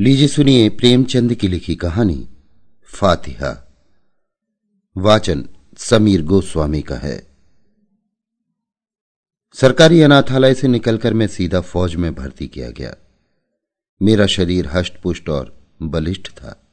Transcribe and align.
लीजिए 0.00 0.28
सुनिए 0.28 0.68
प्रेमचंद 0.68 1.34
की 1.34 1.48
लिखी 1.48 1.76
कहानी, 1.76 2.28
फातिहा। 2.84 3.74
वाचन 4.96 5.48
समीर 5.78 6.22
गोस्वामी 6.22 6.82
का 6.82 6.96
है। 6.96 7.26
सरकारी 9.54 10.00
अनाथालय 10.00 10.54
से 10.54 10.68
निकलकर 10.68 11.14
मैं 11.14 11.26
सीधा 11.26 11.60
फौज 11.60 11.94
में 11.94 12.14
भर्ती 12.14 12.48
किया 12.48 12.70
गया। 12.70 12.94
मेरा 14.02 14.26
शरीर 14.26 14.68
हष्टपुष्ट 14.72 15.28
और 15.28 15.60
बलिष्ठ 15.82 16.30
था। 16.30 16.68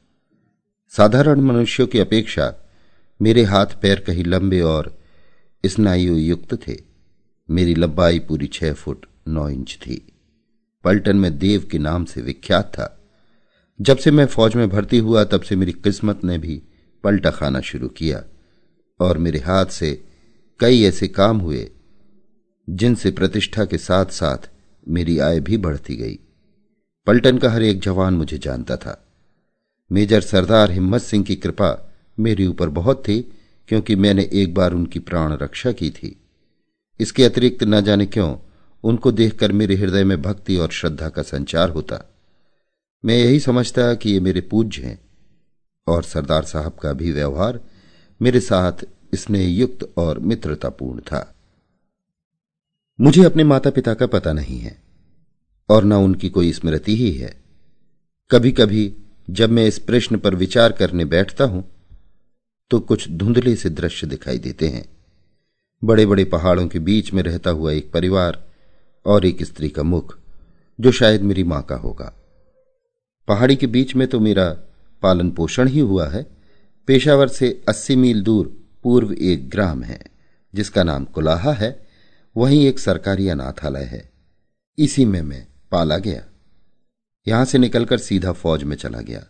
साधारण 0.88 1.40
मनुष्यों 1.40 1.86
की 1.86 1.98
अपेक्षा 1.98 2.54
मेरे 3.22 3.42
हाथ 3.42 3.66
पैर 3.66 4.00
कहीं 4.00 4.24
लंबे 4.24 4.60
और 4.60 4.98
स्नायु 5.66 6.16
युक्त 6.16 6.68
थे। 6.68 6.76
मेरी 7.50 7.74
लंबाई 7.74 8.18
पूरी 8.18 8.46
छह 8.46 8.72
फुट 8.72 9.06
नौ 9.28 9.48
इंच 9.48 9.78
थी। 9.82 10.12
पलटन 10.84 11.16
में 11.16 11.38
देव 11.38 11.68
के 11.72 11.78
नाम 11.78 12.04
से 12.04 12.20
विख्यात 12.20 12.64
था। 12.64 12.92
जब 13.80 13.96
से 13.96 14.10
मैं 14.10 14.26
फौज 14.26 14.54
में 14.54 14.68
भर्ती 14.68 14.98
हुआ, 14.98 15.24
तब 15.24 15.40
से 15.40 15.56
मेरी 15.56 15.72
किस्मत 15.72 16.24
ने 16.24 16.38
भी 16.38 16.62
पलटा 17.04 17.30
खाना 17.30 17.60
शुरू 17.60 17.88
किया 17.88 18.22
और 19.00 19.18
मेरे 19.18 19.38
हाथ 19.38 19.66
से 19.66 20.04
कई 20.60 20.82
ऐसे 20.82 21.08
काम 21.08 21.38
हुए, 21.38 21.70
जिनसे 22.70 23.10
प्रतिष्ठा 23.10 23.64
के 23.64 23.78
साथ 23.78 24.06
साथ 24.06 24.50
मेरी 24.88 25.18
आय 25.18 25.40
भी 25.40 25.56
बढ़ती 25.56 25.96
गई। 25.96 26.18
पलटन 27.06 27.38
का 27.38 27.50
हर 27.50 27.62
एक 27.62 27.80
जवान 27.80 28.14
मुझे 28.14 28.38
जानता 28.38 28.76
था। 28.76 29.08
मेजर 29.92 30.20
सरदार 30.20 30.70
हिम्मत 30.70 31.02
सिंह 31.02 31.24
की 31.24 31.36
कृपा 31.36 31.94
मेरे 32.18 32.46
ऊपर 32.46 32.68
बहुत 32.68 33.08
थी, 33.08 33.32
क्योंकि 33.68 33.96
मैंने 33.96 34.30
एक 34.32 34.54
बार 34.54 34.72
उनकी 34.72 34.98
प्राण 34.98 35.32
रक्षा 35.32 35.72
की 35.72 35.90
थी। 35.90 36.20
इसके 37.00 37.24
अतिरिक्त 37.24 37.64
न 37.64 37.80
जाने 37.80 38.06
क्यों, 38.06 38.36
उनको 38.84 39.12
देखकर 39.12 39.52
मेरे 39.52 39.74
हृदय 39.74 40.04
में 40.04 40.22
भक्ति 40.22 40.56
और 40.56 40.70
श्रद्धा 40.70 41.08
का 41.08 41.22
संचार 41.22 41.70
होता। 41.70 42.15
मैं 43.04 43.16
यही 43.16 43.40
समझता 43.40 43.94
कि 43.94 44.10
ये 44.10 44.20
मेरे 44.20 44.40
पूज्य 44.40 44.82
हैं 44.82 44.98
और 45.86 46.02
सरदार 46.02 46.44
साहब 46.44 46.72
का 46.72 46.92
भी 46.92 47.12
व्यवहार 47.12 47.60
मेरे 48.20 48.40
साथ 48.40 48.84
स्नेह 49.14 49.48
युक्त 49.48 49.88
और 49.98 50.18
मित्रतापूर्ण 50.18 51.00
था। 51.00 51.34
मुझे 52.98 53.24
अपने 53.24 53.44
माता 53.44 53.70
पिता 53.70 53.94
का 53.94 54.06
पता 54.06 54.32
नहीं 54.32 54.58
है 54.58 54.76
और 55.68 55.84
न 55.84 55.92
उनकी 55.94 56.28
कोई 56.30 56.52
स्मृति 56.52 56.96
ही 56.96 57.10
है। 57.12 57.34
कभी 58.30 58.52
कभी 58.52 58.92
जब 59.30 59.50
मैं 59.50 59.66
इस 59.66 59.78
प्रश्न 59.78 60.18
पर 60.18 60.34
विचार 60.34 60.72
करने 60.72 61.04
बैठता 61.04 61.44
हूँ 61.44 61.64
तो 62.70 62.80
कुछ 62.80 63.08
धुंधले 63.10 63.56
से 63.56 63.70
दृश्य 63.70 64.06
दिखाई 64.06 64.38
देते 64.38 64.68
हैं। 64.68 64.84
बड़े 65.82 66.06
बड़े 66.06 66.24
पहाड़ों 66.24 66.68
के 66.68 66.78
बीच 66.80 67.12
में 67.12 67.22
रहता 67.22 67.50
हुआ 67.50 67.72
एक 67.72 67.90
परिवार 67.92 68.44
और 69.06 69.26
एक 69.26 69.42
स्त्री 69.42 69.68
का 69.68 69.82
मुख, 69.82 70.18
जो 70.78 70.92
शायद 70.92 71.22
मेरी 71.22 71.44
माँ 71.44 71.62
का 71.62 71.76
होगा। 71.76 72.12
पहाड़ी 73.28 73.56
के 73.56 73.66
बीच 73.66 73.94
में 73.96 74.06
तो 74.08 74.20
मेरा 74.20 74.48
पालन 75.02 75.30
पोषण 75.30 75.68
ही 75.68 75.80
हुआ 75.80 76.08
है। 76.08 76.26
पेशावर 76.88 77.28
से 77.28 77.48
अस्सी 77.68 77.96
मील 77.96 78.22
दूर 78.22 78.46
पूर्व 78.84 79.12
एक 79.12 79.48
ग्राम 79.50 79.82
है, 79.82 80.00
जिसका 80.54 80.82
नाम 80.84 81.04
कुलाहा 81.04 81.52
है। 81.52 81.86
वहीं 82.36 82.66
एक 82.66 82.78
सरकारी 82.78 83.28
अनाथालय 83.28 83.84
है। 83.84 84.08
इसी 84.78 85.04
में 85.04 85.20
मैं 85.22 85.46
पाला 85.72 85.98
गया। 85.98 86.22
यहाँ 87.26 87.44
से 87.44 87.58
निकलकर 87.58 87.98
सीधा 87.98 88.32
फौज 88.32 88.62
में 88.62 88.76
चला 88.76 89.00
गया। 89.00 89.24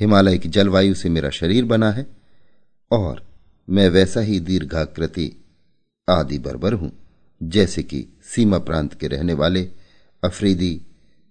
हिमालय 0.00 0.38
की 0.38 0.48
जलवायु 0.48 0.94
से 0.94 1.08
मेरा 1.08 1.30
शरीर 1.30 1.64
बना 1.64 1.90
है 1.90 2.06
और 2.90 3.22
मैं 3.68 3.88
वैसा 3.88 4.20
ही 4.20 4.40
दीर्घाकृति 4.40 5.32
आदि 6.08 6.38
बरबर 6.38 6.72
हूँ, 6.72 6.92
जैसे 7.40 7.82
कि 7.82 8.06
सीमा 8.24 8.58
प्रांत 8.58 8.94
के 8.94 9.08
रहने 9.08 9.32
वाले 9.32 9.68
अफरीदी 10.22 10.80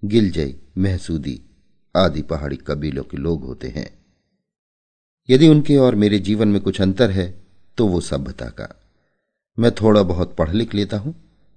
गिलजई 0.04 0.56
महसूदी 0.78 1.40
आदि 1.98 2.22
पहाड़ी 2.22 2.56
कबीलों 2.58 3.04
के 3.04 3.18
लोग 3.18 3.44
होते 3.44 3.68
हैं। 3.68 3.90
यदि 5.30 5.48
उनके 5.48 5.78
और 5.78 5.96
मेरे 5.96 6.20
जीवन 6.20 6.48
में 6.48 6.60
कुछ 6.62 6.82
अंतर 6.82 7.12
है 7.12 7.28
तो 7.78 7.88
वो 7.88 8.02
सभ्यता 8.02 8.46
का। 8.50 8.68
मैं 9.58 9.72
थोड़ा 9.72 10.04
बहुत 10.04 10.36
पढ़ 10.36 10.52
लिख 10.52 10.74
लेता 10.76 10.98
हूँ, 10.98 11.16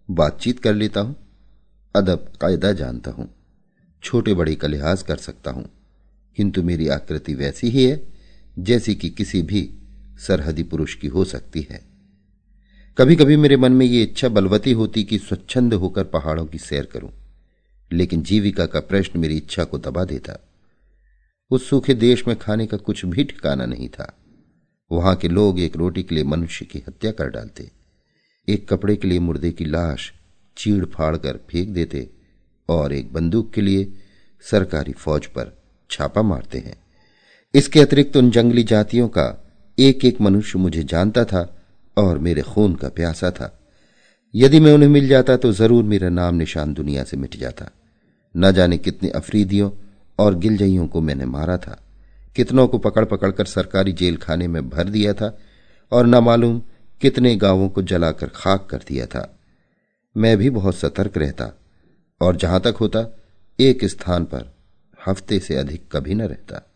बातचीत 0.08 0.58
कर 0.58 0.74
लेता 0.74 1.00
हूँ, 1.00 1.16
अदब 1.94 2.32
कायदा 2.40 2.72
जानता 2.72 3.10
हूँ, 3.10 3.28
छोटे 4.02 4.34
बड़े 4.34 4.54
का 4.54 4.68
लिहाज 4.68 5.02
कर 5.02 5.16
सकता 5.16 5.50
हूँ। 5.50 5.68
किंतु 6.36 6.62
मेरी 6.62 6.88
आकृति 6.88 7.34
वैसी 7.34 7.68
ही 7.68 7.84
है, 7.84 8.02
जैसी 8.58 8.94
कि 8.94 9.10
किसी 9.10 9.42
भी 9.42 9.68
सरहदी 10.18 10.62
पुरुष 10.62 10.94
की 10.94 11.06
हो 11.06 11.24
सकती 11.24 11.66
है। 11.70 11.80
कभी 12.98 13.16
कभी 13.16 13.36
मेरे 13.36 13.56
मन 13.56 13.72
में 13.72 13.86
ये 13.86 14.02
इच्छा 14.02 14.28
बलवती 14.28 14.72
होती 14.72 15.04
कि 15.04 15.18
स्वच्छंद 15.18 15.74
होकर 15.74 16.04
पहाड़ों 16.04 16.46
की 16.46 16.58
सैर 16.58 16.86
करूँ। 16.86 17.10
लेकिन 17.90 18.22
जीविका 18.22 18.66
का 18.66 18.80
प्रश्न 18.80 19.20
मेरी 19.20 19.36
इच्छा 19.36 19.64
को 19.64 19.78
दबा 19.78 20.04
देता। 20.04 20.38
उस 21.50 21.68
सूखे 21.70 21.94
देश 21.96 22.26
में 22.28 22.36
खाने 22.38 22.66
का 22.66 22.76
कुछ 22.78 23.04
भी 23.06 23.24
ठिकाना 23.24 23.66
नहीं 23.66 23.88
था। 23.88 24.12
वहाँ 24.90 25.14
के 25.16 25.28
लोग 25.28 25.58
एक 25.60 25.76
रोटी 25.76 26.02
के 26.02 26.14
लिए 26.14 26.24
मनुष्य 26.24 26.64
की 26.64 26.82
हत्या 26.88 27.10
कर 27.12 27.28
डालते। 27.30 27.70
एक 28.48 28.68
कपड़े 28.68 28.96
के 28.96 29.08
लिए 29.08 29.18
मुर्दे 29.18 29.50
की 29.52 29.64
लाश 29.64 30.12
चीड़ 30.56 30.84
फाड़ 30.86 31.16
कर 31.16 31.40
फेंक 31.50 31.68
देते 31.68 32.08
और 32.68 32.92
एक 32.92 33.12
बंदूक 33.12 33.52
के 33.52 33.60
लिए 33.60 33.92
सरकारी 34.44 34.92
फौज 34.92 35.26
पर 35.26 35.52
छापा 35.90 36.22
मारते 36.22 36.58
हैं। 36.58 36.76
इसके 37.54 37.80
अतिरिक्त 37.80 38.16
उन 38.16 38.30
जंगली 38.30 38.62
जातियों 38.64 39.08
का 39.08 39.26
एक 39.78 40.04
एक 40.04 40.20
मनुष्य 40.20 40.58
मुझे 40.58 40.82
जानता 40.84 41.24
था 41.24 41.42
और 41.96 42.18
मेरे 42.18 42.42
खून 42.42 42.74
का 42.74 42.88
प्यासा 42.88 43.30
था। 43.30 43.56
यदि 44.34 44.60
मैं 44.60 44.72
उन्हें 44.72 44.88
मिल 44.88 45.08
जाता 45.08 45.36
तो 45.36 45.52
ज़रूर 45.52 45.84
मेरा 45.84 46.08
नाम 46.08 46.34
निशान 46.34 46.74
दुनिया 46.74 47.04
से 47.04 47.16
मिट 47.16 47.36
जाता। 47.36 47.70
न 48.34 48.52
जाने 48.52 48.78
कितने 48.78 49.08
अफरीदियों 49.08 49.70
और 50.18 50.34
गिलजइयों 50.34 50.86
को 50.86 51.00
मैंने 51.00 51.24
मारा 51.24 51.56
था, 51.56 51.80
कितनों 52.36 52.66
को 52.68 52.78
पकड़ 52.78 53.04
पकड़कर 53.04 53.44
सरकारी 53.44 53.92
जेल 53.92 54.16
खाने 54.16 54.48
में 54.48 54.68
भर 54.70 54.88
दिया 54.88 55.12
था 55.14 55.36
और 55.92 56.06
न 56.06 56.14
मालूम 56.14 56.60
कितने 57.00 57.34
गाँवों 57.36 57.68
को 57.68 57.82
जलाकर 57.82 58.26
खाक 58.26 58.66
कर 58.70 58.84
दिया 58.88 59.06
था। 59.06 59.38
मैं 60.16 60.36
भी 60.38 60.50
बहुत 60.50 60.76
सतर्क 60.76 61.16
रहता 61.16 61.50
और 62.20 62.36
जहाँ 62.36 62.60
तक 62.60 62.76
होता, 62.80 63.06
एक 63.58 63.84
स्थान 63.84 64.24
पर 64.24 64.52
हफ़्ते 64.98 65.38
से 65.38 65.56
अधिक 65.56 65.88
कभी 65.92 66.14
न 66.14 66.22
रहता। 66.22 66.66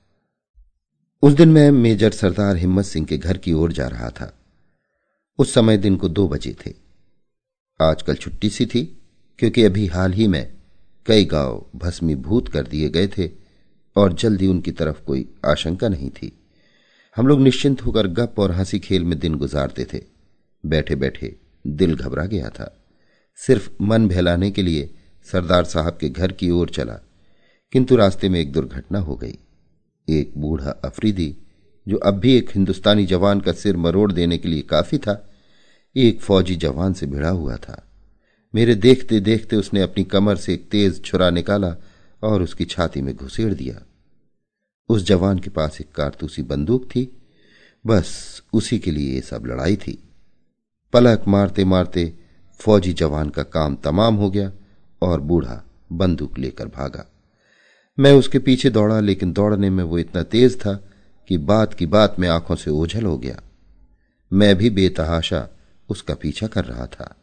उस 1.22 1.32
दिन 1.32 1.48
मैं 1.48 1.70
मेजर 1.70 2.10
सरदार 2.10 2.56
हिम्मत 2.56 2.84
सिंह 2.84 3.06
के 3.06 3.18
घर 3.18 3.38
की 3.38 3.52
ओर 3.52 3.72
जा 3.72 3.86
रहा 3.88 4.10
था। 4.10 4.32
उस 5.38 5.54
समय 5.54 5.76
दिन 5.76 5.96
को 5.96 6.08
दो 6.08 6.28
बजे 6.28 6.56
थे। 6.66 6.72
आजकल 7.80 8.14
छुट्टी 8.14 8.50
सी 8.50 8.66
थी, 8.66 8.84
क्योंकि 9.38 9.64
अभी 9.64 9.86
हाल 9.86 10.12
ही 10.12 10.26
में 10.28 10.52
कई 11.06 11.24
गाँव 11.24 11.66
भस्मीभूत 11.76 12.48
कर 12.48 12.66
दिए 12.66 12.88
गए 12.88 13.06
थे 13.08 13.30
और 13.96 14.12
जल्दी 14.12 14.46
उनकी 14.46 14.72
तरफ़ 14.72 15.02
कोई 15.02 15.28
आशंका 15.46 15.88
नहीं 15.88 16.10
थी। 16.10 16.32
हम 17.16 17.26
लोग 17.26 17.40
निश्चिंत 17.40 17.82
होकर 17.82 18.06
गप 18.06 18.38
और 18.38 18.52
हँसी 18.52 18.78
खेल 18.78 19.04
में 19.04 19.18
दिन 19.18 19.34
गुजारते 19.34 19.84
थे। 19.84 20.02
बैठे 20.66 20.94
बैठे 20.94 21.36
दिल 21.66 21.94
घबरा 21.96 22.26
गया 22.26 22.48
था। 22.48 22.84
सिर्फ़ 23.36 23.70
मन 23.82 24.08
बहलाने 24.08 24.50
के 24.50 24.62
लिए 24.62 24.94
सरदार 25.32 25.64
साहब 25.64 25.98
के 26.00 26.08
घर 26.08 26.32
की 26.32 26.50
ओर 26.50 26.68
चला, 26.68 27.00
किंतु 27.72 27.96
रास्ते 27.96 28.28
में 28.28 28.40
एक 28.40 28.52
दुर्घटना 28.52 28.98
हो 28.98 29.16
गई। 29.16 29.38
एक 30.08 30.32
बूढ़ा 30.38 30.70
अफरीदी, 30.70 31.36
जो 31.88 31.96
अब 31.96 32.14
भी 32.14 32.36
एक 32.36 32.50
हिंदुस्तानी 32.50 33.06
जवान 33.06 33.40
का 33.40 33.52
सिर 33.52 33.76
मरोड़ 33.76 34.12
देने 34.12 34.38
के 34.38 34.48
लिए 34.48 34.62
काफ़ी 34.62 34.98
था, 34.98 35.30
एक 35.96 36.20
फौजी 36.20 36.56
जवान 36.56 36.92
से 36.92 37.06
भिड़ा 37.06 37.28
हुआ 37.28 37.56
था। 37.56 37.90
मेरे 38.54 38.74
देखते 38.74 39.20
देखते 39.20 39.56
उसने 39.56 39.82
अपनी 39.82 40.04
कमर 40.04 40.36
से 40.36 40.54
एक 40.54 40.68
तेज 40.70 41.04
छुरा 41.04 41.30
निकाला 41.30 41.76
और 42.22 42.42
उसकी 42.42 42.64
छाती 42.64 43.02
में 43.02 43.16
घुसेड़ 43.16 43.54
दिया। 43.54 43.82
उस 44.88 45.02
जवान 45.02 45.38
के 45.38 45.50
पास 45.50 45.80
एक 45.80 45.92
कारतूसी 45.92 46.42
बंदूक 46.42 46.84
थी। 46.84 47.22
बस 47.86 48.42
उसी 48.52 48.78
के 48.78 48.90
लिए 48.90 49.14
ये 49.14 49.20
सब 49.20 49.46
लड़ाई 49.46 49.76
थी। 49.76 50.08
पलक 50.92 51.24
मारते 51.28 51.64
मारते 51.64 52.14
फौजी 52.60 52.92
जवान 52.92 53.30
का 53.30 53.42
काम 53.42 53.76
तमाम 53.76 54.14
हो 54.14 54.30
गया 54.30 54.52
और 55.02 55.20
बूढ़ा 55.20 55.64
बंदूक 55.92 56.38
लेकर 56.38 56.66
भागा। 56.66 57.06
मैं 57.98 58.12
उसके 58.12 58.38
पीछे 58.38 58.70
दौड़ा, 58.70 59.00
लेकिन 59.00 59.32
दौड़ने 59.32 59.70
में 59.70 59.84
वो 59.84 59.98
इतना 59.98 60.22
तेज 60.22 60.60
था 60.60 60.74
कि 61.28 61.38
बात 61.38 61.74
की 61.74 61.86
बात 61.86 62.16
में 62.18 62.28
आँखों 62.28 62.56
से 62.56 62.70
ओझल 62.70 63.04
हो 63.04 63.18
गया। 63.18 63.42
मैं 64.32 64.56
भी 64.56 64.70
बेतहाशा 64.70 65.48
उसका 65.88 66.14
पीछा 66.14 66.46
कर 66.46 66.64
रहा 66.64 66.86
था। 66.86 67.16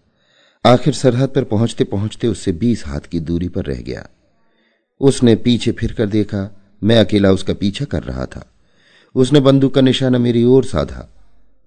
आखिर 0.65 0.93
सरहद 0.93 1.29
पर 1.29 1.43
पहुँचते 1.43 1.83
पहुँचते 1.83 2.27
उससे 2.27 2.51
बीस 2.51 2.85
हाथ 2.85 2.99
की 2.99 3.19
दूरी 3.19 3.49
पर 3.49 3.65
रह 3.65 3.81
गया। 3.81 4.09
उसने 4.99 5.35
पीछे 5.35 5.71
फिरकर 5.71 6.07
देखा, 6.07 6.61
मैं 6.83 6.99
अकेला 6.99 7.31
उसका 7.31 7.53
पीछा 7.53 7.85
कर 7.85 8.03
रहा 8.03 8.25
था। 8.25 8.51
उसने 9.15 9.39
बंदूक 9.39 9.75
का 9.75 9.81
निशाना 9.81 10.17
मेरी 10.17 10.43
ओर 10.43 10.65
साधा। 10.65 11.09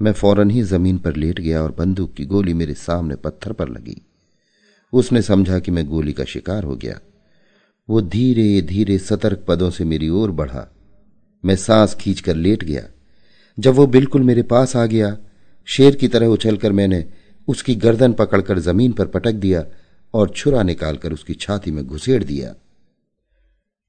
मैं 0.02 0.12
फ़ौरन 0.12 0.50
ही 0.50 0.62
ज़मीन 0.62 0.98
पर 0.98 1.16
लेट 1.16 1.40
गया 1.40 1.62
और 1.62 1.74
बंदूक 1.78 2.14
की 2.14 2.24
गोली 2.24 2.54
मेरे 2.54 2.74
सामने 2.74 3.16
पत्थर 3.16 3.52
पर 3.52 3.68
लगी। 3.68 4.02
उसने 4.92 5.22
समझा 5.22 5.58
कि 5.58 5.70
मैं 5.70 5.86
गोली 5.86 6.12
का 6.12 6.24
शिकार 6.24 6.64
हो 6.64 6.76
गया। 6.76 7.00
वो 7.88 8.00
धीरे 8.00 8.62
धीरे 8.62 8.98
सतर्क 8.98 9.44
पदों 9.48 9.70
से 9.70 9.84
मेरी 9.84 10.08
ओर 10.08 10.30
बढ़ा। 10.30 10.72
मैं 11.44 11.56
सांस 11.56 11.94
खींचकर 11.94 12.34
लेट 12.34 12.64
गया। 12.64 12.82
जब 13.58 13.74
वो 13.74 13.86
बिल्कुल 13.86 14.22
मेरे 14.22 14.42
पास 14.42 14.76
आ 14.76 14.86
गया, 14.86 15.18
शेर 15.64 15.94
की 15.94 16.08
तरह 16.08 16.26
उछलकर 16.26 16.72
मैंने 16.72 17.23
उसकी 17.48 17.74
गर्दन 17.74 18.12
पकड़कर 18.12 18.58
ज़मीन 18.58 18.92
पर 18.92 19.06
पटक 19.06 19.32
दिया 19.32 19.64
और 20.14 20.30
छुरा 20.30 20.62
निकालकर 20.62 21.12
उसकी 21.12 21.34
छाती 21.34 21.70
में 21.70 21.86
घुसेड़ 21.86 22.24
दिया। 22.24 22.54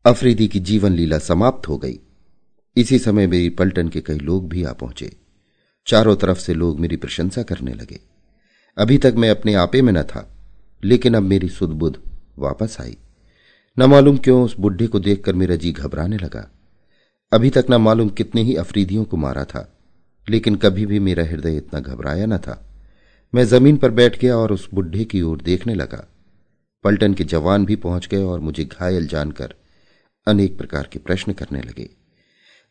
अफरीदी 0.06 0.48
की 0.48 0.60
जीवन 0.60 0.94
लीला 0.94 1.20
समाप्त 1.20 1.68
हो 1.68 1.78
गई। 1.78 2.00
इसी 2.76 3.00
समय 3.00 3.28
मेरी 3.28 3.50
पलटन 3.50 3.90
के 3.90 4.02
कई 4.02 4.18
लोग 4.18 4.50
भी 4.50 4.64
आ 4.64 4.74
पहुँचे। 4.74 5.16
चारों 5.88 6.16
तरफ़ 6.16 6.40
से 6.40 6.54
लोग 6.54 6.80
मेरी 6.80 6.96
प्रशंसा 6.96 7.44
करने 7.44 7.74
लगे। 7.74 8.00
अभी 8.78 8.98
तक 8.98 9.14
मैं 9.18 9.30
अपने 9.30 9.54
आपे 9.54 9.82
में 9.82 9.94
न 9.94 10.04
था, 10.04 10.36
लेकिन 10.84 11.14
अब 11.14 11.24
मेरी 11.24 11.50
सुदबुद 11.50 11.98
वापस 12.40 12.78
आई। 12.82 12.98
न 13.80 13.84
मालूम 13.84 14.18
क्यों 14.18 14.44
उस 14.44 14.56
बुढ़े 14.60 14.88
को 14.88 15.00
देखकर 15.00 15.34
मेरा 15.34 15.56
जी 15.56 15.72
घबराने 15.72 16.18
लगा। 16.18 16.52
अभी 17.34 17.50
तक 17.50 17.66
न 17.70 17.76
मालूम 17.76 18.10
कितने 18.10 18.42
ही 18.42 18.56
अफरीदियों 18.56 19.04
को 19.04 19.18
मारा 19.18 19.46
था, 19.46 19.78
लेकिन 20.30 20.56
कभी 20.56 20.86
भी 20.86 21.00
मेरा 21.00 21.24
हृदय 21.24 21.58
इतना 21.58 21.80
घबराया 21.80 22.26
न 22.26 22.38
था। 22.38 22.65
मैं 23.34 23.44
ज़मीन 23.44 23.78
पर 23.78 23.92
बैठ 23.92 24.20
गया 24.20 24.38
और 24.38 24.52
उस 24.52 24.70
बुढ़े 24.74 25.06
की 25.06 25.22
ओर 25.22 25.42
देखने 25.42 25.74
लगा। 25.74 26.08
पलटन 26.84 27.14
के 27.14 27.24
जवान 27.24 27.66
भी 27.66 27.76
पहुँच 27.76 28.08
गए 28.08 28.24
और 28.24 28.40
मुझे 28.40 28.66
घायल 28.66 29.08
जानकर 29.08 29.54
अनेक 30.28 30.58
प्रकार 30.58 30.90
के 30.94 31.00
प्रश्न 31.00 31.34
करने 31.34 31.62
लगे। 31.62 31.90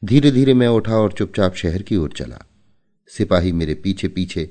धीरे 0.04 0.30
धीरे 0.30 0.54
मैं 0.54 0.68
उठा 0.68 0.96
और 0.96 1.12
चुपचाप 1.12 1.54
शहर 1.54 1.82
की 1.82 1.96
ओर 1.96 2.12
चला। 2.16 2.46
सिपाही 3.08 3.52
मेरे 3.52 3.74
पीछे 3.74 4.08
पीछे 4.08 4.50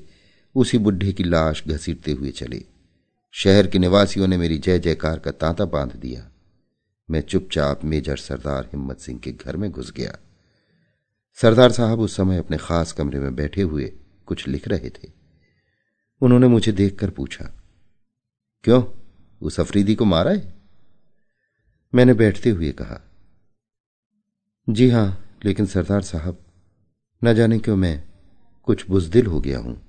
उसी 0.54 0.78
बुढ़े 0.78 1.12
की 1.12 1.24
लाश 1.24 1.64
घसीटते 1.68 2.12
हुए 2.12 2.30
चले। 2.30 2.62
शहर 3.32 3.66
के 3.66 3.78
निवासियों 3.78 4.26
ने 4.26 4.36
मेरी 4.36 4.58
जय 4.58 4.78
जयकार 4.78 5.18
का 5.18 5.30
तांता 5.30 5.64
बाँध 5.64 5.96
दिया। 5.96 6.30
मैं 7.10 7.20
चुपचाप 7.20 7.84
मेजर 7.84 8.16
सरदार 8.16 8.64
हिम्मत 8.64 8.98
सिंह 8.98 9.18
के 9.18 9.32
घर 9.32 9.56
में 9.56 9.70
घुस 9.70 9.92
गया। 9.92 10.18
सरदार 11.34 11.72
साहब 11.72 12.00
उस 12.00 12.16
समय 12.16 12.38
अपने 12.38 12.56
खास 12.56 12.92
कमरे 12.92 13.18
में 13.18 13.34
बैठे 13.34 13.62
हुए 13.62 13.92
कुछ 14.26 14.48
लिख 14.48 14.68
रहे 14.68 14.90
थे। 14.90 15.23
उन्होंने 16.24 16.48
मुझे 16.48 16.72
देखकर 16.72 17.10
पूछा, 17.10 17.44
क्यों? 18.64 18.82
उस 19.42 19.60
अफरीदी 19.60 19.94
को 19.94 20.04
मारा 20.04 20.30
है? 20.30 20.54
मैंने 21.94 22.14
बैठते 22.14 22.50
हुए 22.50 22.72
कहा, 22.72 23.00
जी 24.68 24.90
हाँ, 24.90 25.38
लेकिन 25.44 25.66
सरदार 25.66 26.02
साहब, 26.02 26.44
न 27.22 27.34
जाने 27.34 27.58
क्यों 27.58 27.76
मैं 27.76 28.02
कुछ 28.62 28.88
बुजदिल 28.88 29.26
हो 29.26 29.40
गया 29.40 29.58
हूँ। 29.58 29.80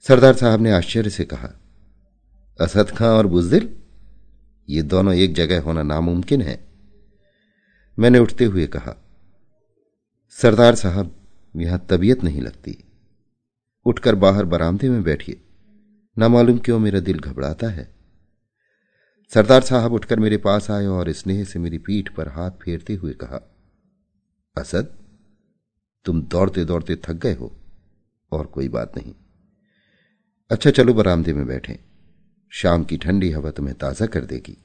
सरदार 0.00 0.34
साहब 0.34 0.60
ने 0.60 0.72
आश्चर्य 0.72 1.10
से 1.10 1.24
कहा, 1.24 1.48
असद 2.60 2.90
खां 2.90 3.08
और 3.08 3.26
बुजदिल? 3.26 3.76
ये 4.68 4.82
दोनों 4.82 5.14
एक 5.14 5.34
जगह 5.34 5.62
होना 5.62 5.82
नामुमकिन 5.82 6.42
है। 6.42 6.68
मैंने 7.98 8.18
उठते 8.18 8.44
हुए 8.44 8.66
कहा, 8.66 8.96
सरदार 10.30 10.74
साहब, 10.74 11.14
यहाँ 11.56 11.86
तबीयत 11.90 12.24
नहीं 12.24 12.42
लगती। 12.42 12.83
उठकर 13.86 14.14
बाहर 14.14 14.44
बरामदे 14.44 14.88
में 14.88 15.02
बैठिए। 15.02 15.40
न 16.16 16.24
मालूम 16.24 16.58
क्यों 16.58 16.78
मेरा 16.78 17.00
दिल 17.00 17.18
घबराता 17.18 17.68
है। 17.68 17.88
सरदार 19.32 19.62
साहब 19.62 19.92
उठकर 19.92 20.20
मेरे 20.20 20.36
पास 20.36 20.70
आए 20.70 20.86
और 20.86 21.10
स्नेह 21.12 21.44
से 21.44 21.58
मेरी 21.58 21.78
पीठ 21.78 22.08
पर 22.08 22.28
हाथ 22.28 22.50
फेरते 22.62 22.94
हुए 22.94 23.12
कहा, 23.12 23.40
असद, 24.56 24.94
तुम 26.06 26.22
दौड़ते 26.22 26.64
दौड़ते 26.64 26.96
थक 26.96 27.14
गए 27.14 27.34
हो, 27.34 27.52
और 28.32 28.46
कोई 28.46 28.68
बात 28.68 28.96
नहीं। 28.96 29.14
अच्छा 30.50 30.70
चलो 30.70 30.94
बरामदे 30.94 31.32
में 31.32 31.46
बैठे। 31.46 31.78
शाम 32.52 32.84
की 32.84 32.96
ठंडी 32.96 33.30
हवा 33.30 33.50
तुम्हें 33.50 33.76
ताज़ा 33.76 34.06
कर 34.06 34.24
देगी। 34.24 34.56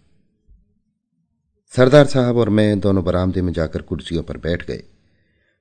सरदार 1.73 2.05
साहब 2.05 2.37
और 2.37 2.49
मैं 2.49 2.79
दोनों 2.79 3.03
बरामदे 3.03 3.41
में 3.41 3.51
जाकर 3.53 3.81
कुर्सियों 3.81 4.23
पर 4.23 4.37
बैठ 4.37 4.65
गए। 4.67 4.83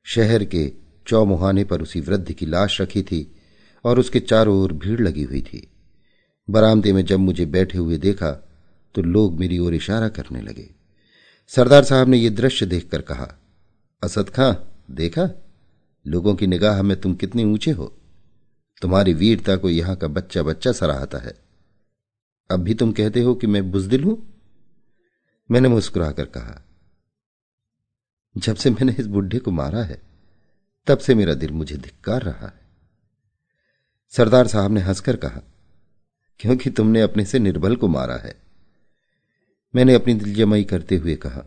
शहर 0.06 0.44
के 0.44 0.70
चौमुहाने 1.06 1.64
पर 1.64 1.82
उसी 1.82 2.00
वृद्ध 2.00 2.32
की 2.32 2.46
लाश 2.46 2.80
रखी 2.80 3.02
थी 3.02 3.20
और 3.84 3.98
उसके 3.98 4.20
चारों 4.20 4.56
ओर 4.58 4.72
भीड़ 4.74 5.00
लगी 5.00 5.22
हुई 5.22 5.40
थी। 5.42 5.66
बरामदे 6.48 6.92
में 6.92 7.04
जब 7.04 7.18
मुझे 7.18 7.46
बैठे 7.46 7.78
हुए 7.78 7.98
देखा 7.98 8.30
तो 8.94 9.02
लोग 9.02 9.38
मेरी 9.40 9.58
ओर 9.58 9.74
इशारा 9.74 10.08
करने 10.08 10.40
लगे। 10.40 10.68
सरदार 11.52 11.84
साहब 11.84 12.08
ने 12.08 12.16
यह 12.16 12.30
दृश्य 12.30 12.66
देखकर 12.66 13.00
कहा, 13.00 13.28
असद 14.02 14.30
खां, 14.30 14.54
देखा? 14.90 15.30
लोगों 16.06 16.34
की 16.34 16.46
निगाह 16.46 16.82
में 16.82 17.00
तुम 17.00 17.14
कितने 17.14 17.44
ऊँचे 17.44 17.70
हो। 17.70 17.92
तुम्हारी 18.82 19.14
वीरता 19.14 19.56
को 19.56 19.70
यहाँ 19.70 19.96
का 19.96 20.08
बच्चा 20.08 20.42
बच्चा 20.42 20.72
सराहता 20.72 21.18
है। 21.18 21.34
अब 22.50 22.60
भी 22.60 22.74
तुम 22.74 22.92
कहते 22.92 23.22
हो 23.22 23.34
कि 23.34 23.46
मैं 23.46 23.70
बुजदिल 23.70 24.04
हूँ? 24.04 24.16
मैंने 25.50 25.68
मुस्कुराकर 25.68 26.24
कहा, 26.26 26.62
जब 28.36 28.56
से 28.56 28.70
मैंने 28.70 28.94
इस 28.98 29.06
बुढ़े 29.06 29.38
को 29.38 29.50
मारा 29.50 29.82
है, 29.82 30.00
तब 30.86 30.98
से 30.98 31.14
मेरा 31.14 31.34
दिल 31.34 31.50
मुझे 31.50 31.76
धिक्कार 31.76 32.22
रहा 32.22 32.46
है। 32.46 32.67
सरदार 34.12 34.46
साहब 34.46 34.72
ने 34.72 34.80
हंसकर 34.80 35.16
कहा, 35.16 35.40
क्योंकि 36.40 36.70
तुमने 36.70 37.00
अपने 37.00 37.24
से 37.24 37.38
निर्बल 37.38 37.76
को 37.76 37.88
मारा 37.88 38.16
है। 38.16 38.34
मैंने 39.74 39.94
अपनी 39.94 40.14
दिलजमाई 40.14 40.64
करते 40.64 40.96
हुए 40.96 41.14
कहा, 41.16 41.44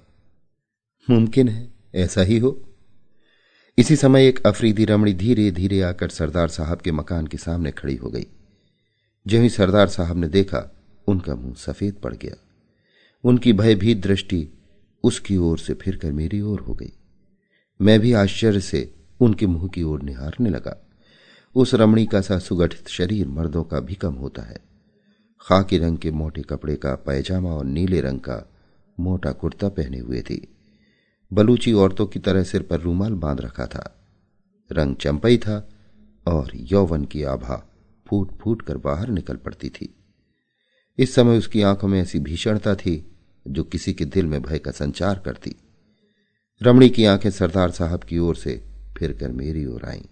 मुमकिन 1.10 1.50
है, 1.50 1.70
ऐसा 1.96 2.22
ही 2.22 2.38
हो। 2.38 2.68
इसी 3.78 3.96
समय 3.96 4.28
एक 4.28 4.46
अफरीदी 4.46 4.86
रमणी 4.86 5.14
धीरे 5.14 5.52
धीरे 5.52 5.82
आकर 5.82 6.10
सरदार 6.10 6.48
साहब 6.48 6.82
के 6.82 6.92
मकान 6.92 7.28
के 7.28 7.38
सामने 7.38 7.72
खड़ी 7.72 7.96
हो 7.96 8.10
गई। 8.10 8.26
जो 9.26 9.42
ही 9.42 9.50
सरदार 9.50 9.88
साहब 9.88 10.18
ने 10.18 10.28
देखा, 10.28 10.72
उनका 11.08 11.36
मुँह 11.36 11.54
सफ़ेद 11.54 11.94
पड़ 11.94 12.14
गया। 12.16 12.36
उनकी 13.24 13.54
भयभीत 13.54 13.98
दृष्टि 13.98 14.48
उसकी 15.04 15.38
ओर 15.38 15.60
से 15.60 15.74
फिरकर 15.74 16.12
मेरी 16.12 16.42
ओर 16.42 16.60
हो 16.60 16.74
गई। 16.74 16.94
मैं 17.82 18.00
भी 18.00 18.14
आश्चर्य 18.14 18.62
से 18.62 18.94
उनके 19.20 19.48
मुँह 19.48 19.68
की 19.68 19.84
ओर 19.84 20.02
निहारने 20.02 20.50
लगा। 20.50 20.78
उस 21.56 21.74
रमणी 21.74 22.06
का 22.06 22.22
सा 22.22 22.40
सुगठित 22.40 22.88
शरीर 22.88 23.28
मर्दों 23.28 23.64
का 23.64 23.80
भी 23.80 23.96
कम 23.96 24.14
होता 24.14 24.42
है। 24.42 24.60
खाकी 25.42 25.78
रंग 25.78 25.98
के 25.98 26.12
मोटे 26.12 26.42
कपड़े 26.42 26.76
का 26.76 26.96
पैजामा 26.96 27.50
और 27.50 27.66
नीले 27.66 28.02
रंग 28.02 28.20
का 28.20 28.52
मोटा 29.00 29.32
कुर्ता 29.32 29.70
पहने 29.70 30.00
हुए 30.00 30.22
थी। 30.22 30.48
बलूची 31.34 31.74
औरतों 31.74 32.06
की 32.06 32.20
तरह 32.20 32.44
सिर 32.44 32.62
पर 32.62 32.80
रूमाल 32.80 33.14
बाँध 33.14 33.42
रखा 33.42 33.66
था। 33.66 34.08
रंग 34.72 34.96
चंपई 34.96 35.38
था 35.38 35.70
और 36.28 36.52
यौवन 36.54 37.06
की 37.06 37.24
आभा 37.24 37.68
फूट 38.08 38.32
फूट 38.38 38.62
कर 38.62 38.78
बाहर 38.78 39.10
निकल 39.10 39.36
पड़ती 39.36 39.70
थी। 39.70 39.96
इस 40.98 41.16
समय 41.16 41.38
उसकी 41.38 41.62
आँखों 41.62 41.88
में 41.88 42.02
ऐसी 42.02 42.20
भीषणता 42.20 42.76
थी 42.76 43.12
जो 43.48 43.64
किसी 43.64 43.94
के 43.94 44.06
दिल 44.06 44.26
में 44.26 44.42
भय 44.42 44.60
का 44.60 44.72
संचार 44.72 45.20
करती। 45.20 45.56
रमणी 46.62 46.90
की 46.90 47.06
आँखें 47.06 47.32
सरदार 47.32 47.72
साहब 47.72 48.04
की 48.04 48.18
ओर 48.18 48.36
से 48.36 48.64
फिरकर 48.98 49.32
मेरी 49.32 49.66
ओर 49.66 49.86
आईं 49.86 50.06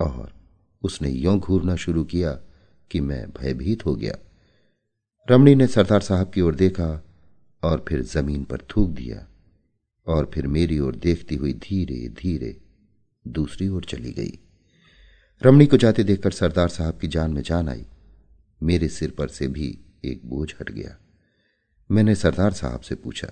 और 0.00 0.43
उसने 0.84 1.10
यों 1.10 1.38
घूरना 1.40 1.76
शुरू 1.76 2.04
किया 2.04 2.32
कि 2.90 3.00
मैं 3.00 3.26
भयभीत 3.30 3.84
हो 3.86 3.94
गया। 3.94 4.16
रमणी 5.28 5.54
ने 5.54 5.66
सरदार 5.66 6.00
साहब 6.00 6.30
की 6.30 6.40
ओर 6.40 6.54
देखा 6.54 6.88
और 7.62 7.84
फिर 7.88 8.02
ज़मीन 8.02 8.44
पर 8.44 8.60
थूक 8.70 8.90
दिया 8.90 9.26
और 10.06 10.30
फिर 10.34 10.46
मेरी 10.46 10.78
ओर 10.78 10.96
देखती 10.96 11.36
हुई 11.36 11.52
धीरे 11.52 12.08
धीरे 12.18 12.56
दूसरी 13.24 13.68
ओर 13.68 13.84
चली 13.84 14.12
गई। 14.12 14.38
रमणी 15.42 15.66
को 15.66 15.76
जाते 15.76 16.04
देखकर 16.04 16.30
सरदार 16.30 16.68
साहब 16.68 16.98
की 16.98 17.08
जान 17.08 17.32
में 17.32 17.42
जान 17.42 17.68
आई। 17.68 17.86
मेरे 18.60 18.88
सिर 18.88 19.10
पर 19.10 19.28
से 19.28 19.48
भी 19.48 19.78
एक 20.04 20.20
बोझ 20.26 20.52
हट 20.60 20.70
गया। 20.70 20.96
मैंने 21.90 22.14
सरदार 22.14 22.52
साहब 22.52 22.80
से 22.80 22.94
पूछा, 22.94 23.28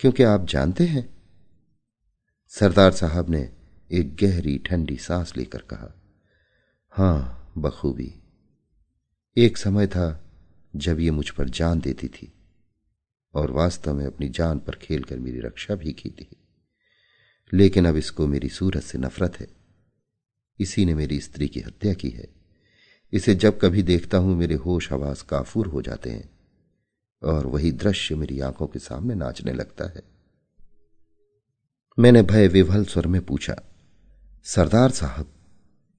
क्योंकि 0.00 0.22
आप 0.22 0.46
जानते 0.46 0.84
हैं? 0.84 1.08
सरदार 2.52 2.92
साहब 2.92 3.30
ने 3.30 3.50
एक 3.94 4.16
गहरी 4.16 4.58
ठंडी 4.58 4.96
सांस 4.96 5.36
लेकर 5.36 5.58
कहा, 5.58 5.94
हाँ, 6.90 7.52
बखूबी। 7.58 8.14
एक 9.36 9.56
समय 9.56 9.86
था 9.86 10.24
जब 10.76 11.00
ये 11.00 11.10
मुझ 11.10 11.30
पर 11.30 11.48
जान 11.48 11.80
देती 11.80 12.08
थी 12.08 12.32
और 13.34 13.50
वास्तव 13.50 13.94
में 13.94 14.06
अपनी 14.06 14.28
जान 14.28 14.58
पर 14.58 14.74
खेलकर 14.74 15.18
मेरी 15.18 15.40
रक्षा 15.40 15.74
भी 15.74 15.92
की 15.92 16.10
थी। 16.10 16.36
लेकिन 17.52 17.86
अब 17.86 17.96
इसको 17.96 18.26
मेरी 18.26 18.48
सूरत 18.48 18.82
से 18.82 18.98
नफरत 18.98 19.40
है। 19.40 19.46
इसी 20.58 20.84
ने 20.84 20.94
मेरी 20.94 21.20
स्त्री 21.20 21.48
की 21.48 21.60
हत्या 21.60 21.94
की 21.94 22.10
है। 22.10 22.28
इसे 23.12 23.34
जब 23.34 23.60
कभी 23.60 23.82
देखता 23.82 24.18
हूँ, 24.18 24.36
मेरे 24.36 24.54
होश 24.54 24.92
हवास 24.92 25.22
काफूर 25.22 25.66
हो 25.66 25.82
जाते 25.82 26.10
हैं 26.10 26.30
और 27.22 27.46
वही 27.46 27.72
दृश्य 27.72 28.14
मेरी 28.14 28.40
आँखों 28.40 28.66
के 28.66 28.78
सामने 28.78 29.14
नाचने 29.14 29.52
लगता 29.52 29.84
है। 29.84 30.02
मैंने 31.98 32.22
भय 32.22 32.48
विभल 32.48 32.84
स्वर 32.84 33.06
में 33.06 33.26
पूछा 33.26 33.62
सरदार 34.46 34.90
साहब, 34.90 35.26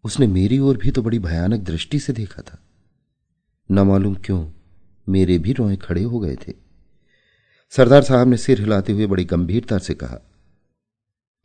उसने 0.03 0.27
मेरी 0.27 0.59
ओर 0.59 0.77
भी 0.77 0.91
तो 0.91 1.01
बड़ी 1.01 1.19
भयानक 1.19 1.59
दृष्टि 1.59 1.99
से 1.99 2.13
देखा 2.13 2.41
था। 2.41 2.59
न 3.71 3.79
मालूम 3.79 4.15
क्यों 4.15 4.51
मेरे 5.09 5.37
भी 5.39 5.53
रोए 5.53 5.75
खड़े 5.75 6.03
हो 6.03 6.19
गए 6.19 6.35
थे। 6.35 6.53
सरदार 7.69 8.03
साहब 8.03 8.27
ने 8.27 8.37
सिर 8.37 8.61
हिलाते 8.61 8.93
हुए 8.93 9.05
बड़ी 9.05 9.25
गंभीरता 9.25 9.77
से 9.77 9.93
कहा, 9.93 10.19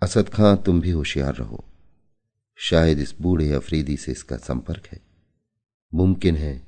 असद 0.02 0.28
खां, 0.28 0.57
तुम 0.57 0.80
भी 0.80 0.90
होशियार 0.90 1.35
रहो। 1.35 1.64
शायद 2.57 2.99
इस 2.99 3.14
बूढ़े 3.21 3.52
अफरीदी 3.52 3.97
से 3.97 4.12
इसका 4.12 4.37
संपर्क 4.37 4.87
है। 4.87 5.00
मुमकिन 5.95 6.37
है 6.37 6.62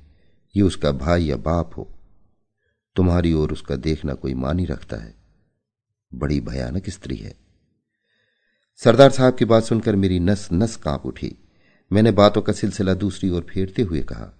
ये 0.55 0.61
उसका 0.61 0.91
भाई 0.91 1.25
या 1.25 1.37
बाप 1.37 1.77
हो। 1.77 1.89
तुम्हारी 2.95 3.33
ओर 3.33 3.51
उसका 3.51 3.75
देखना 3.75 4.13
कोई 4.13 4.33
मानी 4.33 4.65
रखता 4.65 4.97
है। 4.97 5.15
बड़ी 6.13 6.39
भयानक 6.41 6.89
स्त्री 6.89 7.15
है। 7.15 7.42
सरदार 8.81 9.11
साहब 9.11 9.35
की 9.35 9.45
बात 9.45 9.63
सुनकर 9.63 9.95
मेरी 9.95 10.19
नस 10.19 10.47
नस 10.53 10.75
काँप 10.75 11.05
उठी। 11.05 11.35
मैंने 11.91 12.11
बातों 12.11 12.41
का 12.41 12.53
सिलसिला 12.53 12.93
दूसरी 12.93 13.29
ओर 13.29 13.45
फेरते 13.49 13.81
हुए 13.81 14.01
कहा, 14.01 14.31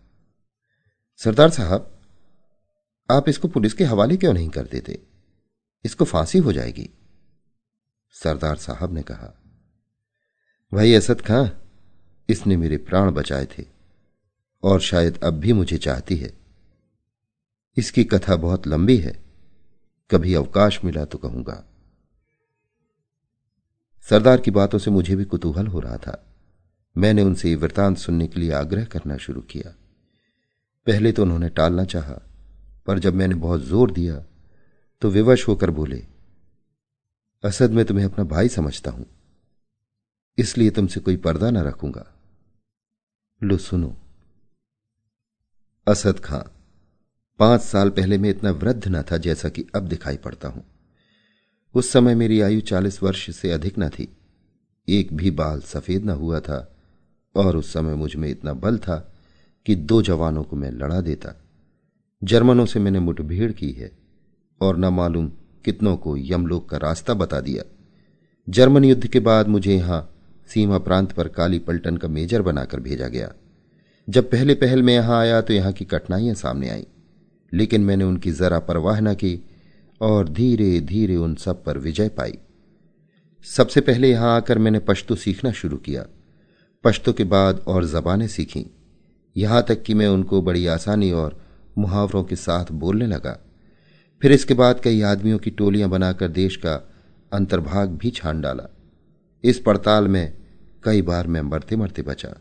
सरदार 1.21 1.49
साहब, 1.49 1.89
आप 3.09 3.29
इसको 3.29 3.47
पुलिस 3.47 3.73
के 3.73 3.83
हवाले 3.83 4.17
क्यों 4.17 4.33
नहीं 4.33 4.49
कर 4.49 4.63
देते? 4.63 4.99
इसको 5.85 6.05
फांसी 6.05 6.37
हो 6.37 6.53
जाएगी। 6.53 6.89
सरदार 8.15 8.55
साहब 8.55 8.93
ने 8.93 9.01
कहा, 9.01 9.33
भाई 10.71 10.93
असद 10.93 11.21
खां, 11.21 11.47
इसने 12.29 12.57
मेरे 12.57 12.77
प्राण 12.77 13.11
बचाए 13.11 13.47
थे 13.57 13.65
और 14.63 14.81
शायद 14.81 15.23
अब 15.23 15.33
भी 15.33 15.53
मुझे 15.53 15.77
चाहती 15.77 16.15
है। 16.15 16.33
इसकी 17.77 18.03
कथा 18.03 18.35
बहुत 18.35 18.67
लंबी 18.67 18.97
है, 18.97 19.19
कभी 20.09 20.33
अवकाश 20.33 20.83
मिला 20.85 21.05
तो 21.05 21.17
कहूँगा। 21.17 21.63
सरदार 24.07 24.41
की 24.41 24.51
बातों 24.51 24.79
से 24.79 24.91
मुझे 24.91 25.15
भी 25.15 25.25
कुतूहल 25.25 25.67
हो 25.67 25.79
रहा 25.79 25.97
था। 25.97 26.17
मैंने 26.95 27.21
उनसे 27.21 27.49
ये 27.49 27.55
वृतांत 27.55 27.97
सुनने 27.97 28.27
के 28.27 28.39
लिए 28.39 28.51
आग्रह 28.53 28.85
करना 28.85 29.17
शुरू 29.17 29.41
किया। 29.41 29.73
पहले 30.87 31.11
तो 31.11 31.21
उन्होंने 31.23 31.49
टालना 31.49 31.83
चाहा, 31.85 32.19
पर 32.87 32.99
जब 32.99 33.13
मैंने 33.13 33.35
बहुत 33.35 33.61
ज़ोर 33.61 33.91
दिया 33.91 34.23
तो 35.01 35.09
विवश 35.09 35.47
होकर 35.47 35.69
बोले, 35.71 36.01
असद 37.43 37.71
मैं 37.71 37.85
तुम्हें 37.85 38.05
अपना 38.05 38.23
भाई 38.25 38.49
समझता 38.49 38.91
हूँ। 38.91 39.05
इसलिए 40.37 40.69
तुमसे 40.69 40.99
कोई 40.99 41.17
पर्दा 41.17 41.49
न 41.51 41.63
रखूँगा। 41.63 42.05
लो, 43.41 43.57
सुनो। 43.57 43.95
असद 45.87 46.19
खां, 46.19 46.41
पाँच 47.39 47.61
साल 47.61 47.89
पहले 47.89 48.17
मैं 48.17 48.29
इतना 48.29 48.51
वृद्ध 48.51 48.87
न 48.87 49.01
था 49.01 49.17
जैसा 49.17 49.49
कि 49.49 49.65
अब 49.75 49.87
दिखाई 49.87 50.17
पड़ता 50.17 50.47
हूँ। 50.47 50.63
उस 51.75 51.91
समय 51.91 52.15
मेरी 52.15 52.39
आयु 52.41 52.61
चालीस 52.61 53.01
वर्ष 53.03 53.29
से 53.35 53.51
अधिक 53.51 53.79
न 53.79 53.87
थी। 53.89 54.07
एक 54.87 55.13
भी 55.13 55.31
बाल 55.31 55.61
सफ़ेद 55.61 56.05
न 56.05 56.09
हुआ 56.09 56.39
था 56.39 56.57
और 57.35 57.55
उस 57.57 57.71
समय 57.73 57.95
मुझमें 57.95 58.29
इतना 58.29 58.53
बल 58.55 58.77
था 58.77 58.97
कि 59.65 59.75
दो 59.75 60.01
जवानों 60.01 60.43
को 60.43 60.55
मैं 60.55 60.71
लड़ा 60.71 60.99
देता। 61.01 61.33
जर्मनों 62.21 62.65
से 62.65 62.79
मैंने 62.79 62.99
मुठभेड़ 62.99 63.51
की 63.51 63.71
है 63.71 63.91
और 64.61 64.77
न 64.77 64.85
मालूम 64.85 65.31
कितनों 65.65 65.95
को 65.97 66.15
यमलोक 66.17 66.69
का 66.69 66.77
रास्ता 66.77 67.13
बता 67.13 67.39
दिया। 67.41 67.63
जर्मन 68.47 68.83
युद्ध 68.83 69.07
के 69.07 69.19
बाद 69.19 69.47
मुझे 69.47 69.75
यहाँ 69.75 70.09
सीमा 70.49 70.77
प्रांत 70.77 71.11
पर 71.11 71.27
काली 71.27 71.59
पलटन 71.59 71.97
का 71.97 72.07
मेजर 72.07 72.41
बनाकर 72.41 72.79
भेजा 72.79 73.07
गया। 73.07 73.31
जब 74.07 74.29
पहले 74.29 74.55
पहल 74.55 74.83
में 74.83 74.93
यहाँ 74.93 75.19
आया 75.19 75.41
तो 75.41 75.53
यहाँ 75.53 75.71
की 75.73 75.85
कठिनाइयाँ 75.85 76.35
सामने 76.35 76.69
आई, 76.69 76.85
लेकिन 77.53 77.81
मैंने 77.81 78.03
उनकी 78.03 78.31
जरा 78.31 78.59
परवाह 78.59 78.99
न 78.99 79.13
की 79.15 79.33
और 80.03 80.29
धीरे 80.29 80.79
धीरे 80.81 81.15
उन 81.15 81.35
सब 81.35 81.63
पर 81.63 81.77
विजय 81.77 82.09
पाई। 82.09 82.37
सबसे 83.45 83.81
पहले 83.81 84.09
यहाँ 84.11 84.35
आकर 84.35 84.57
मैंने 84.57 84.79
पश्तो 84.79 85.15
सीखना 85.15 85.51
शुरू 85.51 85.77
किया। 85.77 86.05
पश्तो 86.83 87.13
के 87.13 87.23
बाद 87.23 87.63
और 87.67 87.85
जबानें 87.85 88.27
सीखी। 88.27 88.65
यहाँ 89.37 89.63
तक 89.63 89.83
कि 89.83 89.93
मैं 89.93 90.07
उनको 90.07 90.41
बड़ी 90.41 90.67
आसानी 90.67 91.11
और 91.11 91.41
मुहावरों 91.77 92.23
के 92.23 92.35
साथ 92.35 92.65
बोलने 92.71 93.07
लगा। 93.07 93.39
फिर 94.21 94.31
इसके 94.31 94.53
बाद 94.53 94.79
कई 94.79 95.01
आदमियों 95.01 95.37
की 95.37 95.49
टोलियाँ 95.49 95.89
बनाकर 95.89 96.27
देश 96.27 96.55
का 96.55 96.91
अंतर्भाग 97.33 97.89
भी 97.89 98.09
छान 98.09 98.41
डाला। 98.41 98.69
इस 99.43 99.59
पड़ताल 99.59 100.07
में 100.07 100.33
कई 100.83 101.01
बार 101.01 101.27
मैं 101.27 101.41
मरते 101.41 101.75
मरते 101.75 102.01
बचा। 102.01 102.35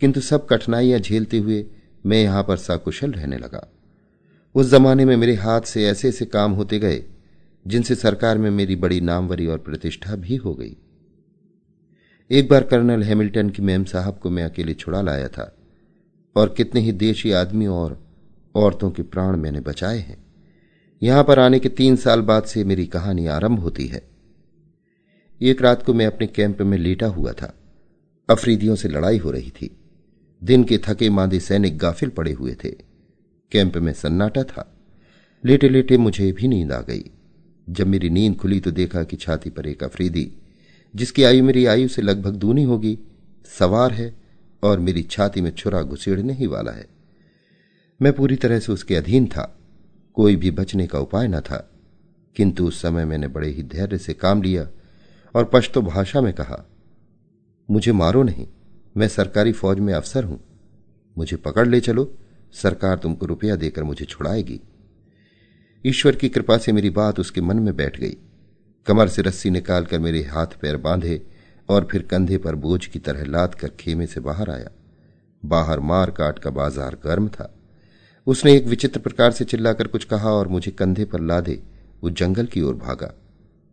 किंतु 0.00 0.20
सब 0.20 0.46
कठिनाइयाँ 0.46 1.00
झेलते 1.00 1.38
हुए 1.38 1.66
मैं 2.06 2.22
यहाँ 2.22 2.44
पर 2.44 2.56
साकुशल 2.56 3.10
रहने 3.12 3.38
लगा। 3.38 3.68
उस 4.54 4.70
जमाने 4.70 5.04
में 5.04 5.16
मेरे 5.16 5.34
हाथ 5.34 5.60
से 5.60 5.84
ऐसे 5.84 6.08
ऐसे 6.08 6.24
काम 6.24 6.52
होते 6.52 6.78
गए, 6.78 7.04
जिनसे 7.66 7.94
सरकार 7.94 8.38
में 8.38 8.50
मेरी 8.50 8.76
बड़ी 8.76 9.00
नामवरी 9.00 9.46
और 9.46 9.58
प्रतिष्ठा 9.58 10.16
भी 10.16 10.36
हो 10.36 10.54
गई। 10.54 10.76
एक 12.30 12.48
बार 12.48 12.62
कर्नल 12.62 13.02
हैमिल्टन 13.02 13.50
की 13.50 13.62
मैम 13.62 13.84
साहब 13.84 14.18
को 14.18 14.30
मैं 14.30 14.44
अकेले 14.44 14.74
छुड़ा 14.74 15.02
लाया 15.02 15.28
था, 15.28 15.56
और 16.36 16.54
कितने 16.56 16.80
ही 16.80 16.92
देशी 16.92 17.32
आदमियों 17.32 17.76
और 17.76 18.06
औरतों 18.54 18.90
के 18.90 19.02
प्राण 19.02 19.36
मैंने 19.36 19.60
बचाए 19.60 19.98
हैं। 19.98 20.24
यहाँ 21.02 21.24
पर 21.24 21.38
आने 21.38 21.58
के 21.58 21.68
तीन 21.68 21.96
साल 21.96 22.20
बाद 22.20 22.44
से 22.44 22.64
मेरी 22.64 22.86
कहानी 22.86 23.26
आरंभ 23.26 23.58
होती 23.58 23.86
है। 23.86 24.02
एक 25.42 25.62
रात 25.62 25.82
को 25.82 25.94
मैं 25.94 26.06
अपने 26.06 26.26
कैंप 26.26 26.62
में 26.62 26.78
लेटा 26.78 27.06
हुआ 27.06 27.32
था। 27.32 27.54
अफरीदियों 28.28 28.74
से 28.76 28.88
लड़ाई 28.88 29.18
हो 29.18 29.30
रही 29.30 29.50
थी। 29.50 29.76
दिन 30.42 30.64
के 30.64 30.78
थके 30.78 31.10
मांदे 31.10 31.40
सैनिक 31.40 31.78
गाफिल 31.78 32.08
पड़े 32.08 32.32
हुए 32.32 32.56
थे। 32.64 32.87
कैंप 33.52 33.76
में 33.76 33.92
सन्नाटा 33.92 34.42
था। 34.42 34.76
लेटे 35.44 35.68
लेटे 35.68 35.96
मुझे 35.96 36.32
भी 36.32 36.48
नींद 36.48 36.72
आ 36.72 36.80
गई। 36.80 37.10
जब 37.70 37.86
मेरी 37.86 38.10
नींद 38.10 38.36
खुली 38.36 38.60
तो 38.60 38.70
देखा 38.70 39.02
कि 39.02 39.16
छाती 39.16 39.50
पर 39.50 39.66
एक 39.66 39.84
अफरीदी, 39.84 40.32
जिसकी 40.96 41.22
आयु 41.22 41.44
मेरी 41.44 41.66
आयु 41.66 41.88
से 41.88 42.02
लगभग 42.02 42.34
दूनी 42.34 42.62
होगी, 42.62 42.98
सवार 43.58 43.92
है 43.92 44.14
और 44.62 44.78
मेरी 44.78 45.02
छाती 45.02 45.40
में 45.40 45.50
छुरा 45.50 45.82
घुसेड़ने 45.82 46.32
ही 46.32 46.46
वाला 46.46 46.72
है। 46.72 46.86
मैं 48.02 48.12
पूरी 48.12 48.36
तरह 48.36 48.58
से 48.58 48.72
उसके 48.72 48.96
अधीन 48.96 49.26
था। 49.26 49.58
कोई 50.14 50.36
भी 50.36 50.50
बचने 50.50 50.86
का 50.86 50.98
उपाय 50.98 51.28
न 51.28 51.40
था। 51.40 51.70
किंतु 52.36 52.66
उस 52.66 52.82
समय 52.82 53.04
मैंने 53.04 53.28
बड़े 53.28 53.48
ही 53.48 53.62
धैर्य 53.62 53.98
से 53.98 54.14
काम 54.14 54.42
लिया 54.42 54.68
और 55.34 55.44
पश्तो 55.44 55.82
भाषा 55.82 56.20
में 56.20 56.32
कहा, 56.32 56.66
मुझे 57.70 57.92
मारो 57.92 58.22
नहीं। 58.22 58.46
मैं 58.96 59.08
सरकारी 59.08 59.52
फौज 59.52 59.78
में 59.78 59.94
अफसर 59.94 60.24
हूँ। 60.24 60.40
मुझे 61.18 61.36
पकड़ 61.36 61.68
ले 61.68 61.80
चलो। 61.80 62.14
सरकार 62.54 62.98
तुमको 62.98 63.26
रुपया 63.26 63.56
देकर 63.56 63.82
मुझे 63.82 64.04
छुड़ाएगी। 64.04 64.60
ईश्वर 65.84 66.16
की 66.16 66.28
कृपा 66.28 66.56
से 66.58 66.72
मेरी 66.72 66.90
बात 66.90 67.20
उसके 67.20 67.40
मन 67.40 67.58
में 67.58 67.74
बैठ 67.76 67.98
गई। 68.00 68.16
कमर 68.86 69.08
से 69.08 69.22
रस्सी 69.22 69.50
निकालकर 69.50 69.98
मेरे 69.98 70.22
हाथ 70.22 70.60
पैर 70.60 70.76
बांधे 70.76 71.20
और 71.68 71.88
फिर 71.90 72.02
कंधे 72.02 72.38
पर 72.38 72.54
बोझ 72.56 72.84
की 72.86 72.98
तरह 72.98 73.24
लाद 73.24 73.54
कर 73.54 73.70
खेमे 73.80 74.06
से 74.06 74.20
बाहर 74.20 74.50
आया। 74.50 74.70
बाहर 75.42 75.80
मार 75.80 76.10
काट 76.10 76.38
का 76.38 76.50
बाज़ार 76.50 76.96
गर्म 77.04 77.28
था। 77.28 77.52
उसने 78.26 78.54
एक 78.56 78.66
विचित्र 78.66 79.00
प्रकार 79.00 79.30
से 79.30 79.44
चिल्लाकर 79.44 79.86
कुछ 79.86 80.04
कहा 80.04 80.30
और 80.30 80.48
मुझे 80.48 80.70
कंधे 80.70 81.04
पर 81.04 81.20
लादे 81.20 81.60
वो 82.02 82.10
जंगल 82.10 82.46
की 82.46 82.60
ओर 82.60 82.74
भागा। 82.76 83.12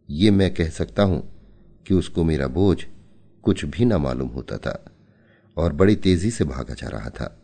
ये 0.10 0.32
मैं 0.32 0.54
कह 0.54 0.70
सकता 0.70 1.04
हूँ 1.04 1.22
कि 1.86 1.94
उसको 1.94 2.24
मेरा 2.24 2.48
बोझ 2.50 2.78
कुछ 3.44 3.64
भी 3.66 3.86
न 3.86 3.96
मालूम 3.96 4.28
होता 4.28 4.58
था 4.58 4.80
और 5.58 5.74
बड़ी 5.74 5.96
तेज़ी 5.96 6.32
से 6.32 6.44
भागा 6.46 6.74
जा 6.74 6.88
रहा 6.88 7.10
था। 7.10 7.36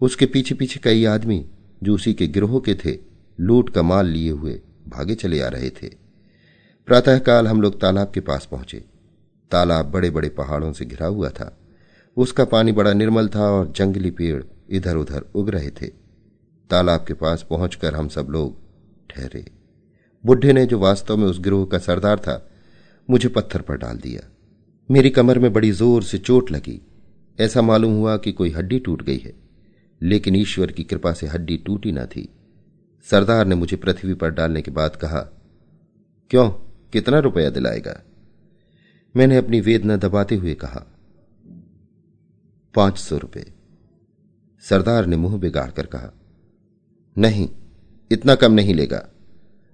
उसके 0.00 0.26
पीछे 0.26 0.54
पीछे 0.54 0.80
कई 0.80 1.04
आदमी, 1.04 1.46
जो 1.82 1.94
उसी 1.94 2.14
के 2.14 2.26
गिरोह 2.26 2.60
के 2.60 2.74
थे, 2.74 2.98
लूट 3.40 3.70
का 3.70 3.82
माल 3.82 4.06
लिए 4.06 4.30
हुए 4.30 4.60
भागे 4.88 5.14
चले 5.14 5.40
आ 5.40 5.48
रहे 5.48 5.70
थे। 5.70 5.88
प्रातःकाल 6.86 7.46
हम 7.46 7.62
लोग 7.62 7.80
तालाब 7.80 8.10
के 8.10 8.20
पास 8.20 8.48
पहुँचे। 8.50 8.84
तालाब 9.50 9.86
बड़े 9.86 10.10
बड़े 10.10 10.28
पहाड़ों 10.28 10.72
से 10.72 10.84
घिरा 10.84 11.06
हुआ 11.06 11.28
था। 11.28 11.58
उसका 12.16 12.44
पानी 12.44 12.72
बड़ा 12.72 12.92
निर्मल 12.92 13.28
था 13.28 13.50
और 13.50 13.72
जंगली 13.76 14.10
पेड़ 14.10 14.42
इधर 14.70 14.96
उधर 14.96 15.24
उग 15.34 15.50
रहे 15.50 15.70
थे। 15.70 15.86
तालाब 16.70 17.04
के 17.08 17.14
पास 17.14 17.46
पहुंचकर 17.50 17.94
हम 17.94 18.08
सब 18.08 18.26
लोग 18.30 18.56
ठहरे। 19.10 19.44
बुढ़े 20.24 20.52
ने 20.52 20.66
जो 20.66 20.78
वास्तव 20.78 21.16
में 21.16 21.26
उस 21.26 21.40
गिरोह 21.40 21.66
का 21.66 21.78
सरदार 21.78 22.18
था, 22.18 22.50
मुझे 23.10 23.28
पत्थर 23.28 23.60
पर 23.60 23.76
डाल 23.76 23.96
दिया। 23.96 24.30
मेरी 24.90 25.10
कमर 25.10 25.38
में 25.38 25.52
बड़ी 25.52 25.70
ज़ोर 25.70 26.02
से 26.02 26.18
चोट 26.18 26.52
लगी। 26.52 26.80
ऐसा 27.40 27.62
मालूम 27.62 27.94
हुआ 27.94 28.16
कि 28.16 28.32
कोई 28.32 28.50
हड्डी 28.50 28.78
टूट 28.78 29.02
गई 29.02 29.18
है। 29.18 29.45
लेकिन 30.00 30.36
ईश्वर 30.36 30.72
की 30.72 30.84
कृपा 30.84 31.12
से 31.12 31.26
हड्डी 31.26 31.56
टूटी 31.56 31.92
न 31.92 32.04
थी। 32.06 32.28
सरदार 33.06 33.46
ने 33.46 33.54
मुझे 33.54 33.76
पृथ्वी 33.76 34.14
पर 34.14 34.30
डालने 34.30 34.62
के 34.62 34.70
बाद 34.70 34.96
कहा, 34.96 35.20
क्यों? 36.30 36.48
कितना 36.92 37.18
रुपया 37.18 37.50
दिलाएगा? 37.50 38.00
मैंने 39.14 39.36
अपनी 39.36 39.60
वेदना 39.60 39.96
दबाते 39.96 40.36
हुए 40.36 40.54
कहा, 40.54 40.86
पाँच 42.74 42.98
सौ 42.98 43.18
रुपये। 43.18 43.52
सरदार 44.64 45.06
ने 45.06 45.16
मुँह 45.16 45.36
बिगाड़कर 45.38 45.86
कहा, 45.86 46.12
नहीं, 47.16 47.48
इतना 48.10 48.34
कम 48.34 48.52
नहीं 48.52 48.74
लेगा। 48.74 49.06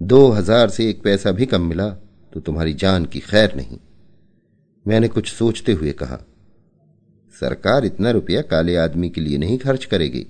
दो 0.00 0.28
हज़ार 0.28 0.70
से 0.70 0.88
एक 0.90 1.02
पैसा 1.02 1.32
भी 1.32 1.46
कम 1.46 1.62
मिला 1.62 1.88
तो 2.32 2.40
तुम्हारी 2.40 2.72
जान 2.74 3.04
की 3.04 3.20
खैर 3.20 3.54
नहीं। 3.56 3.78
मैंने 4.86 5.08
कुछ 5.08 5.32
सोचते 5.32 5.72
हुए 5.72 5.92
कहा 5.92 6.18
सरकार 7.42 7.84
इतना 7.84 8.10
रुपया 8.10 8.40
काले 8.42 8.76
आदमी 8.76 9.08
के 9.10 9.20
लिए 9.20 9.38
नहीं 9.38 9.58
खर्च 9.58 9.84
करेगी। 9.84 10.26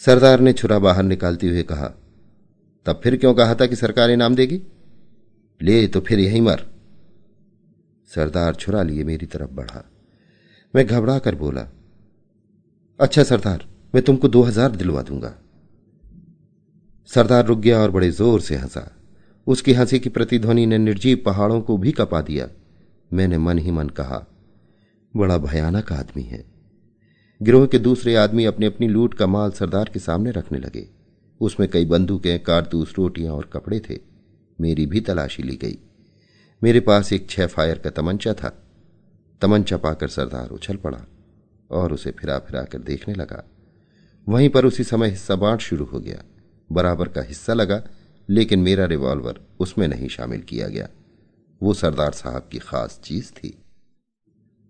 सरदार 0.00 0.40
ने 0.40 0.52
छुरा 0.52 0.78
बाहर 0.78 1.02
निकालते 1.02 1.48
हुए 1.48 1.62
कहा, 1.62 1.86
तब 2.86 3.00
फिर 3.04 3.16
क्यों 3.16 3.32
कहा 3.34 3.54
था 3.54 3.66
कि 3.66 3.76
सरकार 3.76 4.10
इनाम 4.10 4.34
देगी? 4.34 4.60
ले 5.60 5.86
तो 5.86 6.00
फिर 6.00 6.18
यही 6.18 6.40
मर। 6.40 6.64
सरदार 8.10 8.54
छुरा 8.54 8.82
लिए 8.82 9.04
मेरी 9.04 9.26
तरफ़ 9.26 9.50
बढ़ा। 9.50 9.84
मैं 10.74 10.86
घबरा 10.86 11.18
कर 11.18 11.34
बोला 11.34 11.66
अच्छा 13.00 13.22
सरदार, 13.22 13.64
मैं 13.94 14.02
तुमको 14.04 14.28
दो 14.28 14.42
हज़ार 14.42 14.70
दिलवा 14.70 15.02
दूँगा। 15.02 15.34
सरदार 17.10 17.46
रुक 17.46 17.58
गया 17.58 17.78
और 17.78 17.90
बड़े 17.90 18.10
ज़ोर 18.10 18.40
से 18.40 18.56
हंसा। 18.56 18.90
उसकी 19.46 19.72
हँसी 19.72 19.98
की 19.98 20.08
प्रतिध्वनि 20.08 20.66
ने 20.66 20.78
निर्जीव 20.78 21.22
पहाड़ों 21.26 21.60
को 21.60 21.76
भी 21.76 21.92
कपा 21.92 22.20
दिया। 22.20 22.48
मैंने 23.12 23.38
मन 23.38 23.58
ही 23.58 23.70
मन 23.70 23.88
कहा 23.88 24.24
बड़ा 25.16 25.38
भयानक 25.38 25.92
आदमी 25.92 26.22
है। 26.22 26.44
गिरोह 27.42 27.66
के 27.66 27.78
दूसरे 27.78 28.14
आदमी 28.14 28.44
अपनी 28.44 28.66
अपनी 28.66 28.88
लूट 28.88 29.14
का 29.14 29.26
माल 29.26 29.50
सरदार 29.50 29.90
के 29.92 29.98
सामने 29.98 30.30
रखने 30.30 30.58
लगे। 30.58 30.88
उसमें 31.40 31.70
कई 31.70 31.84
बंदूकें, 31.84 32.42
कारतूस, 32.42 32.94
रोटियाँ 32.98 33.34
और 33.34 33.50
कपड़े 33.52 33.80
थे। 33.80 33.98
मेरी 34.60 34.86
भी 34.86 35.00
तलाशी 35.00 35.42
ली 35.42 35.56
गई। 35.56 35.78
मेरे 36.62 36.80
पास 36.80 37.12
एक 37.12 37.30
छह 37.30 37.46
फायर 37.46 37.78
का 37.78 37.90
तमंचा 37.90 38.34
था। 38.34 38.62
तमंचा 39.40 39.76
पाकर 39.76 40.08
सरदार 40.08 40.48
उछल 40.48 40.76
पड़ा 40.76 41.04
और 41.70 41.92
उसे 41.92 42.10
फिरा 42.10 42.38
फिरा 42.38 42.62
कर 42.62 42.78
देखने 42.78 43.14
लगा। 43.14 43.50
वहीं 44.28 44.48
पर 44.48 44.64
उसी 44.64 44.84
समय 44.84 45.08
हिस्सा 45.08 45.36
बांट 45.36 45.60
शुरू 45.60 45.84
हो 45.84 46.00
गया। 46.00 46.22
बराबर 46.72 47.08
का 47.08 47.22
हिस्सा 47.22 47.54
लगा, 47.54 47.82
लेकिन 48.30 48.58
मेरा 48.58 48.84
रिवॉल्वर 48.84 49.40
उसमें 49.60 49.88
नहीं 49.88 50.08
शामिल 50.08 50.40
किया 50.40 50.68
गया। 50.68 50.88
वो 51.62 51.74
सरदार 51.74 52.12
साहब 52.12 52.48
की 52.52 52.58
खास 52.58 53.00
चीज़ 53.04 53.30
थी। 53.30 53.63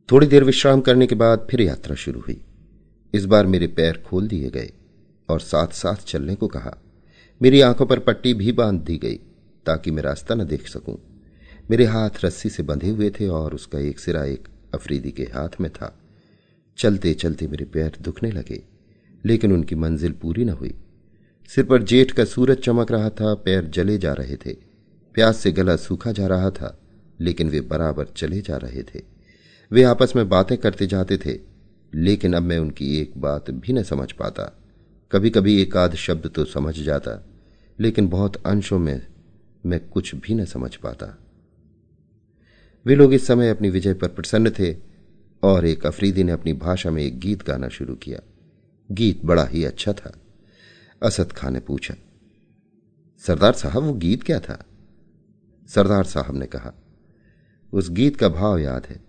थोड़ी 0.08 0.26
देर 0.26 0.44
विश्राम 0.44 0.80
करने 0.80 1.06
के 1.06 1.14
बाद 1.14 1.46
फिर 1.50 1.60
यात्रा 1.60 1.94
शुरू 1.94 2.20
हुई। 2.20 2.40
इस 3.14 3.24
बार 3.24 3.46
मेरे 3.46 3.66
पैर 3.66 4.02
खोल 4.06 4.26
दिए 4.28 4.50
गए 4.50 4.70
और 5.28 5.40
साथ 5.40 5.66
साथ 5.66 6.04
चलने 6.06 6.34
को 6.34 6.48
कहा। 6.48 6.76
मेरी 7.40 7.60
आँखों 7.60 7.86
पर 7.86 7.98
पट्टी 7.98 8.34
भी 8.34 8.52
बाँध 8.52 8.80
दी 8.80 8.96
गई 8.98 9.14
ताकि 9.66 9.90
मैं 9.90 10.02
रास्ता 10.02 10.34
न 10.34 10.44
देख 10.44 10.68
सकूँ। 10.68 10.96
मेरे 11.70 11.84
हाथ 11.84 12.24
रस्सी 12.24 12.48
से 12.48 12.62
बंधे 12.62 12.88
हुए 12.88 13.10
थे 13.10 13.28
और 13.28 13.54
उसका 13.54 13.78
एक 13.78 13.98
सिरा 13.98 14.24
एक 14.24 14.48
अफरीदी 14.74 15.10
के 15.10 15.22
हाथ 15.22 15.60
में 15.60 15.70
था। 15.72 16.00
चलते 16.78 17.14
चलते 17.14 17.46
मेरे 17.46 17.64
पैर 17.64 17.96
दुखने 18.00 18.30
लगे, 18.30 18.62
लेकिन 19.24 19.52
उनकी 19.52 19.74
मंजिल 19.74 20.12
पूरी 20.12 20.44
न 20.44 20.48
हुई। 20.48 20.74
सिर 21.48 21.64
पर 21.64 21.82
जेठ 21.82 22.12
का 22.12 22.24
सूरज 22.24 22.58
चमक 22.58 22.92
रहा 22.92 23.10
था, 23.10 23.34
पैर 23.34 23.64
जले 23.64 23.98
जा 23.98 24.12
रहे 24.12 24.36
थे। 24.36 24.52
प्यास 25.14 25.36
से 25.36 25.52
गला 25.52 25.76
सूखा 25.76 26.12
जा 26.12 26.26
रहा 26.26 26.50
था, 26.50 26.78
लेकिन 27.20 27.48
वे 27.48 27.60
बराबर 27.60 28.06
चले 28.16 28.40
जा 28.40 28.56
रहे 28.56 28.82
थे। 28.82 29.13
वे 29.70 29.82
आपस 29.82 30.12
में 30.16 30.28
बातें 30.28 30.56
करते 30.58 30.86
जाते 30.86 31.16
थे, 31.16 31.38
लेकिन 31.92 32.34
अब 32.34 32.42
मैं 32.42 32.58
उनकी 32.58 32.96
एक 32.98 33.12
बात 33.18 33.50
भी 33.50 33.72
न 33.72 33.82
समझ 33.82 34.10
पाता। 34.12 34.44
कभी 35.12 35.30
कभी 35.30 35.60
एक 35.62 35.76
आध 35.76 35.94
शब्द 35.94 36.26
तो 36.26 36.44
समझ 36.44 36.74
जाता, 36.74 37.22
लेकिन 37.78 38.08
बहुत 38.08 38.36
अंशों 38.46 38.78
में 38.78 39.06
मैं 39.66 39.80
कुछ 39.88 40.14
भी 40.14 40.34
न 40.34 40.44
समझ 40.44 40.74
पाता। 40.76 41.06
वे 42.86 42.94
लोग 42.94 43.14
इस 43.14 43.26
समय 43.26 43.50
अपनी 43.50 43.70
विजय 43.70 43.94
पर 43.94 44.08
प्रसन्न 44.08 44.50
थे, 44.50 44.74
और 45.42 45.66
एक 45.66 45.86
अफरीदी 45.86 46.24
ने 46.24 46.32
अपनी 46.32 46.52
भाषा 46.52 46.90
में 46.90 47.02
एक 47.02 47.18
गीत 47.18 47.42
गाना 47.46 47.68
शुरू 47.68 47.94
किया। 47.94 48.20
गीत 48.90 49.24
बड़ा 49.24 49.44
ही 49.44 49.64
अच्छा 49.64 49.92
था। 49.92 50.12
असद 51.02 51.32
खान 51.32 51.52
ने 51.52 51.60
पूछा, 51.60 51.94
सरदार 53.22 53.52
साहब, 53.52 53.82
वो 53.82 53.92
गीत 53.94 54.22
क्या 54.22 54.38
था? 54.40 54.64
सरदार 55.68 56.04
साहब 56.04 56.36
ने 56.36 56.46
कहा, 56.46 56.72
उस 57.72 57.90
गीत 57.90 58.16
का 58.16 58.28
भाव 58.28 58.58
याद 58.58 58.86
है। 58.86 59.00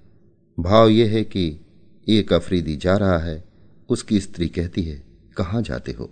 भाव 0.57 0.87
यह 0.87 1.11
है 1.11 1.23
कि 1.23 1.59
एक 2.07 2.33
अफरीदी 2.33 2.75
जा 2.75 2.95
रहा 2.97 3.17
है, 3.17 3.43
उसकी 3.89 4.19
स्त्री 4.19 4.47
कहती 4.47 4.81
है, 4.81 5.03
कहाँ 5.37 5.61
जाते 5.61 5.91
हो? 5.91 6.09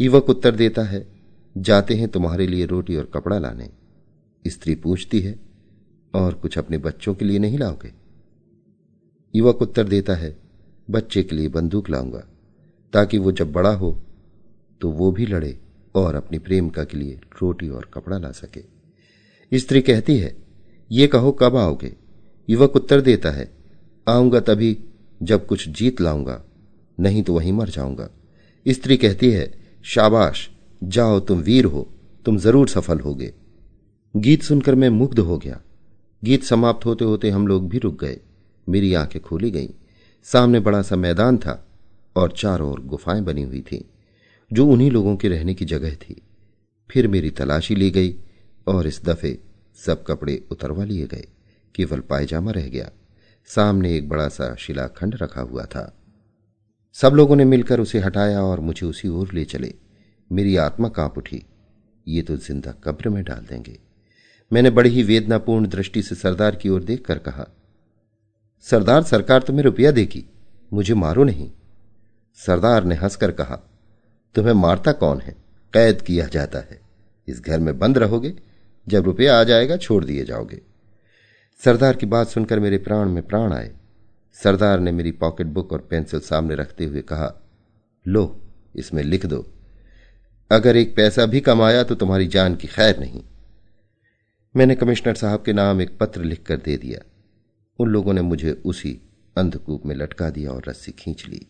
युवक 0.00 0.28
उत्तर 0.28 0.54
देता 0.56 0.82
है, 0.82 1.06
जाते 1.56 1.94
हैं 1.94 2.08
तुम्हारे 2.08 2.46
लिए 2.46 2.66
रोटी 2.66 2.96
और 2.96 3.10
कपड़ा 3.14 3.38
लाने। 3.38 3.70
स्त्री 4.44 4.74
पूछती 4.74 5.20
है, 5.20 5.38
और 6.14 6.34
कुछ 6.34 6.58
अपने 6.58 6.78
बच्चों 6.78 7.14
के 7.14 7.24
लिए 7.24 7.38
नहीं 7.38 7.58
लाओगे? 7.58 7.92
युवक 9.34 9.62
उत्तर 9.62 9.88
देता 9.88 10.14
है, 10.14 10.36
बच्चे 10.90 11.22
के 11.22 11.36
लिए 11.36 11.48
बंदूक 11.48 11.90
लाऊँगा, 11.90 12.24
ताकि 12.92 13.18
वो 13.18 13.32
जब 13.32 13.52
बड़ा 13.52 13.72
हो 13.72 13.98
तो 14.80 14.90
वो 14.90 15.10
भी 15.12 15.26
लड़े 15.26 15.58
और 15.94 16.14
अपनी 16.14 16.38
प्रेमिका 16.38 16.84
के 16.84 16.96
लिए 16.96 17.20
रोटी 17.42 17.68
और 17.68 17.90
कपड़ा 17.94 18.18
ला 18.18 18.30
सके। 18.32 18.62
स्त्री 19.52 19.80
कहती 19.80 20.16
है, 20.18 20.36
ये 20.90 21.06
कहो 21.06 21.32
कब 21.32 21.56
आओगे? 21.56 21.92
युवक 22.52 22.76
उत्तर 22.76 23.00
देता 23.00 23.30
है, 23.30 23.50
आऊँगा 24.08 24.40
तभी 24.40 24.78
जब 25.22 25.46
कुछ 25.46 25.68
जीत 25.68 26.00
लाऊँगा, 26.00 26.44
नहीं 27.00 27.22
तो 27.22 27.34
वहीं 27.34 27.52
मर 27.52 27.68
जाऊँगा। 27.68 28.10
स्त्री 28.68 28.96
कहती 28.96 29.30
है, 29.30 29.54
शाबाश, 29.82 30.50
जाओ 30.84 31.20
तुम 31.20 31.38
वीर 31.38 31.64
हो, 31.64 31.88
तुम 32.24 32.38
ज़रूर 32.38 32.68
सफल 32.68 33.00
होगे। 33.00 33.32
गीत 34.16 34.42
सुनकर 34.42 34.74
मैं 34.74 34.88
मुग्ध 34.88 35.18
हो 35.18 35.38
गया। 35.38 35.60
गीत 36.24 36.44
समाप्त 36.44 36.86
होते 36.86 37.04
होते 37.04 37.30
हम 37.30 37.46
लोग 37.46 37.68
भी 37.68 37.78
रुक 37.78 38.04
गए। 38.04 38.20
मेरी 38.68 38.94
आँखें 38.94 39.22
खोली 39.22 39.50
गईं। 39.50 39.68
सामने 40.22 40.60
बड़ा 40.60 40.82
सा 40.82 40.96
मैदान 40.96 41.38
था 41.38 41.66
और 42.16 42.32
चारों 42.32 42.70
ओर 42.70 42.80
गुफाएँ 42.80 43.22
बनी 43.22 43.42
हुई 43.42 43.60
थीं, 43.60 43.80
जो 44.52 44.66
उन्हीं 44.66 44.90
लोगों 44.90 45.16
के 45.16 45.28
रहने 45.28 45.54
की 45.54 45.64
जगह 45.64 45.94
थी। 45.94 46.22
फिर 46.90 47.08
मेरी 47.08 47.30
तलाशी 47.30 47.74
ली 47.74 47.90
गई 47.90 48.14
और 48.66 48.86
इस 48.86 49.04
दफे 49.04 49.38
सब 49.76 50.04
कपड़े 50.04 50.42
उतरवा 50.50 50.84
लिए 50.84 51.06
गए। 51.06 51.26
केवल 51.74 52.00
पायजामा 52.00 52.50
रह 52.50 52.68
गया। 52.68 52.90
सामने 53.46 53.96
एक 53.96 54.08
बड़ा 54.08 54.28
सा 54.28 54.54
शिलाखंड 54.54 55.14
रखा 55.14 55.40
हुआ 55.40 55.64
था। 55.64 55.92
सब 56.92 57.12
लोगों 57.12 57.36
ने 57.36 57.44
मिलकर 57.44 57.80
उसे 57.80 57.98
हटाया 57.98 58.42
और 58.42 58.60
मुझे 58.60 58.86
उसी 58.86 59.08
ओर 59.08 59.32
ले 59.32 59.44
चले। 59.44 59.74
मेरी 60.30 60.56
आत्मा 60.56 60.88
काँप 60.88 61.18
उठी। 61.18 61.44
ये 62.08 62.22
तो 62.22 62.36
ज़िंदा 62.36 62.72
कब्र 62.84 63.08
में 63.08 63.24
डाल 63.24 63.46
देंगे। 63.50 63.78
मैंने 64.52 64.70
बड़ी 64.70 64.90
ही 64.90 65.02
वेदनापूर्ण 65.02 65.68
दृष्टि 65.68 66.02
से 66.02 66.14
सरदार 66.14 66.56
की 66.56 66.68
ओर 66.68 66.82
देखकर 66.84 67.18
कहा, 67.18 67.46
सरदार, 68.60 69.02
सरकार 69.02 69.42
तुम्हें 69.42 69.64
रुपया 69.64 69.90
देगी, 69.90 70.24
मुझे 70.72 70.94
मारो 70.94 71.24
नहीं। 71.24 71.50
सरदार 72.34 72.84
ने 72.84 72.94
हंसकर 72.94 73.30
कहा, 73.32 73.56
तुम्हें 74.34 74.52
मारता 74.52 74.92
कौन 74.92 75.20
है? 75.20 75.36
कैद 75.72 76.02
किया 76.02 76.26
जाता 76.26 76.58
है। 76.58 76.80
इस 77.28 77.40
घर 77.40 77.58
में 77.58 77.78
बंद 77.78 77.98
रहोगे। 77.98 78.34
जब 78.88 79.04
रुपया 79.04 79.40
आ 79.40 79.44
जाएगा, 79.44 79.76
छोड़ 79.76 80.04
दिए 80.04 80.24
जाओगे। 80.24 80.60
सरदार 81.62 81.96
की 81.96 82.06
बात 82.06 82.28
सुनकर 82.28 82.60
मेरे 82.60 82.78
प्राण 82.78 83.08
में 83.08 83.22
प्राण 83.22 83.52
आए। 83.52 83.70
सरदार 84.36 84.80
ने 84.80 84.92
मेरी 84.92 85.10
पॉकेट 85.12 85.46
बुक 85.46 85.72
और 85.72 85.86
पेंसिल 85.90 86.20
सामने 86.20 86.54
रखते 86.54 86.84
हुए 86.84 87.02
कहा, 87.02 87.32
लो, 88.06 88.40
इसमें 88.74 89.02
लिख 89.02 89.26
दो। 89.26 89.44
अगर 90.50 90.76
एक 90.76 90.94
पैसा 90.96 91.26
भी 91.26 91.40
कमाया 91.40 91.82
तो 91.82 91.94
तुम्हारी 91.94 92.26
जान 92.26 92.54
की 92.54 92.68
खैर 92.68 92.98
नहीं। 93.00 93.22
मैंने 94.54 94.74
कमिश्नर 94.74 95.14
साहब 95.14 95.42
के 95.42 95.52
नाम 95.52 95.80
एक 95.82 95.96
पत्र 95.98 96.24
लिखकर 96.24 96.56
दे 96.56 96.76
दिया। 96.76 97.00
उन 97.78 97.88
लोगों 97.88 98.12
ने 98.12 98.22
मुझे 98.22 98.52
उसी 98.64 99.00
अंधकूप 99.36 99.86
में 99.86 99.94
लटका 99.96 100.30
दिया 100.30 100.50
और 100.50 100.62
रस्सी 100.68 100.92
खींच 100.92 101.26
ली। 101.28 101.46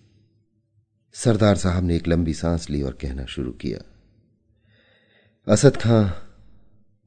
सरदार 1.14 1.57
साहब 1.57 1.85
ने 1.85 1.96
एक 1.96 2.09
लंबी 2.09 2.35
सांस 2.35 2.68
ली 2.70 2.83
और 2.83 2.98
कहना 3.01 3.25
शुरू 3.27 3.53
किया, 3.53 3.79
असद 5.46 5.77
खां 5.77 6.05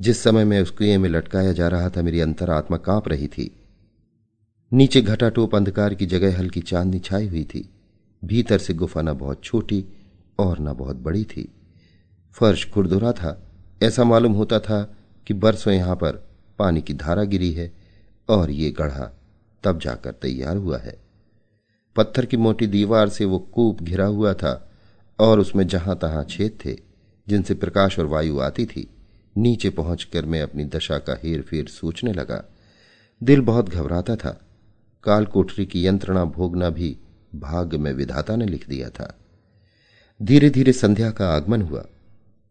जिस 0.02 0.24
समय 0.24 0.46
मैं 0.46 0.62
उस 0.62 0.72
कुएँ 0.72 0.98
में 0.98 1.10
लटकाया 1.10 1.54
जा 1.54 1.68
रहा 1.68 1.90
था, 1.90 2.02
मेरी 2.02 2.20
अंतरात्मा 2.20 2.78
काँप 2.78 3.08
रही 3.08 3.28
थी। 3.28 3.56
नीचे 4.74 5.02
घटाटोप 5.02 5.56
अंधकार 5.56 5.94
की 5.94 6.06
जगह 6.06 6.38
हल्की 6.38 6.62
चांदनी 6.62 7.00
छाई 7.00 7.28
हुई 7.28 7.44
थी। 7.44 7.70
भीतर 8.26 8.58
से 8.58 8.74
गुफा 8.74 9.02
न 9.02 9.14
बहुत 9.14 9.44
छोटी 9.44 9.86
और 10.40 10.60
न 10.60 10.74
बहुत 10.74 10.96
बड़ी 10.96 11.24
थी। 11.24 11.52
फर्श 12.32 12.70
खुरदुरा 12.70 13.12
था। 13.12 13.44
ऐसा 13.84 14.04
मालूम 14.04 14.32
होता 14.32 14.60
था 14.60 14.98
कि 15.28 15.34
बरसों 15.34 15.74
यहाँ 15.74 15.96
पर 15.96 16.28
पानी 16.60 16.82
की 16.82 16.94
धारा 16.94 17.24
गिरी 17.24 17.52
है 17.52 17.74
और 18.30 18.52
ये 18.52 18.72
गढ़ा 18.72 19.18
तब 19.64 19.80
जाकर 19.80 20.12
तैयार 20.12 20.58
हुआ 20.58 20.78
है। 20.78 21.00
पत्थर 21.96 22.26
की 22.26 22.38
मोटी 22.38 22.68
दीवार 22.68 23.10
से 23.10 23.26
वो 23.26 23.40
कूप 23.40 23.82
घिरा 23.82 24.06
हुआ 24.06 24.34
था 24.34 24.72
और 25.20 25.40
उसमें 25.40 25.68
जहाँ 25.68 26.00
तहां 26.02 26.24
छेद 26.24 26.60
थे, 26.66 26.78
जिनसे 27.28 27.54
प्रकाश 27.54 28.00
और 28.00 28.06
वायु 28.06 28.40
आती 28.40 28.66
थी 28.66 28.90
नीचे 29.38 29.70
पहुंचकर 29.70 30.26
मैं 30.26 30.42
अपनी 30.42 30.66
दशा 30.66 30.98
का 30.98 31.20
हेर 31.24 31.42
फेर 31.42 31.68
सोचने 31.68 32.14
लगा। 32.14 32.54
दिल 33.24 33.42
बहुत 33.42 33.70
घबराता 33.70 34.16
था। 34.16 34.42
काल 35.04 35.26
कोठरी 35.26 35.66
की 35.66 35.88
यंत्रणा 35.88 36.26
भोगना 36.26 36.70
भी 36.70 36.98
भाग्य 37.36 37.78
में 37.78 37.94
विधाता 37.94 38.36
ने 38.36 38.46
लिख 38.46 38.70
दिया 38.70 38.90
था। 38.90 39.18
धीरे 40.22 40.50
धीरे 40.50 40.74
संध्या 40.74 41.12
का 41.12 41.30
आगमन 41.30 41.62
हुआ। 41.62 41.86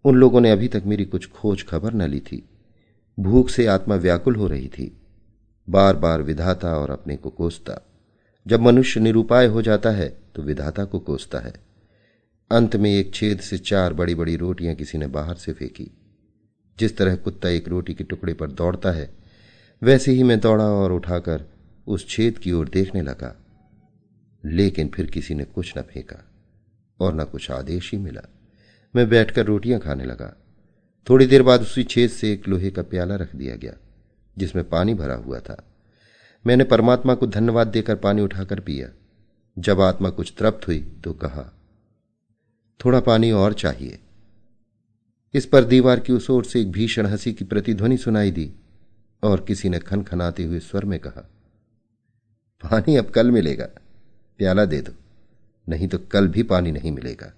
उन 0.04 0.16
लोगों 0.16 0.40
ने 0.40 0.50
अभी 0.50 0.68
तक 0.68 0.82
मेरी 0.86 1.04
कुछ 1.04 1.30
खोज 1.30 1.64
खबर 1.66 1.92
न 1.92 2.02
ली 2.02 2.20
थी। 2.20 2.48
भूख 3.20 3.48
से 3.48 3.66
आत्मा 3.66 3.94
व्याकुल 3.94 4.36
हो 4.36 4.46
रही 4.46 4.68
थी। 4.68 4.96
बार 5.70 5.96
बार 5.96 6.22
विधाता 6.22 6.76
और 6.76 6.90
अपने 6.90 7.16
को 7.16 7.30
कोसता। 7.30 7.80
जब 8.46 8.60
मनुष्य 8.60 9.00
निरूपाय 9.00 9.46
हो 9.46 9.62
जाता 9.62 9.90
है 9.90 10.16
तो 10.34 10.42
विधाता 10.42 10.84
को 10.84 10.98
कोसता 10.98 11.38
है। 11.38 11.52
अंत 12.50 12.76
में 12.76 12.90
एक 12.90 13.14
छेद 13.14 13.40
से 13.40 13.58
चार 13.58 13.92
बड़ी 13.92 14.14
बड़ी 14.14 14.36
रोटियाँ 14.36 14.74
किसी 14.74 14.98
ने 14.98 15.06
बाहर 15.06 15.34
से 15.34 15.52
फेंकी। 15.52 15.90
जिस 16.78 16.96
तरह 16.96 17.16
कुत्ता 17.16 17.48
एक 17.48 17.68
रोटी 17.68 17.94
के 17.94 18.04
टुकड़े 18.04 18.34
पर 18.34 18.50
दौड़ता 18.50 18.90
है, 18.90 19.14
वैसे 19.82 20.12
ही 20.12 20.22
मैं 20.22 20.40
दौड़ा 20.40 20.64
और 20.64 20.92
उठाकर 20.92 21.44
उस 21.86 22.08
छेद 22.08 22.38
की 22.38 22.52
ओर 22.52 22.68
देखने 22.68 23.02
लगा। 23.02 23.40
लेकिन 24.44 24.88
फिर 24.88 25.06
किसी 25.06 25.34
ने 25.34 25.44
कुछ 25.44 25.78
न 25.78 25.82
फेंका 25.82 26.30
और 27.00 27.14
न 27.14 27.24
कुछ 27.24 27.50
आदेश 27.50 27.92
ही 27.92 27.98
मिला। 27.98 28.28
मैं 28.96 29.08
बैठकर 29.08 29.46
रोटियाँ 29.46 29.80
खाने 29.80 30.04
लगा। 30.04 30.36
थोड़ी 31.10 31.26
देर 31.26 31.42
बाद 31.42 31.60
उसी 31.60 31.84
छेद 31.84 32.10
से 32.10 32.32
एक 32.32 32.48
लोहे 32.48 32.70
का 32.70 32.82
प्याला 32.82 33.16
रख 33.16 33.36
दिया 33.36 33.56
गया, 33.56 33.72
जिसमें 34.38 34.68
पानी 34.68 34.94
भरा 34.94 35.14
हुआ 35.14 35.40
था। 35.40 35.64
मैंने 36.46 36.64
परमात्मा 36.64 37.14
को 37.14 37.26
धन्यवाद 37.26 37.66
देकर 37.66 37.96
पानी 37.96 38.22
उठाकर 38.22 38.60
पिया। 38.60 38.88
जब 39.58 39.80
आत्मा 39.80 40.10
कुछ 40.10 40.34
तृप्त 40.38 40.68
हुई 40.68 40.78
तो 41.04 41.12
कहा, 41.12 41.54
थोड़ा 42.84 43.00
पानी 43.00 43.30
और 43.30 43.52
चाहिए। 43.52 43.98
इस 45.34 45.46
पर 45.46 45.64
दीवार 45.64 46.00
की 46.00 46.12
उस 46.12 46.30
ओर 46.30 46.44
से 46.44 46.60
एक 46.60 46.70
भीषण 46.72 47.06
हँसी 47.06 47.32
की 47.32 47.44
प्रतिध्वनि 47.44 47.96
सुनाई 47.96 48.30
दी, 48.30 48.52
और 49.22 49.44
किसी 49.48 49.68
ने 49.68 49.78
खनखनाते 49.78 50.44
हुए 50.44 50.60
स्वर 50.60 50.84
में 50.84 50.98
कहा, 51.00 51.28
पानी 52.62 52.96
अब 52.96 53.10
कल 53.10 53.30
मिलेगा, 53.30 53.68
प्याला 54.38 54.64
दे 54.64 54.80
दो, 54.80 54.92
नहीं 55.68 55.88
तो 55.88 55.98
कल 55.98 56.28
भी 56.28 56.42
पानी 56.42 56.72
नहीं 56.72 56.92
मिलेगा। 56.92 57.32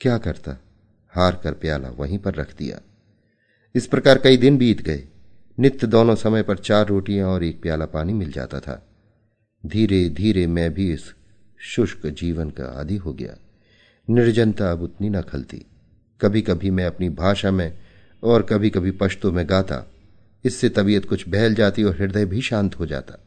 क्या 0.00 0.18
करता? 0.18 0.56
हार 1.08 1.40
कर 1.44 1.52
प्याला 1.52 1.88
वहीं 1.88 2.18
पर 2.18 2.34
रख 2.34 2.56
दिया। 2.56 2.80
इस 3.74 3.86
प्रकार 3.86 4.18
कई 4.18 4.36
दिन 4.36 4.58
बीत 4.58 4.82
गए। 4.82 5.04
नित्य 5.58 5.86
दोनों 5.86 6.14
समय 6.14 6.42
पर 6.42 6.58
चार 6.58 6.86
रोटियाँ 6.86 7.28
और 7.28 7.44
एक 7.44 7.62
प्याला 7.62 7.86
पानी 7.86 8.12
मिल 8.12 8.32
जाता 8.32 8.60
था। 8.60 8.86
धीरे 9.66 10.08
धीरे 10.08 10.46
मैं 10.46 10.74
भी 10.74 10.92
इस 10.92 11.14
शुष्क 11.58 12.06
जीवन 12.06 12.50
का 12.50 12.64
आदि 12.64 12.96
हो 12.96 13.12
गया। 13.12 13.36
निर्जनता 14.10 14.72
अब 14.72 14.82
उतनी 14.82 15.08
न 15.08 15.22
खलती। 15.22 15.64
कभी 16.22 16.42
कभी 16.42 16.70
मैं 16.70 16.86
अपनी 16.86 17.08
भाषा 17.08 17.50
में 17.50 17.72
और 18.22 18.42
कभी 18.42 18.70
कभी 18.70 18.90
पश्तो 18.90 19.32
में 19.32 19.44
गाता। 19.48 19.86
इससे 20.44 20.68
तबीयत 20.68 21.08
कुछ 21.08 21.28
बहल 21.28 21.54
जाती 21.54 21.82
और 21.82 21.96
हृदय 21.96 22.24
भी 22.24 22.40
शांत 22.40 22.78
हो 22.78 22.86
जाता। 22.86 23.18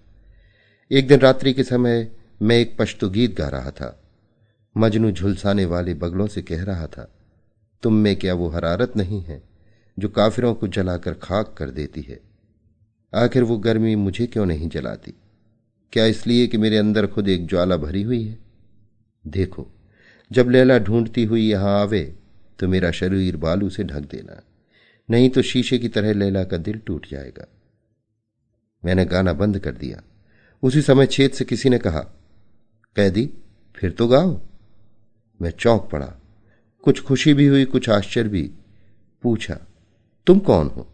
एक 0.91 1.07
दिन 1.07 1.19
रात्रि 1.19 1.53
के 1.53 1.63
समय 1.63 2.07
मैं 2.41 2.57
एक 2.57 2.75
पश्तो 2.77 3.09
गीत 3.09 3.37
गा 3.37 3.47
रहा 3.49 3.71
था। 3.71 3.99
मजनू 4.75 5.11
झुलसाने 5.11 5.65
वाले 5.65 5.93
बगलों 5.93 6.27
से 6.27 6.41
कह 6.41 6.63
रहा 6.63 6.87
था, 6.87 7.09
तुम 7.83 7.93
में 7.93 8.15
क्या 8.15 8.33
वो 8.33 8.47
हरारत 8.49 8.97
नहीं 8.97 9.21
है 9.21 9.41
जो 9.97 10.09
काफिरों 10.09 10.53
को 10.53 10.67
जलाकर 10.67 11.13
खाक 11.13 11.53
कर 11.57 11.69
देती 11.69 12.01
है? 12.01 12.19
आखिर 13.13 13.43
वो 13.43 13.57
गर्मी 13.57 13.95
मुझे 13.95 14.27
क्यों 14.27 14.45
नहीं 14.45 14.69
जलाती? 14.69 15.13
क्या 15.93 16.05
इसलिए 16.05 16.47
कि 16.47 16.57
मेरे 16.57 16.77
अंदर 16.77 17.07
खुद 17.07 17.29
एक 17.29 17.47
ज्वाला 17.47 17.77
भरी 17.77 18.01
हुई 18.01 18.23
है? 18.23 18.37
देखो, 19.23 19.67
जब 20.31 20.49
लैला 20.49 20.77
ढूंढती 20.79 21.23
हुई 21.23 21.41
यहाँ 21.41 21.79
आवे 21.81 22.03
तो 22.59 22.67
मेरा 22.67 22.91
शरीर 22.91 23.37
बालू 23.37 23.69
से 23.69 23.83
ढक 23.83 24.09
देना। 24.11 24.41
नहीं 25.09 25.29
तो 25.29 25.41
शीशे 25.41 25.77
की 25.77 25.87
तरह 25.87 26.13
लैला 26.13 26.43
का 26.43 26.57
दिल 26.57 26.79
टूट 26.79 27.07
जाएगा। 27.09 27.47
मैंने 28.83 29.05
गाना 29.05 29.33
बंद 29.33 29.59
कर 29.59 29.71
दिया। 29.71 30.01
उसी 30.63 30.81
समय 30.81 31.05
छेद 31.05 31.31
से 31.31 31.45
किसी 31.45 31.69
ने 31.69 31.77
कहा, 31.77 31.99
कैदी, 32.95 33.29
फिर 33.75 33.91
तो 33.91 34.07
गाओ। 34.07 34.39
मैं 35.39 35.51
चौंक 35.51 35.89
पड़ा। 35.91 36.13
कुछ 36.83 37.01
खुशी 37.01 37.33
भी 37.33 37.47
हुई, 37.47 37.65
कुछ 37.65 37.89
आश्चर्य 37.89 38.29
भी। 38.29 38.49
पूछा, 39.23 39.59
तुम 40.27 40.39
कौन 40.39 40.67
हो? 40.67 40.87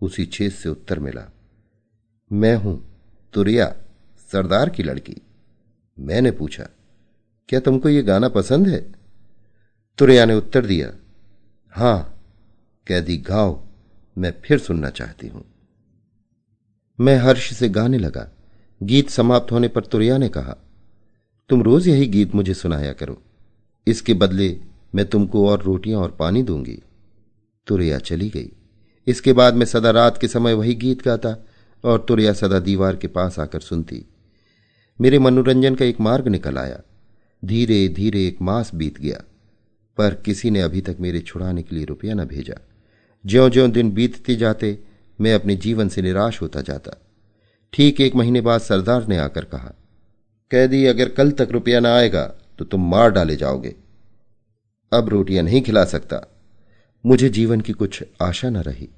उसी 0.00 0.24
छेद 0.26 0.52
से 0.52 0.68
उत्तर 0.68 0.98
मिला, 0.98 1.30
मैं 2.30 2.54
हूँ 2.56 2.80
तुरिया, 3.34 3.66
सरदार 4.32 4.70
की 4.70 4.82
लड़की। 4.82 5.16
मैंने 5.98 6.30
पूछा, 6.30 6.68
क्या 7.48 7.60
तुमको 7.60 7.88
ये 7.88 8.02
गाना 8.02 8.28
पसंद 8.28 8.68
है? 8.68 9.01
तुरिया 9.98 10.24
ने 10.24 10.34
उत्तर 10.34 10.66
दिया, 10.66 10.88
हाँ, 11.72 12.18
कैदी 12.86 13.16
गाओ 13.18 13.58
मैं 14.16 14.32
फिर 14.44 14.58
सुनना 14.58 14.90
चाहती 14.90 15.28
हूँ. 15.28 15.44
मैं 16.98 17.16
हर्ष 17.16 17.52
से 17.52 17.68
गाने 17.68 17.98
लगा। 17.98 18.26
गीत 18.80 19.10
समाप्त 19.10 19.52
होने 19.52 19.68
पर 19.68 19.84
तुरैया 19.84 20.18
ने 20.18 20.28
कहा, 20.28 20.56
तुम 21.50 21.62
रोज 21.62 21.88
यही 21.88 22.06
गीत 22.06 22.34
मुझे 22.34 22.54
सुनाया 22.54 22.92
करो। 22.92 23.20
इसके 23.86 24.14
बदले 24.14 24.56
मैं 24.94 25.04
तुमको 25.06 25.48
और 25.48 25.62
रोटियाँ 25.62 26.00
और 26.00 26.10
पानी 26.10 26.42
दूँगी। 26.42 26.78
तुरैया 27.66 27.98
चली 27.98 28.28
गई। 28.30 28.50
इसके 29.06 29.32
बाद 29.32 29.54
मैं 29.54 29.66
सदा 29.66 29.90
रात 29.90 30.18
के 30.18 30.28
समय 30.28 30.54
वही 30.54 30.74
गीत 30.74 31.02
गाता 31.02 31.36
और 31.84 32.04
तुरैया 32.08 32.32
सदा 32.32 32.58
दीवार 32.58 32.96
के 32.96 33.08
पास 33.08 33.38
आकर 33.38 33.60
सुनती। 33.60 34.04
मेरे 35.00 35.18
मनोरंजन 35.18 35.74
का 35.74 35.84
एक 35.84 36.00
मार्ग 36.00 36.28
निकल 36.28 36.58
आया। 36.58 36.80
धीरे 37.42 37.86
धीरे 37.88 38.26
एक 38.26 38.42
मास 38.42 38.74
बीत 38.74 39.00
गया। 39.00 39.22
पर 39.98 40.14
किसी 40.14 40.50
ने 40.50 40.60
अभी 40.60 40.80
तक 40.80 40.96
मेरे 41.00 41.20
छुड़ाने 41.20 41.62
के 41.62 41.76
लिए 41.76 41.84
रुपया 41.84 42.14
न 42.14 42.24
भेजा। 42.24 42.54
ज्यो 43.24 43.48
ज्यो 43.50 43.66
दिन 43.68 43.90
बीतते 43.90 44.36
जाते, 44.36 44.78
मैं 45.18 45.34
अपने 45.34 45.56
जीवन 45.56 45.88
से 45.88 46.02
निराश 46.02 46.40
होता 46.42 46.60
जाता। 46.60 46.96
ठीक 47.72 48.00
एक 48.00 48.14
महीने 48.14 48.40
बाद 48.40 48.60
सरदार 48.60 49.06
ने 49.08 49.16
आकर 49.16 49.44
कहा, 49.44 49.72
कैदी, 50.50 50.84
अगर 50.86 51.08
कल 51.08 51.30
तक 51.30 51.48
रुपया 51.50 51.80
ना 51.80 51.94
आएगा 51.96 52.24
तो 52.58 52.64
तुम 52.64 52.90
मार 52.90 53.10
डाले 53.10 53.36
जाओगे। 53.36 53.74
अब 54.92 55.08
रोटियाँ 55.08 55.42
नहीं 55.44 55.62
खिला 55.62 55.84
सकता। 55.84 56.20
मुझे 57.04 57.28
जीवन 57.28 57.60
की 57.60 57.72
कुछ 57.72 58.02
आशा 58.22 58.50
न 58.50 58.56
रही। 58.56 58.88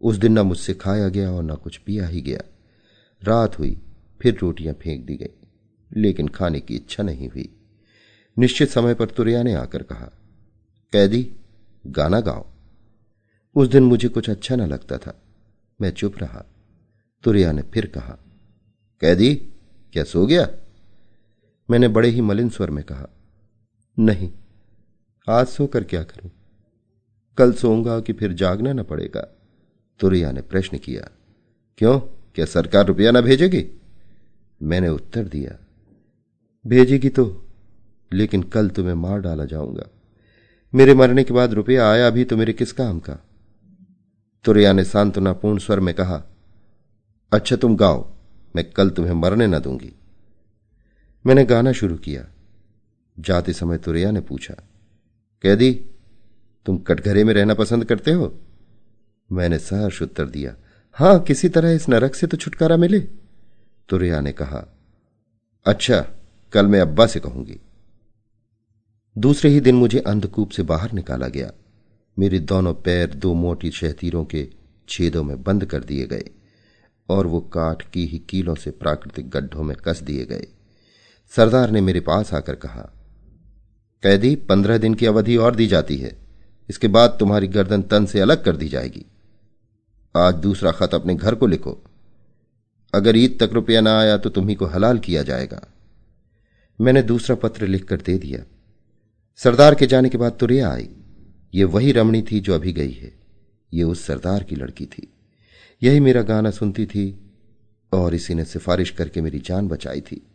उस 0.00 0.16
दिन 0.16 0.32
न 0.32 0.38
मुझसे 0.38 0.74
खाया 0.74 1.08
गया 1.08 1.30
और 1.30 1.42
न 1.42 1.54
कुछ 1.54 1.76
पिया 1.76 2.06
ही 2.06 2.20
गया। 2.20 2.40
रात 3.22 3.58
हुई, 3.58 3.76
फिर 4.20 4.38
रोटियाँ 4.42 4.74
फेंक 4.74 5.04
दी 5.06 5.16
गई, 5.16 5.34
लेकिन 5.90 6.28
खाने 6.28 6.60
की 6.60 6.74
इच्छा 6.74 7.02
नहीं 7.02 7.28
हुई। 7.28 7.48
निश्चित 8.36 8.68
समय 8.68 8.94
पर 8.94 9.06
तुरिया 9.06 9.42
ने 9.42 9.54
आकर 9.54 9.82
कहा 9.82 10.10
कैदी, 10.92 11.30
गाना 11.86 12.20
गाओ। 12.20 12.44
उस 13.56 13.68
दिन 13.68 13.82
मुझे 13.82 14.08
कुछ 14.08 14.28
अच्छा 14.30 14.56
ना 14.56 14.66
लगता 14.66 14.98
था। 14.98 15.14
मैं 15.80 15.90
चुप 15.90 16.18
रहा। 16.18 16.44
तुरिया 17.24 17.52
ने 17.52 17.62
फिर 17.62 17.86
कहा, 17.86 18.18
कैदी, 19.02 19.34
क्या 19.92 20.04
सो 20.04 20.26
गया? 20.26 20.48
मैंने 21.68 21.88
बड़े 21.88 22.08
ही 22.08 22.20
मलिन 22.20 22.48
स्वर 22.48 22.70
में 22.70 22.82
कहा, 22.84 23.08
नहीं, 23.98 24.30
आज 25.28 25.46
सोकर 25.46 25.84
क्या 25.84 26.02
करूँ? 26.02 26.30
कल 27.38 27.52
सोऊँगा 27.52 27.98
कि 28.00 28.12
फिर 28.12 28.32
जागना 28.32 28.72
ना 28.72 28.82
पड़ेगा। 28.82 29.26
तुरिया 30.00 30.32
ने 30.32 30.42
प्रश्न 30.42 30.78
किया, 30.78 31.08
क्यों? 31.78 31.98
क्या 32.34 32.46
सरकार 32.46 32.86
रुपया 32.86 33.10
ना 33.10 33.20
भेजेगी? 33.20 33.64
मैंने 34.60 34.88
उत्तर 34.88 35.24
दिया, 35.24 35.58
भेजेगी 36.64 37.08
तो 37.08 37.24
लेकिन 38.12 38.42
कल 38.42 38.68
तुम्हें 38.68 38.94
मार 38.94 39.20
डाला 39.20 39.44
जाऊँगा। 39.44 39.86
मेरे 40.76 40.94
मरने 40.94 41.24
के 41.24 41.34
बाद 41.34 41.52
रुपया 41.52 41.88
आया 41.90 42.08
भी 42.10 42.24
तो 42.24 42.36
मेरे 42.36 42.52
किस 42.52 42.72
काम 42.72 42.98
का? 42.98 43.18
तुरैया 44.44 44.72
ने 44.72 44.84
सांत्वनापूर्ण 44.84 45.58
स्वर 45.58 45.80
में 45.80 45.94
कहा 45.94 46.22
अच्छा 47.32 47.56
तुम 47.56 47.76
गाओ, 47.76 48.06
मैं 48.56 48.64
कल 48.70 48.90
तुम्हें 48.90 49.12
मरने 49.12 49.46
न 49.46 49.58
दूँगी। 49.58 49.92
मैंने 51.24 51.44
गाना 51.44 51.72
शुरू 51.72 51.96
किया। 51.96 52.24
जाते 53.18 53.52
समय 53.52 53.78
तुरैया 53.78 54.10
ने 54.10 54.20
पूछा, 54.20 54.54
कैदी, 55.44 55.72
तुम 56.66 56.78
कटघरे 56.78 57.24
में 57.24 57.34
रहना 57.34 57.54
पसंद 57.54 57.84
करते 57.84 58.12
हो? 58.12 58.32
मैंने 59.30 59.58
सहर्ष 59.58 60.02
उत्तर 60.02 60.26
दिया, 60.26 60.54
हाँ, 60.96 61.18
किसी 61.20 61.48
तरह 61.48 61.70
इस 61.70 61.88
नरक 61.88 62.14
से 62.14 62.26
तो 62.26 62.36
छुटकारा 62.36 62.76
मिले। 62.76 63.00
तुरैया 63.88 64.20
ने 64.20 64.32
कहा 64.32 64.66
अच्छा 65.66 66.06
कल 66.52 66.66
मैं 66.66 66.80
अब्बा 66.80 67.06
से 67.06 67.20
कहूँगी। 67.20 67.60
दूसरे 69.18 69.50
ही 69.50 69.60
दिन 69.60 69.74
मुझे 69.74 69.98
अंधकूप 69.98 70.50
से 70.50 70.62
बाहर 70.62 70.92
निकाला 70.92 71.28
गया। 71.28 71.50
मेरे 72.18 72.38
दोनों 72.38 72.74
पैर 72.74 73.14
दो 73.14 73.34
मोटी 73.34 73.70
शहतीरों 73.70 74.24
के 74.24 74.48
छेदों 74.88 75.22
में 75.24 75.42
बंद 75.42 75.64
कर 75.64 75.84
दिए 75.84 76.06
गए 76.06 76.24
और 77.08 77.26
वो 77.26 77.40
काठ 77.40 77.90
की 77.90 78.06
ही 78.06 78.18
कीलों 78.18 78.54
से 78.54 78.70
प्राकृतिक 78.70 79.30
गड्ढों 79.30 79.62
में 79.62 79.76
कस 79.76 80.02
दिए 80.02 80.24
गए। 80.24 80.46
सरदार 81.32 81.70
ने 81.70 81.80
मेरे 81.80 82.00
पास 82.00 82.34
आकर 82.34 82.54
कहा, 82.54 82.92
कैदी, 84.02 84.34
पंद्रह 84.36 84.78
दिन 84.78 84.94
की 84.94 85.06
अवधि 85.06 85.36
और 85.36 85.54
दी 85.56 85.66
जाती 85.66 85.96
है। 85.96 86.16
इसके 86.68 86.88
बाद 86.88 87.16
तुम्हारी 87.20 87.48
गर्दन 87.48 87.82
तन 87.82 88.06
से 88.06 88.20
अलग 88.20 88.44
कर 88.44 88.56
दी 88.56 88.68
जाएगी। 88.68 89.04
आज 90.16 90.34
दूसरा 90.34 90.70
खत 90.70 90.94
अपने 90.94 91.14
घर 91.14 91.34
को 91.34 91.46
लिखो। 91.46 91.78
अगर 92.94 93.16
ईद 93.16 93.36
तक 93.40 93.52
रुपया 93.52 93.80
ना 93.80 93.98
आया 93.98 94.16
तो 94.18 94.30
तुम्ही 94.30 94.54
को 94.54 94.66
हलाल 94.66 94.98
किया 94.98 95.22
जाएगा। 95.22 95.60
मैंने 96.80 97.02
दूसरा 97.02 97.36
पत्र 97.36 97.66
लिखकर 97.66 97.96
दे 97.96 98.18
दिया। 98.18 98.44
सरदार 99.36 99.74
के 99.74 99.86
जाने 99.86 100.08
के 100.08 100.18
बाद 100.18 100.32
तुरिया 100.32 100.70
आई। 100.70 100.88
ये 101.54 101.64
वही 101.64 101.92
रमणी 101.92 102.22
थी 102.22 102.40
जो 102.40 102.54
अभी 102.54 102.72
गई 102.72 102.90
है। 102.90 103.12
ये 103.72 103.82
उस 103.82 104.06
सरदार 104.06 104.42
की 104.42 104.56
लड़की 104.56 104.86
थी। 104.86 105.12
यही 105.82 106.00
मेरा 106.00 106.22
गाना 106.22 106.50
सुनती 106.50 106.86
थी 106.86 107.32
और 107.92 108.14
इसी 108.14 108.34
ने 108.34 108.44
सिफारिश 108.44 108.90
करके 108.90 109.20
मेरी 109.20 109.38
जान 109.38 109.68
बचाई 109.68 110.00
थी। 110.00 110.26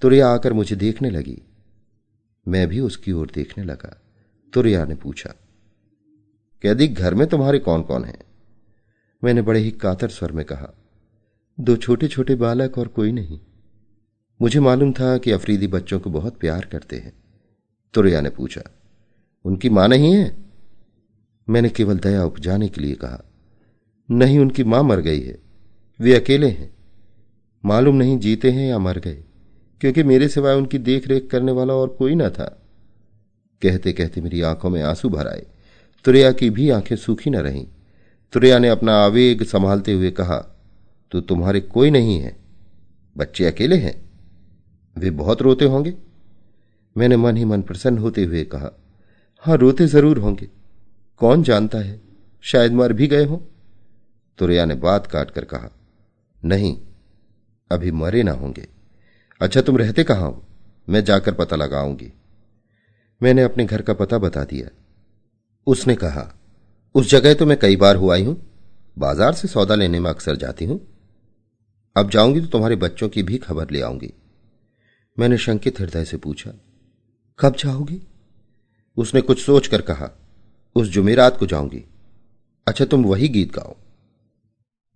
तुरिया 0.00 0.28
आकर 0.28 0.52
मुझे 0.52 0.76
देखने 0.76 1.10
लगी। 1.10 1.42
मैं 2.48 2.68
भी 2.68 2.80
उसकी 2.80 3.12
ओर 3.12 3.30
देखने 3.34 3.64
लगा। 3.64 4.02
तुरिया 4.52 4.84
ने 4.84 4.94
पूछा 4.94 5.34
कैदी 6.62 6.88
घर 6.88 7.14
में 7.14 7.26
तुम्हारे 7.26 7.58
कौन 7.58 7.82
कौन 7.82 8.04
हैं? 8.04 8.18
मैंने 9.24 9.42
बड़े 9.42 9.60
ही 9.60 9.70
कातर 9.70 10.08
स्वर 10.08 10.32
में 10.32 10.44
कहा, 10.44 10.72
दो 11.60 11.76
छोटे 11.76 12.08
छोटे 12.08 12.34
बालक 12.34 12.78
और 12.78 12.88
कोई 12.88 13.12
नहीं। 13.12 13.40
मुझे 14.42 14.60
मालूम 14.60 14.92
था 14.92 15.18
कि 15.18 15.30
अफरीदी 15.30 15.66
बच्चों 15.66 16.00
को 16.00 16.10
बहुत 16.10 16.38
प्यार 16.38 16.64
करते 16.64 16.96
हैं। 16.96 17.25
तुरिया 17.94 18.20
ने 18.20 18.30
पूछा, 18.30 18.62
उनकी 19.44 19.68
माँ 19.68 19.88
नहीं 19.88 20.12
है? 20.14 20.36
मैंने 21.48 21.68
केवल 21.68 21.98
दया 21.98 22.24
उपजाने 22.24 22.68
के 22.68 22.80
लिए 22.80 22.94
कहा, 22.94 23.22
नहीं, 24.08 24.38
उनकी 24.38 24.64
माँ 24.64 24.82
मर 24.82 25.00
गई 25.00 25.20
है। 25.20 25.38
वे 26.00 26.14
अकेले 26.14 26.48
हैं। 26.48 26.74
मालूम 27.64 27.96
नहीं 27.96 28.18
जीते 28.18 28.50
हैं 28.50 28.68
या 28.68 28.78
मर 28.78 28.98
गए, 28.98 29.22
क्योंकि 29.80 30.02
मेरे 30.02 30.28
सिवाय 30.28 30.54
उनकी 30.54 30.78
देख 30.78 31.08
रेख 31.08 31.28
करने 31.30 31.52
वाला 31.52 31.74
और 31.74 31.88
कोई 31.88 32.14
न 32.14 32.28
था। 32.28 32.44
कहते 33.62 33.92
कहते 33.92 34.20
मेरी 34.20 34.40
आँखों 34.42 34.70
में 34.70 34.82
आँसू 34.82 35.08
भर 35.08 35.28
आए। 35.28 35.46
तुरैया 36.04 36.32
की 36.32 36.50
भी 36.50 36.68
आँखें 36.70 36.96
सूखी 36.96 37.30
न 37.30 37.36
रहीं। 37.36 37.66
तुरैया 38.32 38.58
ने 38.58 38.68
अपना 38.68 38.94
आवेग 38.96 39.42
संभालते 39.42 39.92
हुए 39.92 40.10
कहा 40.10 40.38
तो 41.12 41.20
तुम्हारे 41.20 41.60
कोई 41.60 41.90
नहीं 41.90 42.18
है? 42.20 42.36
बच्चे 43.16 43.44
अकेले 43.44 43.76
हैं? 43.76 43.94
वे 44.96 45.10
बहुत 45.12 45.42
रोते 45.42 45.64
होंगे? 45.64 45.94
मैंने 46.96 47.16
मन 47.16 47.36
ही 47.36 47.44
मन 47.44 47.62
प्रसन्न 47.62 47.98
होते 47.98 48.24
हुए 48.24 48.44
कहा, 48.44 48.70
हाँ, 49.38 49.56
रोते 49.56 49.86
ज़रूर 49.86 50.18
होंगे। 50.18 50.48
कौन 51.16 51.42
जानता 51.42 51.78
है? 51.78 52.00
शायद 52.40 52.72
मर 52.72 52.92
भी 52.92 53.06
गए 53.06 53.24
हो? 53.24 53.42
तुरैया 54.38 54.64
ने 54.64 54.74
बात 54.74 55.06
काट 55.06 55.30
कर 55.30 55.44
कहा, 55.44 55.70
नहीं, 56.44 56.76
अभी 57.70 57.90
मरे 57.90 58.22
ना 58.22 58.32
होंगे। 58.32 58.68
अच्छा 59.40 59.60
तुम 59.60 59.76
रहते 59.76 60.04
कहाँ 60.04 60.30
हो? 60.30 60.44
मैं 60.88 61.04
जाकर 61.04 61.34
पता 61.34 61.56
लगाऊँगी। 61.56 62.12
मैंने 63.22 63.42
अपने 63.42 63.64
घर 63.64 63.82
का 63.82 63.94
पता 63.94 64.18
बता 64.18 64.44
दिया। 64.44 64.68
उसने 65.66 65.94
कहा, 65.94 66.34
उस 66.94 67.10
जगह 67.10 67.34
तो 67.34 67.46
मैं 67.46 67.58
कई 67.58 67.76
बार 67.76 67.96
हुआ 67.96 68.16
हूँ। 68.16 68.36
बाज़ार 68.98 69.32
से 69.32 69.48
सौदा 69.48 69.74
लेने 69.74 70.00
में 70.00 70.10
अक्सर 70.10 70.36
जाती 70.36 70.64
हूँ। 70.64 70.80
अब 71.96 72.10
जाऊँगी 72.10 72.40
तो 72.40 72.46
तुम्हारे 72.46 72.76
बच्चों 72.76 73.08
की 73.08 73.22
भी 73.22 73.38
खबर 73.38 73.70
ले 73.70 73.80
आऊँगी। 73.80 74.12
मैंने 75.18 75.38
शंकित 75.38 75.80
हृदय 75.80 76.04
से 76.04 76.16
पूछा 76.16 76.50
कब 77.38 77.56
जाओगी? 77.56 78.02
उसने 78.96 79.20
कुछ 79.20 79.44
सोचकर 79.44 79.80
कहा, 79.80 80.18
उस 80.76 80.88
जुमेरात 80.88 81.36
को 81.38 81.46
जाऊँगी। 81.46 81.84
अच्छा 82.68 82.84
तुम 82.84 83.04
वही 83.04 83.28
गीत 83.28 83.52
गाओ। 83.52 83.76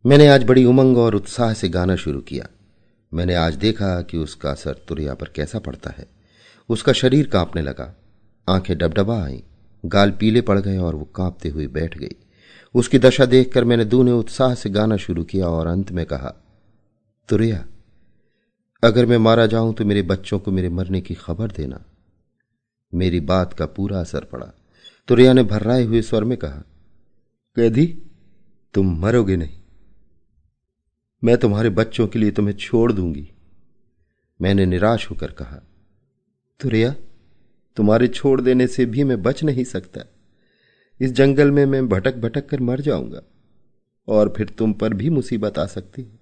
मैंने 0.06 0.28
आज 0.28 0.44
बड़ी 0.44 0.64
उमंग 0.64 0.98
और 0.98 1.14
उत्साह 1.14 1.52
से 1.52 1.68
गाना 1.68 1.96
शुरू 1.96 2.20
किया। 2.20 2.46
मैंने 3.14 3.34
आज 3.34 3.54
देखा 3.54 4.02
कि 4.02 4.16
उसका 4.16 4.50
असर 4.50 4.72
तुरिया 4.88 5.14
पर 5.14 5.28
कैसा 5.28 5.58
पड़ता 5.58 5.90
है। 5.90 6.06
उसका 6.68 6.92
शरीर 6.92 7.26
कांपने 7.26 7.62
लगा। 7.62 7.96
आँखें 8.48 8.78
डबडबा 8.78 9.24
आई। 9.24 9.42
गाल 9.86 10.10
पीले 10.10 10.40
पड़ 10.40 10.58
गए 10.58 10.76
और 10.76 10.94
वो 10.94 11.04
कांपते 11.04 11.48
हुए 11.48 11.66
बैठ 11.66 11.98
गई। 11.98 12.16
उसकी 12.74 12.98
दशा 12.98 13.24
देखकर 13.24 13.64
मैंने 13.64 13.84
दूने 13.84 14.12
उत्साह 14.12 14.54
से 14.54 14.70
गाना 14.70 14.96
शुरू 14.96 15.24
किया 15.24 15.48
और 15.48 15.66
अंत 15.66 15.92
में 15.92 16.06
कहा, 16.06 16.34
तुरिया, 17.28 17.66
अगर 18.84 19.06
मैं 19.06 19.18
मारा 19.18 19.46
जाऊँ 19.46 19.74
तो 19.74 19.84
मेरे 19.84 20.02
बच्चों 20.02 20.38
को 20.38 20.50
मेरे 20.50 20.68
मरने 20.68 21.00
की 21.00 21.14
खबर 21.14 21.50
देना। 21.50 21.84
मेरी 22.92 23.20
बात 23.20 23.52
का 23.52 23.66
पूरा 23.66 24.00
असर 24.00 24.24
पड़ा। 24.24 24.46
तुरिया 25.08 25.32
ने 25.32 25.42
भर्राए 25.42 25.84
हुए 25.84 26.02
स्वर 26.02 26.24
में 26.24 26.36
कहा, 26.38 26.62
कैदी, 27.56 27.86
तुम 28.74 28.94
मरोगे 29.00 29.36
नहीं। 29.36 29.58
मैं 31.22 31.36
तुम्हारे 31.36 31.70
बच्चों 31.70 32.06
के 32.08 32.18
लिए 32.18 32.30
तुम्हें 32.30 32.54
छोड़ 32.54 32.92
दूँगी। 32.92 33.28
मैंने 34.40 34.66
निराश 34.66 35.10
होकर 35.10 35.30
कहा, 35.32 35.60
तुरिया, 36.60 36.94
तुम्हारे 37.76 38.08
छोड़ 38.08 38.40
देने 38.40 38.66
से 38.66 38.86
भी 38.86 39.04
मैं 39.04 39.22
बच 39.22 39.44
नहीं 39.44 39.64
सकता। 39.64 40.04
इस 41.00 41.12
जंगल 41.12 41.50
में 41.50 41.64
मैं 41.66 41.88
भटक 41.88 42.16
भटक 42.16 42.48
कर 42.48 42.60
मर 42.60 42.80
जाऊँगा, 42.80 43.22
और 44.08 44.32
फिर 44.36 44.48
तुम 44.48 44.72
पर 44.72 44.94
भी 44.94 45.10
मुसीबत 45.10 45.58
आ 45.58 45.66
सकती 45.66 46.02
है। 46.02 46.18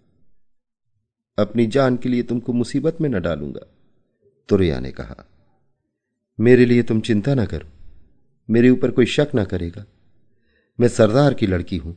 अपनी 1.39 1.67
जान 1.67 1.97
के 1.97 2.09
लिए 2.09 2.23
तुमको 2.23 2.53
मुसीबत 2.53 3.01
में 3.01 3.09
न 3.09 3.21
डालूँगा, 3.21 3.67
तुरैया 4.49 4.81
ने 4.81 4.91
कहा। 4.91 5.25
मेरे 6.41 6.67
लिए 6.67 6.83
तुम 6.83 7.01
चिंता 7.01 7.35
ना 7.35 7.45
करो। 7.45 7.69
मेरे 8.51 8.71
ऊपर 8.71 8.91
कोई 8.91 9.07
शक 9.07 9.29
ना 9.35 9.45
करेगा। 9.45 9.85
मैं 10.81 10.89
सरदार 10.89 11.35
की 11.35 11.47
लड़की 11.47 11.77
हूँ। 11.77 11.97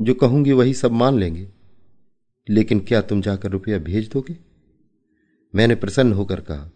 जो 0.00 0.14
कहूँगी 0.14 0.52
वही 0.52 0.74
सब 0.74 0.92
मान 0.92 1.18
लेंगे। 1.18 1.48
लेकिन 2.48 2.80
क्या 2.80 3.00
तुम 3.00 3.22
जाकर 3.22 3.50
रुपया 3.50 3.78
भेज 3.78 4.10
दोगे? 4.12 4.36
मैंने 5.54 5.74
प्रसन्न 5.74 6.12
होकर 6.12 6.40
कहा, 6.40 6.70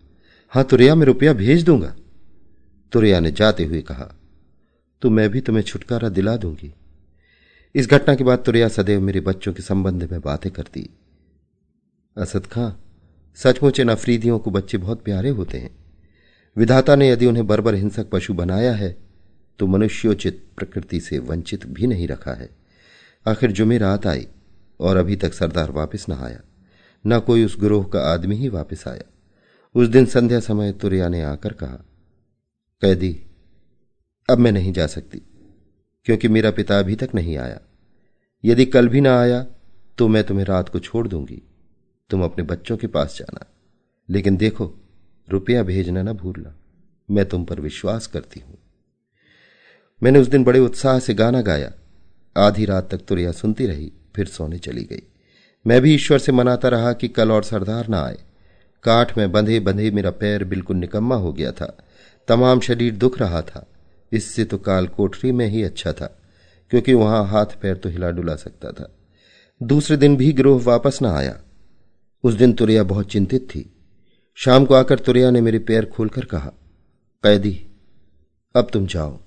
हाँ, 0.48 0.64
तुरैया, 0.64 0.94
मैं 0.94 1.06
रुपया 1.06 1.32
भेज 1.32 1.64
दूँगा। 1.64 1.96
तुरैया 2.92 3.20
ने 3.20 3.30
जाते 3.30 3.64
हुए 3.64 3.82
कहा 3.82 4.14
तो 5.02 5.10
मैं 5.10 5.28
भी 5.30 5.40
तुम्हें 5.40 5.62
छुटकारा 5.62 6.08
दिला 6.08 6.36
दूँगी। 6.36 6.74
इस 7.74 7.88
घटना 7.88 8.14
के 8.14 8.24
बाद 8.24 8.38
तुरैया 8.38 8.68
सदैव 8.68 9.00
मेरे 9.00 9.20
बच्चों 9.20 9.52
के 9.52 9.62
संबंध 9.62 10.12
में 10.12 10.20
बातें 10.20 10.52
करती। 10.52 10.88
असद 12.16 12.46
खां, 12.46 12.70
सचमुच 13.34 13.80
इन 13.80 13.88
अफरीदियों 13.88 14.38
को 14.38 14.50
बच्चे 14.50 14.78
बहुत 14.78 15.02
प्यारे 15.02 15.28
होते 15.28 15.58
हैं। 15.58 15.79
विधाता 16.56 16.96
ने 16.96 17.10
यदि 17.10 17.26
उन्हें 17.26 17.46
बर्बर 17.46 17.74
हिंसक 17.74 18.10
पशु 18.10 18.34
बनाया 18.34 18.72
है 18.72 18.96
तो 19.58 19.66
मनुष्योचित 19.66 20.44
प्रकृति 20.56 21.00
से 21.00 21.18
वंचित 21.18 21.66
भी 21.66 21.86
नहीं 21.86 22.08
रखा 22.08 22.32
है। 22.32 22.48
आखिर 23.26 23.52
जुमे 23.52 23.78
रात 23.78 24.06
आई, 24.06 24.26
और 24.80 24.96
अभी 24.96 25.16
तक 25.16 25.34
सरदार 25.34 25.70
वापस 25.70 26.06
न 26.08 26.12
आया। 26.12 26.40
न 27.06 27.20
कोई 27.20 27.44
उस 27.44 27.56
ग्रोह 27.60 27.84
का 27.84 28.00
आदमी 28.00 28.36
ही 28.36 28.48
वापस 28.48 28.84
आया। 28.88 29.02
उस 29.74 29.88
दिन 29.88 30.06
संध्या 30.06 30.40
समय 30.40 30.72
तुरिया 30.72 31.08
ने 31.08 31.22
आकर 31.22 31.52
कहा, 31.52 31.76
कैदी, 32.82 33.22
अब 34.30 34.38
मैं 34.38 34.52
नहीं 34.52 34.72
जा 34.72 34.86
सकती, 34.86 35.22
क्योंकि 36.04 36.28
मेरा 36.28 36.50
पिता 36.50 36.78
अभी 36.78 36.96
तक 36.96 37.10
नहीं 37.14 37.36
आया। 37.36 37.60
यदि 38.44 38.64
कल 38.64 38.88
भी 38.88 39.00
ना 39.00 39.20
आया 39.20 39.46
तो 39.98 40.08
मैं 40.08 40.24
तुम्हें 40.24 40.44
रात 40.44 40.68
को 40.68 40.78
छोड़ 40.78 41.08
दूँगी। 41.08 41.42
तुम 42.10 42.24
अपने 42.24 42.44
बच्चों 42.44 42.76
के 42.76 42.86
पास 42.86 43.16
जाना। 43.18 43.46
लेकिन 44.08 44.36
देखो 44.36 44.79
रुपया 45.30 45.62
भेजना 45.62 46.02
ना 46.02 46.12
भूलना। 46.12 46.54
मैं 47.08 47.24
तुम 47.26 47.44
पर 47.44 47.60
विश्वास 47.60 48.06
करती 48.06 48.40
हूँ। 48.40 48.58
मैंने 50.02 50.18
उस 50.18 50.28
दिन 50.28 50.44
बड़े 50.44 50.58
उत्साह 50.58 50.98
से 50.98 51.14
गाना 51.14 51.40
गाया। 51.40 51.72
आधी 52.36 52.64
रात 52.64 52.90
तक 52.90 52.98
तुरिया 52.98 53.32
सुनती 53.32 53.66
रही, 53.66 53.92
फिर 54.16 54.26
सोने 54.26 54.58
चली 54.58 54.82
गई। 54.82 55.02
मैं 55.66 55.80
भी 55.80 55.94
ईश्वर 55.94 56.18
से 56.18 56.32
मनाता 56.32 56.68
रहा 56.68 56.92
कि 56.92 57.08
कल 57.08 57.32
और 57.32 57.42
सरदार 57.42 57.88
ना 57.88 58.02
आए। 58.02 58.18
काठ 58.84 59.18
में 59.18 59.32
बंधे 59.32 59.60
बंधे 59.60 59.90
मेरा 59.90 60.10
पैर 60.10 60.44
बिल्कुल 60.44 60.76
निकम्मा 60.76 61.16
हो 61.16 61.32
गया 61.32 61.52
था। 61.52 61.76
तमाम 62.28 62.60
शरीर 62.60 62.94
दुख 62.94 63.18
रहा 63.18 63.42
था। 63.42 63.66
इससे 64.12 64.44
तो 64.44 64.58
काल 64.58 64.86
कोठरी 64.86 65.32
में 65.32 65.46
ही 65.46 65.62
अच्छा 65.62 65.92
था, 65.92 66.20
क्योंकि 66.70 66.94
वहाँ 66.94 67.26
हाथ 67.26 67.46
पैर 67.62 67.76
तो 67.76 67.88
हिला 67.88 68.10
डुला 68.10 68.36
सकता 68.36 68.72
था। 68.72 68.96
दूसरे 69.62 69.96
दिन 69.96 70.16
भी 70.16 70.32
गिरोह 70.32 70.62
वापस 70.62 70.98
न 71.02 71.06
आया। 71.06 71.40
उस 72.24 72.34
दिन 72.34 72.52
तुरिया 72.52 72.82
बहुत 72.82 73.10
चिंतित 73.10 73.42
थी। 73.50 73.72
शाम 74.38 74.64
को 74.64 74.74
आकर 74.74 74.98
तुरिया 74.98 75.30
ने 75.30 75.40
मेरे 75.40 75.58
पैर 75.58 75.86
खोलकर 75.86 76.24
कहा, 76.24 76.50
कैदी, 77.24 77.52
अब 78.54 78.70
तुम 78.72 78.86
जाओ। 78.86 79.18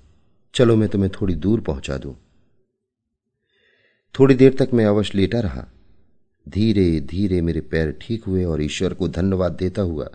चलो 0.54 0.76
मैं 0.76 0.88
तुम्हें 0.88 1.10
थोड़ी 1.12 1.34
दूर 1.34 1.60
पहुँचा 1.60 1.96
दूँ। 1.96 2.14
थोड़ी 4.14 4.34
देर 4.34 4.56
तक 4.58 4.70
मैं 4.74 4.86
अवश्य 4.86 5.18
लेटा 5.18 5.40
रहा। 5.40 5.64
धीरे 6.46 7.00
धीरे 7.00 7.40
मेरे 7.42 7.60
पैर 7.60 7.96
ठीक 8.00 8.24
हुए 8.24 8.44
और 8.44 8.62
ईश्वर 8.62 8.94
को 8.94 9.08
धन्यवाद 9.08 9.52
देता 9.52 9.82
हुआ 9.82 10.08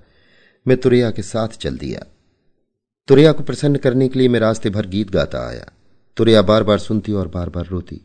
मैं 0.65 0.77
तुरैया 0.77 1.11
के 1.11 1.21
साथ 1.21 1.57
चल 1.57 1.77
दिया। 1.77 2.05
तुरैया 3.07 3.31
को 3.31 3.43
प्रसन्न 3.43 3.75
करने 3.77 4.07
के 4.07 4.19
लिए 4.19 4.27
मैं 4.27 4.39
रास्ते 4.39 4.69
भर 4.69 4.87
गीत 4.87 5.11
गाता 5.11 5.47
आया। 5.47 5.71
तुरैया 6.17 6.41
बार 6.43 6.63
बार 6.63 6.79
सुनती 6.79 7.13
और 7.13 7.27
बार 7.27 7.49
बार 7.49 7.65
रोती। 7.65 8.01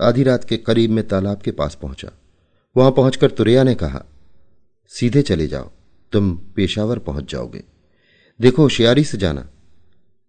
आधी 0.00 0.22
रात 0.22 0.44
के 0.44 0.56
करीब 0.56 0.90
मैं 0.90 1.08
तालाब 1.08 1.42
के 1.42 1.50
पास 1.52 1.78
पहुँचा। 1.82 2.10
वहाँ 2.76 2.92
पहुंचकर 2.92 3.30
तुरैया 3.30 3.62
ने 3.62 3.74
कहा, 3.74 4.04
सीधे 4.92 5.22
चले 5.22 5.46
जाओ। 5.46 5.70
तुम 6.12 6.36
पेशावर 6.36 6.98
पहुँच 6.98 7.32
जाओगे। 7.32 7.64
देखो, 8.40 8.62
होशियारी 8.62 9.04
से 9.04 9.18
जाना। 9.18 9.48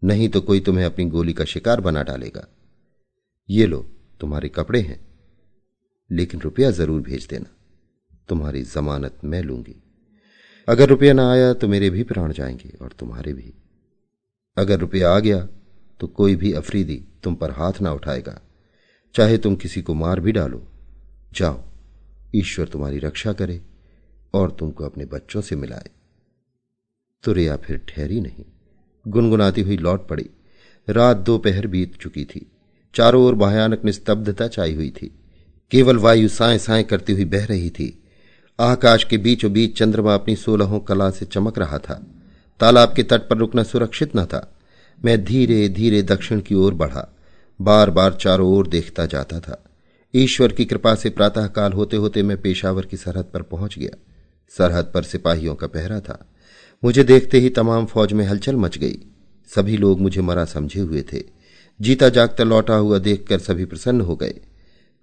नहीं 0.04 0.30
तो 0.30 0.42
कोई 0.42 0.60
तुम्हें 0.60 0.86
अपनी 0.86 1.06
गोली 1.06 1.34
का 1.34 1.46
शिकार 1.46 1.82
बना 1.82 2.04
डालेगा। 2.04 2.48
ये 3.50 3.66
लो, 3.66 3.90
तुम्हारे 4.20 4.50
कपड़े 4.50 4.82
हैं। 4.82 5.00
लेकिन 6.12 6.42
रुपया 6.42 6.72
ज़रूर 6.72 7.02
भेज 7.02 7.28
देना। 7.30 7.56
तुम्हारी 8.30 8.62
जमानत 8.62 9.18
मैं 9.24 9.42
लूँगी। 9.42 9.76
अगर 10.68 10.90
रुपया 10.90 11.14
ना 11.14 11.32
आया 11.32 11.54
तो 11.54 11.68
मेरे 11.68 11.90
भी 11.90 12.04
प्राण 12.04 12.34
जाएँगे 12.34 12.74
और 12.82 12.92
तुम्हारे 13.00 13.34
भी। 13.34 13.54
अगर 14.58 14.80
रुपया 14.80 15.12
आ 15.12 15.20
गया 15.20 15.48
तो 16.00 16.08
कोई 16.08 16.36
भी 16.36 16.54
अफरीदी 16.54 17.04
तुम 17.24 17.36
पर 17.36 17.52
हाथ 17.52 17.82
ना 17.82 17.94
उठाएगा। 17.94 18.42
चाहे 19.16 19.38
तुम 19.38 19.56
किसी 19.56 19.82
को 19.82 19.94
मार 19.94 20.20
भी 20.20 20.32
डालो। 20.32 20.68
जाओ, 21.34 21.64
ईश्वर 22.36 22.68
तुम्हारी 22.68 23.00
रक्षा 23.00 23.34
करे। 23.34 23.62
और 24.34 24.52
तुमको 24.52 24.86
अपने 24.86 25.06
बच्चों 25.06 25.42
से 25.42 25.56
मिलाए। 25.56 25.90
तुरिया 27.24 27.58
फिर 27.58 27.78
ठहरी 27.78 28.22
नहीं। 28.22 28.46
गुनगुनाती 29.08 29.62
हुई 29.62 29.78
लौट 29.78 30.08
पड़ी। 30.08 30.30
रात 30.90 31.18
दोपहर 31.18 31.68
बीत 31.68 31.96
चुकी 31.96 32.26
थी। 32.26 32.52
चारों 32.96 33.24
ओर 33.24 33.36
भयानक 33.36 33.86
निस्तब्धता 33.86 34.48
छाई 34.48 34.76
हुई 34.76 34.90
थी। 34.90 35.12
केवल 35.72 35.98
वायु 35.98 36.28
साए 36.28 36.58
साए 36.58 36.84
करती 36.84 37.14
हुई 37.14 37.26
बह 37.26 37.46
रही 37.46 37.70
थी। 37.70 38.04
आकाश 38.60 39.04
के 39.04 39.18
बीचों 39.18 39.54
बीच 39.54 39.80
चंद्रमा 39.80 40.14
अपनी 40.14 40.36
सोलहों 40.36 40.80
कला 40.80 41.10
से 41.10 41.26
चमक 41.26 41.60
रहा 41.60 41.78
था। 41.78 42.08
तालाब 42.60 42.94
के 42.94 43.04
तट 43.04 43.22
पर 43.22 43.38
रुकना 43.38 43.64
सुरक्षित 43.64 44.16
न 44.16 44.26
था। 44.26 44.60
मैं 45.06 45.26
धीरे 45.26 45.70
धीरे 45.70 46.02
दक्षिण 46.02 46.42
की 46.42 46.56
ओर 46.56 46.74
बढ़ा। 46.74 47.16
बार 47.62 47.90
बार 47.90 48.14
चारों 48.14 48.50
ओर 48.50 48.68
देखता 48.68 49.06
जाता 49.06 49.40
था। 49.40 49.64
ईश्वर 50.16 50.52
की 50.52 50.66
कृपा 50.66 50.96
से 50.96 51.10
प्रातःकाल 51.10 51.74
होते 51.74 51.98
होते 51.98 52.24
मैं 52.24 52.42
पेशावर 52.42 52.86
की 52.86 52.98
सरहद 52.98 53.26
पर 53.26 53.42
पहुँच 53.42 53.80
गया। 53.80 53.98
सरहद 54.58 54.92
पर 54.94 55.04
सिपाहियों 55.04 55.56
का 55.56 55.68
पहरा 55.68 56.00
था। 56.00 56.26
मुझे 56.84 57.04
देखते 57.04 57.40
ही 57.40 57.50
तमाम 57.50 57.86
फौज 57.86 58.14
में 58.14 58.26
हलचल 58.26 58.56
मच 58.56 58.78
गई। 58.78 58.98
सभी 59.56 59.78
लोग 59.78 60.02
मुझे 60.02 60.22
मरा 60.22 60.46
समझे 60.46 60.80
हुए 60.80 61.02
थे। 61.14 61.24
जीता 61.82 62.10
जागता 62.10 62.44
लौटा 62.44 62.76
हुआ 62.76 62.98
देखकर 62.98 63.40
सभी 63.40 63.66
प्रसन्न 63.66 64.02
हो 64.02 64.16
गए। 64.16 64.34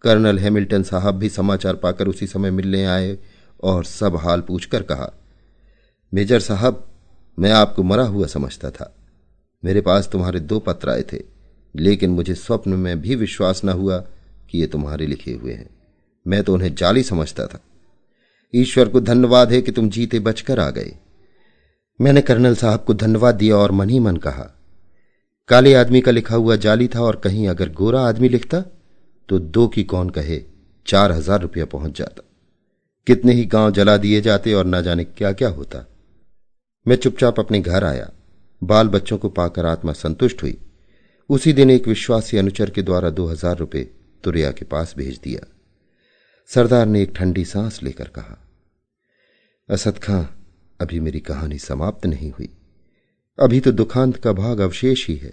कर्नल 0.02 0.38
हैमिल्टन 0.38 0.82
साहब 0.82 1.14
भी 1.14 1.28
समाचार 1.28 1.74
पाकर 1.74 2.08
उसी 2.08 2.26
समय 2.26 2.50
मिलने 2.50 2.84
आए 2.84 3.18
और 3.62 3.84
सब 3.84 4.16
हाल 4.16 4.40
पूछकर 4.40 4.82
कहा, 4.82 5.12
मेजर 6.14 6.40
साहब, 6.40 6.84
मैं 7.38 7.52
आपको 7.52 7.82
मरा 7.82 8.02
हुआ 8.02 8.26
समझता 8.26 8.70
था। 8.70 8.94
मेरे 9.64 9.80
पास 9.80 10.08
तुम्हारे 10.12 10.40
दो 10.40 10.58
पत्र 10.58 10.90
आए 10.90 11.02
थे, 11.12 11.22
लेकिन 11.76 12.10
मुझे 12.10 12.34
स्वप्न 12.34 12.70
में 12.70 13.00
भी 13.00 13.14
विश्वास 13.14 13.64
न 13.64 13.68
हुआ 13.68 13.98
कि 14.50 14.58
ये 14.58 14.66
तुम्हारे 14.66 15.06
लिखे 15.06 15.32
हुए 15.32 15.52
हैं। 15.52 15.70
मैं 16.26 16.42
तो 16.42 16.54
उन्हें 16.54 16.74
जाली 16.74 17.02
समझता 17.02 17.46
था। 17.46 17.60
ईश्वर 18.54 18.88
को 18.88 19.00
धन्यवाद 19.00 19.52
है 19.52 19.60
कि 19.62 19.72
तुम 19.72 19.88
जीते 19.90 20.18
बचकर 20.20 20.60
आ 20.60 20.68
गए। 20.70 20.92
मैंने 22.00 22.20
कर्नल 22.22 22.54
साहब 22.56 22.84
को 22.84 22.94
धन्यवाद 22.96 23.34
दिया 23.34 23.56
और 23.56 23.72
मन 23.72 23.90
ही 23.90 23.98
मन 24.00 24.16
कहा, 24.18 24.50
काले 25.48 25.74
आदमी 25.74 26.00
का 26.00 26.10
लिखा 26.10 26.36
हुआ 26.36 26.56
जाली 26.58 26.88
था 26.88 27.00
और 27.02 27.16
कहीं 27.16 27.48
अगर 27.48 27.72
गोरा 27.72 28.00
आदमी 28.02 28.28
लिखता 28.28 28.60
तो 29.28 29.38
दो 29.38 29.66
की 29.68 29.82
कौन 29.84 30.10
कहे, 30.10 30.40
चार 30.86 31.12
हज़ार 31.12 31.40
रुपया 31.40 31.64
पहुँच 31.66 31.98
जाता। 31.98 32.22
कितने 33.06 33.32
ही 33.32 33.44
गाँव 33.46 33.70
जला 33.72 33.96
दिए 33.96 34.20
जाते 34.20 34.54
और 34.54 34.64
ना 34.66 34.80
जाने 34.80 35.04
क्या 35.06 35.32
क्या 35.32 35.48
होता। 35.50 35.84
मैं 36.86 36.96
चुपचाप 36.96 37.40
अपने 37.40 37.60
घर 37.60 37.84
आया। 37.84 38.10
बाल 38.62 38.88
बच्चों 38.88 39.18
को 39.18 39.28
पाकर 39.30 39.66
आत्मा 39.66 39.92
संतुष्ट 39.94 40.42
हुई। 40.42 40.56
उसी 41.30 41.52
दिन 41.52 41.70
एक 41.70 41.88
विश्वासी 41.88 42.36
अनुचर 42.36 42.70
के 42.70 42.82
द्वारा 42.82 43.10
दो 43.10 43.26
हज़ार 43.26 43.56
रुपये 43.56 43.82
तुरिया 44.24 44.50
के 44.50 44.64
पास 44.64 44.94
भेज 44.98 45.18
दिया। 45.24 45.46
सरदार 46.54 46.86
ने 46.86 47.02
एक 47.02 47.12
ठंडी 47.16 47.44
सांस 47.44 47.82
लेकर 47.82 48.08
कहा 48.08 48.48
असद 49.70 49.98
खां 49.98 50.24
अभी 50.80 51.00
मेरी 51.00 51.20
कहानी 51.20 51.58
समाप्त 51.58 52.06
नहीं 52.06 52.30
हुई। 52.30 52.48
अभी 53.38 53.60
तो 53.60 53.72
दुखांत 53.72 54.16
का 54.16 54.32
भाग 54.32 54.58
अवशेष 54.58 55.08
ही 55.08 55.16
है। 55.16 55.32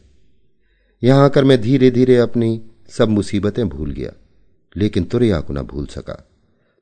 यहाँ 1.04 1.26
आकर 1.26 1.44
मैं 1.44 1.62
धीरे 1.62 1.92
धीरे 1.92 2.18
अपनी 2.18 2.62
सब 2.90 3.10
मुसीबतें 3.10 3.70
भूल 3.70 3.92
गया, 3.92 4.12
लेकिन 4.78 5.04
तुरैया 5.04 5.40
को 5.40 5.54
न 5.54 5.62
भूल 5.62 5.86
सका। 5.86 6.30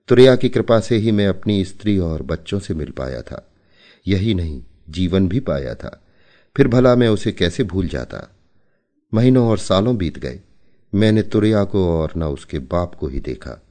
तुरैया 0.08 0.36
की 0.36 0.50
कृपा 0.50 0.80
से 0.80 0.98
ही 0.98 1.12
मैं 1.12 1.28
अपनी 1.28 1.66
स्त्री 1.66 1.98
और 1.98 2.22
बच्चों 2.22 2.60
से 2.60 2.74
मिल 2.74 2.92
पाया 2.92 3.22
था। 3.22 3.54
यही 4.08 4.34
नहीं, 4.34 4.64
जीवन 4.90 5.28
भी 5.28 5.40
पाया 5.40 5.76
था। 5.76 6.04
फिर 6.58 6.68
भला 6.68 6.96
मैं 6.96 7.08
उसे 7.08 7.32
कैसे 7.32 7.64
भूल 7.64 7.88
जाता? 7.88 8.36
महीनों 9.14 9.48
और 9.48 9.58
सालों 9.58 9.98
बीत 9.98 10.20
गए। 10.20 10.42
मैंने 10.96 11.22
तुरैया 11.24 11.64
को 11.64 12.02
और 12.02 12.14
न 12.18 12.24
उसके 12.24 12.60
बाप 12.60 12.96
को 12.96 13.08
ही 13.08 13.20
देखा। 13.20 13.63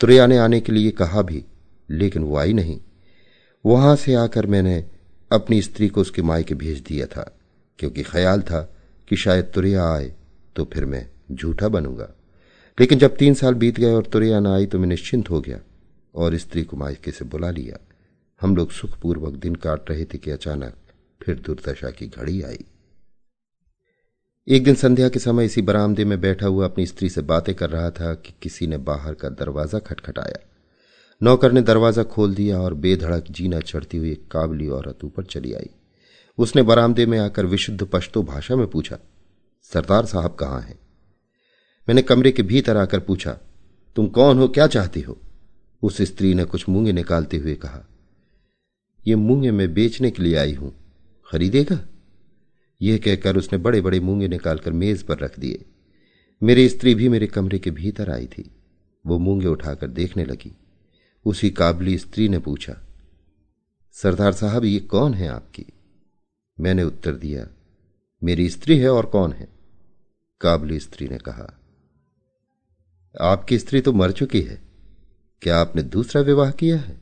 तुरैया 0.00 0.26
ने 0.26 0.36
आने 0.38 0.60
के 0.60 0.72
लिए 0.72 0.90
कहा 0.90 1.22
भी, 1.22 1.44
लेकिन 1.88 2.22
वो 2.22 2.36
आई 2.36 2.52
नहीं। 2.52 2.78
वहाँ 3.64 3.94
से 3.96 4.14
आकर 4.14 4.46
मैंने 4.46 4.84
अपनी 5.30 5.60
स्त्री 5.62 5.88
को 5.88 6.00
उसके 6.00 6.22
मायके 6.22 6.54
भेज 6.54 6.80
दिया 6.80 7.06
था, 7.06 7.22
क्योंकि 7.78 8.02
ख्याल 8.02 8.42
था 8.42 8.60
कि 9.08 9.16
शायद 9.16 9.50
तुरैया 9.54 9.88
आए 9.92 10.12
तो 10.56 10.64
फिर 10.64 10.84
मैं 10.84 11.06
झूठा 11.32 11.68
बनूँगा। 11.68 12.08
लेकिन 12.78 12.98
जब 12.98 13.16
तीन 13.16 13.34
साल 13.34 13.54
बीत 13.54 13.80
गए 13.80 13.92
और 13.92 14.06
तुरैया 14.06 14.40
न 14.40 14.46
आई 14.46 14.66
तो 14.66 14.78
मैं 14.78 14.86
निश्चिंत 14.86 15.30
हो 15.30 15.40
गया 15.40 15.58
और 16.14 16.36
स्त्री 16.36 16.62
को 16.64 16.76
मायके 16.76 17.10
से 17.10 17.24
बुला 17.24 17.50
लिया। 17.50 17.78
हम 18.40 18.56
लोग 18.56 18.70
सुखपूर्वक 18.70 19.34
दिन 19.34 19.54
काट 19.54 19.90
रहे 19.90 20.04
थे 20.04 20.18
कि 20.18 20.30
अचानक 20.30 20.74
फिर 21.20 21.38
दुर्दशा 21.38 21.90
की 21.90 22.06
घड़ी 22.08 22.40
आई। 22.42 22.64
एक 24.48 24.64
दिन 24.64 24.74
संध्या 24.74 25.08
के 25.08 25.18
समय 25.18 25.44
इसी 25.44 25.62
बरामदे 25.62 26.04
में 26.04 26.20
बैठा 26.20 26.46
हुआ 26.46 26.64
अपनी 26.64 26.84
स्त्री 26.86 27.08
से 27.08 27.20
बातें 27.20 27.54
कर 27.54 27.70
रहा 27.70 27.90
था 27.90 28.12
कि 28.14 28.32
किसी 28.42 28.66
ने 28.66 28.76
बाहर 28.78 29.14
का 29.14 29.28
दरवाज़ा 29.28 29.78
खटखटाया। 29.78 30.38
नौकर 31.20 31.52
ने 31.52 31.62
दरवाज़ा 31.62 32.02
खोल 32.02 32.34
दिया 32.34 32.60
और 32.60 32.74
बेधड़क 32.74 33.30
जीना 33.30 33.60
चढ़ती 33.60 33.98
हुई 33.98 34.12
एक 34.12 34.28
काबली 34.28 34.68
औरत 34.68 35.04
ऊपर 35.04 35.24
चली 35.24 35.52
आई। 35.52 35.70
उसने 36.38 36.62
बरामदे 36.62 37.06
में 37.06 37.18
आकर 37.18 37.46
विशुद्ध 37.46 37.84
पश्तो 37.84 38.22
भाषा 38.22 38.56
में 38.56 38.66
पूछा, 38.66 38.98
सरदार 39.72 40.06
साहब 40.06 40.34
कहाँ 40.34 40.60
हैं? 40.60 40.78
मैंने 41.88 42.02
कमरे 42.02 42.32
के 42.32 42.42
भीतर 42.42 42.76
आकर 42.76 43.00
पूछा, 43.00 43.32
तुम 43.96 44.08
कौन 44.08 44.38
हो, 44.38 44.48
क्या 44.48 44.66
चाहती 44.66 45.00
हो? 45.00 45.18
उस 45.82 46.00
स्त्री 46.02 46.34
ने 46.34 46.44
कुछ 46.44 46.68
मूँगे 46.68 46.92
निकालते 46.92 47.36
हुए 47.36 47.54
कहा 47.54 47.84
यह 49.06 49.16
मूँगे 49.16 49.50
मैं 49.50 49.72
बेचने 49.74 50.10
के 50.10 50.22
लिए 50.22 50.36
आई 50.36 50.54
हूँ। 50.54 50.74
खरीदेगा? 51.26 51.80
यह 52.82 52.98
कहकर 52.98 53.36
उसने 53.36 53.58
बड़े 53.58 53.80
बड़े 53.80 54.00
मूँगे 54.00 54.28
निकालकर 54.28 54.72
मेज 54.72 55.02
पर 55.02 55.18
रख 55.18 55.38
दिए। 55.38 55.64
मेरी 56.42 56.68
स्त्री 56.68 56.94
भी 56.94 57.08
मेरे 57.08 57.26
कमरे 57.26 57.58
के 57.58 57.70
भीतर 57.70 58.10
आई 58.10 58.26
थी। 58.26 58.50
वो 59.06 59.18
मूँगे 59.18 59.46
उठाकर 59.46 59.88
देखने 59.88 60.24
लगी। 60.24 60.56
उसी 61.24 61.50
काबली 61.50 61.98
स्त्री 61.98 62.28
ने 62.28 62.38
पूछा, 62.38 62.76
सरदार 63.92 64.32
साहब, 64.32 64.64
ये 64.64 64.80
कौन 64.80 65.14
है 65.14 65.28
आपकी? 65.28 65.66
मैंने 66.60 66.82
उत्तर 66.82 67.14
दिया, 67.14 67.48
मेरी 68.24 68.48
स्त्री 68.50 68.78
है 68.78 68.90
और 68.90 69.06
कौन 69.06 69.32
है? 69.32 69.48
काबली 70.40 70.80
स्त्री 70.80 71.08
ने 71.08 71.18
कहा, 71.18 71.60
आपकी 73.20 73.58
स्त्री 73.58 73.80
तो 73.80 73.92
मर 73.92 74.12
चुकी 74.12 74.40
है। 74.40 74.62
क्या 75.42 75.58
आपने 75.58 75.82
दूसरा 75.82 76.22
विवाह 76.22 76.50
किया 76.50 76.76
है? 76.76 76.98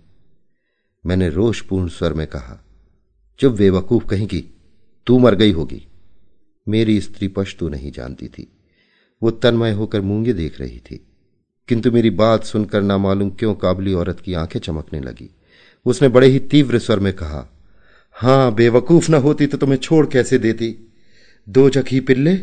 मैंने 1.07 1.29
रोषपूर्ण 1.29 1.89
स्वर 1.89 2.13
में 2.13 2.27
कहा 2.27 2.65
चुप 3.39 3.53
बेवकूफ़ 3.53 4.07
कहेंगी 4.07 4.54
तू 5.07 5.19
मर 5.19 5.35
गई 5.35 5.53
होगी। 5.53 5.87
मेरी 6.69 7.01
स्त्री 7.01 7.29
पश्तू 7.29 7.69
नहीं 7.69 7.93
जानती 7.93 8.29
थी। 8.29 8.49
वो 9.23 9.31
तन्मय 9.31 9.73
होकर 9.73 10.01
मूँगे 10.01 10.33
देख 10.33 10.61
रही 10.61 10.79
थी। 10.79 11.07
किंतु 11.69 11.93
मेरी 11.93 12.11
बात 12.11 12.45
सुनकर 12.45 12.83
ना 12.83 12.99
मालूम 12.99 13.31
क्यों 13.31 13.55
काबली 13.55 13.93
औरत 13.93 14.21
की 14.21 14.35
आँखें 14.35 14.61
चमकने 14.61 15.01
लगी। 15.01 15.31
उसने 15.87 16.09
बड़े 16.09 16.27
ही 16.27 16.39
तीव्र 16.39 16.79
स्वर 16.79 16.99
में 16.99 17.13
कहा, 17.13 17.51
हाँ, 18.13 18.55
बेवकूफ़ 18.55 19.11
ना 19.11 19.17
होती 19.17 19.47
तो 19.47 19.59
तुम्हें 19.59 19.79
छोड़ 19.79 20.07
कैसे 20.07 20.39
देती? 20.39 20.93
दो 21.49 21.71
जखी 21.71 22.01
पिल्ले, 22.01 22.41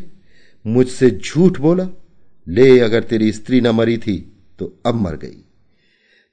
मुझसे 0.68 1.12
झूठ 1.12 1.60
बोला। 1.60 1.88
ले, 2.48 2.80
अगर 2.80 3.04
तेरी 3.04 3.32
स्त्री 3.32 3.62
न 3.62 3.68
मरी 3.68 3.98
थी 3.98 4.32
तो 4.60 4.80
अब 4.86 4.96
मर 4.96 5.16
गई। 5.16 5.46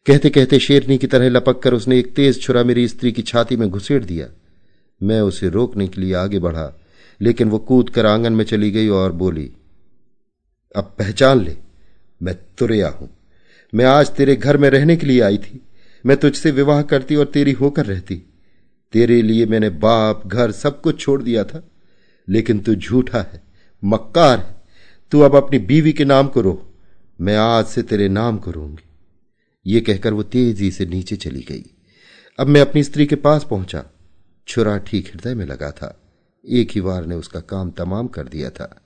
कहते 0.06 0.30
कहते 0.30 0.58
शेरनी 0.58 0.98
की 0.98 1.06
तरह 1.06 1.28
लपक 1.28 1.62
कर 1.62 1.74
उसने 1.74 1.98
एक 1.98 2.14
तेज 2.14 2.42
छुरा 2.42 2.64
मेरी 2.64 2.88
स्त्री 2.88 3.12
की 3.12 3.22
छाती 3.22 3.56
में 3.56 3.70
घुसेड़ 3.70 4.04
दिया। 4.04 4.28
मैं 5.02 5.20
उसे 5.20 5.48
रोकने 5.48 5.88
के 5.88 6.00
लिए 6.00 6.14
आगे 6.14 6.38
बढ़ा, 6.38 6.80
लेकिन 7.20 7.48
वो 7.48 7.58
कूद 7.58 7.90
कर 7.90 8.06
आँगन 8.06 8.32
में 8.32 8.44
चली 8.44 8.70
गई 8.70 8.88
और 8.88 9.12
बोली, 9.12 9.50
अब 10.76 10.94
पहचान 10.98 11.40
ले, 11.40 11.56
मैं 12.22 12.34
तुरया 12.58 12.88
हूँ। 12.88 13.10
मैं 13.74 13.84
आज 13.84 14.10
तेरे 14.10 14.36
घर 14.36 14.56
में 14.56 14.70
रहने 14.70 14.96
के 14.96 15.06
लिए 15.06 15.20
आई 15.20 15.38
थी। 15.38 15.60
मैं 16.06 16.16
तुझसे 16.16 16.50
विवाह 16.50 16.82
करती 16.82 17.16
और 17.16 17.26
तेरी 17.26 17.52
होकर 17.52 17.86
रहती। 17.86 18.22
तेरे 18.92 19.22
लिए 19.22 19.46
मैंने 19.46 19.70
बाप, 19.70 20.26
घर 20.26 20.52
सब 20.52 20.80
कुछ 20.80 21.00
छोड़ 21.00 21.22
दिया 21.22 21.44
था, 21.44 21.62
लेकिन 22.28 22.58
तू 22.58 22.74
झूठा 22.74 23.18
है, 23.18 23.42
मक्कार 23.84 24.38
है। 24.38 24.56
तू 25.12 25.20
अब 25.20 25.36
अपनी 25.36 25.58
बीवी 25.58 25.92
के 25.92 26.04
नाम 26.04 26.28
को 26.28 26.40
रो। 26.40 26.72
मैं 27.20 27.36
आज 27.36 27.66
से 27.66 27.82
तेरे 27.82 28.08
नाम 28.08 28.38
को 28.38 28.50
रोंगी 28.50 28.84
ये 29.66 29.80
कहकर 29.80 30.14
वो 30.14 30.22
तेज़ी 30.22 30.70
से 30.70 30.86
नीचे 30.86 31.16
चली 31.16 31.40
गई। 31.40 31.64
अब 32.38 32.46
मैं 32.46 32.60
अपनी 32.60 32.82
स्त्री 32.82 33.06
के 33.06 33.16
पास 33.16 33.46
पहुँचा। 33.50 33.84
छुरा 34.48 34.78
ठीक 34.78 35.08
हृदय 35.08 35.34
में 35.34 35.46
लगा 35.46 35.70
था। 35.70 36.00
एक 36.48 36.70
ही 36.70 36.80
वार 36.80 37.06
ने 37.06 37.14
उसका 37.14 37.40
काम 37.40 37.70
तमाम 37.70 38.08
कर 38.08 38.28
दिया 38.28 38.50
था। 38.50 38.80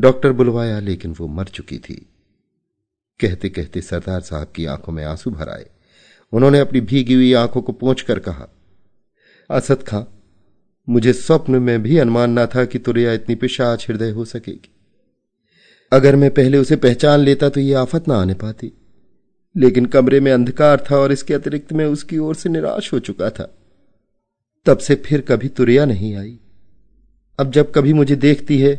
डॉक्टर 0.00 0.32
बुलवाया, 0.32 0.80
लेकिन 0.80 1.14
वो 1.18 1.26
मर 1.26 1.44
चुकी 1.44 1.78
थी। 1.78 1.94
कहते 3.20 3.48
कहते 3.48 3.80
सरदार 3.80 4.20
साहब 4.20 4.52
की 4.56 4.64
आँखों 4.64 4.92
में 4.92 5.04
आँसू 5.04 5.30
भर 5.30 5.48
आए। 5.48 5.66
उन्होंने 6.32 6.58
अपनी 6.58 6.80
भीगी 6.80 7.14
हुई 7.14 7.32
आँखों 7.32 7.62
को 7.62 7.72
पहुँच 7.72 8.02
कर 8.02 8.18
कहा, 8.18 8.48
असद 9.50 9.82
खां, 9.82 10.02
मुझे 10.88 11.12
स्वप्न 11.12 11.56
में 11.56 11.82
भी 11.82 11.98
अनुमान 11.98 12.30
ना 12.30 12.46
था 12.46 12.64
कि 12.64 12.78
तुरैया 12.78 13.12
इतनी 13.12 13.34
पिशाच 13.34 13.88
हृदय 13.88 14.10
हो 14.10 14.24
सकेगी। 14.24 14.70
अगर 15.92 16.16
मैं 16.16 16.30
पहले 16.30 16.58
उसे 16.58 16.76
पहचान 16.76 17.20
लेता 17.20 17.48
तो 17.48 17.60
ये 17.60 17.74
आफत 17.74 18.08
ना 18.08 18.14
आने 18.14 18.34
पाती। 18.34 18.72
लेकिन 19.56 19.86
कमरे 19.86 20.20
में 20.20 20.32
अंधकार 20.32 20.84
था 20.90 20.96
और 20.96 21.12
इसके 21.12 21.34
अतिरिक्त 21.34 21.72
मैं 21.72 21.86
उसकी 21.86 22.18
ओर 22.18 22.34
से 22.34 22.48
निराश 22.48 22.92
हो 22.92 22.98
चुका 22.98 23.30
था। 23.30 23.56
तब 24.66 24.78
से 24.78 24.94
फिर 24.96 25.20
कभी 25.20 25.48
तुरैया 25.48 25.84
नहीं 25.84 26.14
आई। 26.16 26.38
अब 27.38 27.50
जब 27.50 27.72
कभी 27.72 27.92
मुझे 27.92 28.16
देखती 28.16 28.58
है 28.58 28.74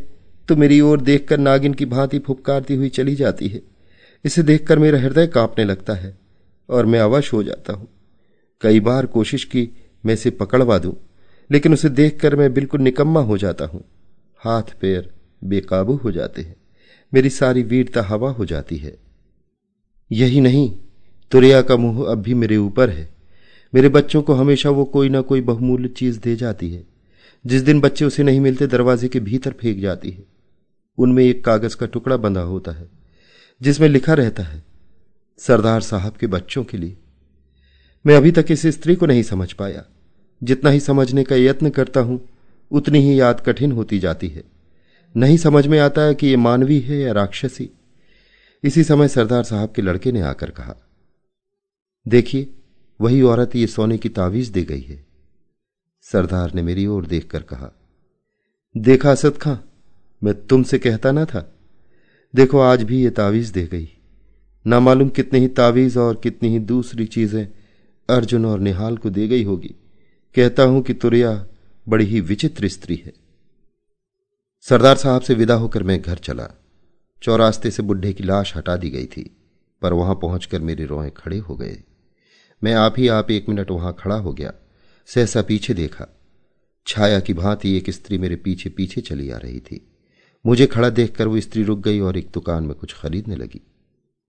तो 0.50 0.56
मेरी 0.56 0.80
ओर 0.82 1.02
देखकर 1.02 1.38
नागिन 1.38 1.74
की 1.74 1.86
भांति 1.86 2.20
फुपकारती 2.20 2.76
हुई 2.76 2.90
चली 2.90 3.16
जाती 3.16 3.48
है। 3.48 3.62
इसे 4.26 4.44
देखकर 4.44 4.80
मेरा 4.80 5.00
हृदय 5.00 5.28
कांपने 5.28 5.64
लगता 5.66 5.94
है 5.94 6.18
और 6.70 6.86
मैं 6.86 7.00
अवश 7.00 7.32
हो 7.34 7.42
जाता 7.44 7.74
हूँ। 7.74 7.88
कई 8.62 8.80
बार 8.80 9.06
कोशिश 9.06 9.44
की, 9.44 9.70
मैं 10.04 10.14
इसे 10.14 10.30
पकड़वा 10.32 10.78
दूँ, 10.78 10.94
लेकिन 11.50 11.74
उसे 11.74 11.90
देखकर 11.90 12.36
मैं 12.36 12.54
बिल्कुल 12.54 12.82
निकम्मा 12.82 13.22
हो 13.22 13.38
जाता 13.38 13.66
हूँ। 13.66 13.84
हाथ 14.42 14.74
पैर 14.82 15.10
बेकाबू 15.44 15.96
हो 15.96 16.12
जाते 16.12 16.42
हैं। 16.42 16.56
मेरी 17.14 17.30
सारी 17.30 17.64
वीरता 17.64 18.02
हवा 18.02 18.32
हो 18.32 18.46
जाती 18.46 18.78
है। 18.78 18.94
यही 20.12 20.42
नहीं, 20.42 20.70
तुरैया 21.32 21.62
का 21.62 21.76
मुँह 21.76 22.12
अब 22.12 22.22
भी 22.22 22.34
मेरे 22.34 22.58
ऊपर 22.58 22.90
है। 22.90 23.10
मेरे 23.76 23.90
बच्चों 23.90 24.22
को 24.22 24.34
हमेशा 24.34 24.70
वो 24.70 24.86
कोई 24.86 25.10
ना 25.10 25.22
कोई 25.22 25.42
बहुमूल्य 25.42 25.88
चीज़ 25.88 26.20
दे 26.20 26.36
जाती 26.36 26.74
है। 26.74 26.84
जिस 27.46 27.62
दिन 27.62 27.82
बच्चे 27.82 28.06
उसे 28.06 28.24
नहीं 28.24 28.40
मिलते, 28.40 28.68
दरवाजे 28.68 29.08
के 29.08 29.20
भीतर 29.20 29.52
फेंक 29.52 29.80
जाती 29.80 30.12
है। 30.12 30.24
उनमें 30.98 31.24
एक 31.24 31.46
कागज़ 31.46 31.76
का 31.76 31.86
टुकड़ा 31.86 32.18
बंधा 32.18 32.42
होता 32.42 32.72
है, 32.72 32.90
जिसमें 33.62 33.90
लिखा 33.90 34.14
रहता 34.14 34.44
है, 34.44 34.64
सरदार 35.38 35.82
साहब 35.82 36.14
के 36.14 36.28
बच्चों 36.28 36.64
के 36.64 36.78
लिए। 36.78 36.98
मैं 38.06 38.18
अभी 38.18 38.32
तक 38.32 38.46
इस 38.50 38.66
स्त्री 38.66 38.96
को 38.96 39.06
नहीं 39.06 39.24
समझ 39.24 39.54
पाया। 39.54 39.86
जितना 40.44 40.70
ही 40.70 40.80
समझने 40.80 41.24
का 41.24 41.36
यत्न 41.36 41.70
करता 41.70 42.00
हूँ, 42.00 42.30
उतनी 42.72 43.00
ही 43.00 43.20
याद 43.20 43.42
कठिन 43.42 43.72
होती 43.72 44.00
जाती 44.00 44.28
है। 44.28 44.44
नहीं 45.18 45.38
समझ 45.38 45.68
में 45.68 45.80
आता 45.80 46.02
है 46.02 46.16
कि 46.16 46.28
ये 46.28 46.36
मानवी 46.36 46.80
है 46.80 46.98
या 46.98 47.12
राक्षसी। 47.12 47.70
इसी 48.64 48.84
समय 48.84 49.08
सरदार 49.08 49.44
साहब 49.44 49.74
के 49.76 49.82
लड़के 49.82 50.12
ने 50.12 50.22
आकर 50.22 50.50
कहा, 50.50 50.76
देखिए 52.08 52.48
वही 53.02 53.22
औरत 53.22 53.56
ये 53.56 53.68
सोने 53.68 53.98
की 53.98 54.10
तावीज 54.10 54.50
दे 54.50 54.64
गई 54.64 54.82
है। 54.82 55.06
सरदार 56.02 56.54
ने 56.54 56.62
मेरी 56.62 56.86
ओर 56.88 57.06
देखकर 57.06 57.42
कहा, 57.42 57.72
देखा 58.76 59.12
असद 59.12 59.38
खां, 59.38 59.56
मैं 60.22 60.34
तुमसे 60.48 60.80
कहता 60.80 61.12
ना 61.12 61.26
था। 61.26 61.52
देखो, 62.34 62.60
आज 62.60 62.84
भी 62.84 63.02
ये 63.04 63.10
तावीज 63.10 63.50
दे 63.50 63.64
गई। 63.64 63.90
ना 64.66 64.80
मालूम 64.80 65.10
कितने 65.10 65.40
ही 65.40 65.48
तावीज 65.48 65.98
और 65.98 66.16
कितनी 66.16 66.50
ही 66.50 66.60
दूसरी 66.60 67.06
चीज़ें 67.06 67.48
अर्जुन 68.10 68.46
और 68.46 68.60
निहाल 68.60 68.98
को 68.98 69.10
दे 69.10 69.28
गई 69.28 69.44
होगी। 69.44 69.76
कहता 70.36 70.64
हूँ 70.64 70.82
कि 70.82 70.94
तुरैया 70.94 71.34
बड़ी 71.88 72.06
ही 72.06 72.22
विचित्र 72.22 72.68
स्त्री 72.68 72.96
है। 73.06 73.14
सरदार 74.66 74.98
साहब 74.98 75.22
से 75.22 75.34
विदा 75.34 75.54
होकर 75.54 75.84
मैं 75.84 76.02
घर 76.02 76.18
चला। 76.18 76.50
चौरास्ते 77.22 77.72
से 77.72 77.84
बुढ़े 77.84 78.14
की 78.14 78.24
लाश 78.24 78.56
हटा 78.58 78.76
दी 78.76 78.90
गई 78.90 79.06
थी, 79.06 79.30
पर 79.82 79.94
वहाँ 79.94 80.16
पहुंचकर 80.16 80.62
मेरे 80.62 80.86
रोए 80.86 81.10
खड़े 81.10 81.38
हो 81.38 81.56
गए। 81.56 81.78
मैं 82.62 82.74
आप 82.74 82.96
ही 82.98 83.08
आप 83.08 83.32
एक 83.32 83.48
मिनट 83.50 83.72
वहाँ 83.72 83.96
खड़ा 84.00 84.16
हो 84.16 84.34
गया, 84.34 84.54
सहसा 85.06 85.42
पीछे 85.42 85.74
देखा। 85.74 86.08
छाया 86.88 87.20
की 87.20 87.34
भांति 87.34 87.76
एक 87.78 87.90
स्त्री 87.90 88.18
मेरे 88.18 88.36
पीछे 88.36 88.70
पीछे 88.70 89.02
चली 89.02 89.30
आ 89.30 89.38
रही 89.38 89.60
थी। 89.60 89.82
मुझे 90.46 90.66
खड़ा 90.68 90.90
देखकर 90.90 91.28
वो 91.28 91.40
स्त्री 91.40 91.64
रुक 91.64 91.80
गई 91.80 92.00
और 92.00 92.18
एक 92.18 92.30
दुकान 92.34 92.64
में 92.64 92.74
कुछ 92.76 92.94
खरीदने 92.94 93.36
लगी। 93.36 93.62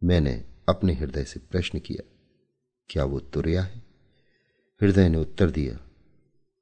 मैंने 0.02 0.42
अपने 0.68 0.94
हृदय 0.94 1.24
से 1.24 1.40
प्रश्न 1.50 1.78
किया, 1.78 2.02
क्या 2.90 3.04
वो 3.04 3.20
तुरैया 3.20 3.62
है? 3.62 3.82
हृदय 4.80 5.08
ने 5.08 5.18
उत्तर 5.18 5.50
दिया, 5.50 5.78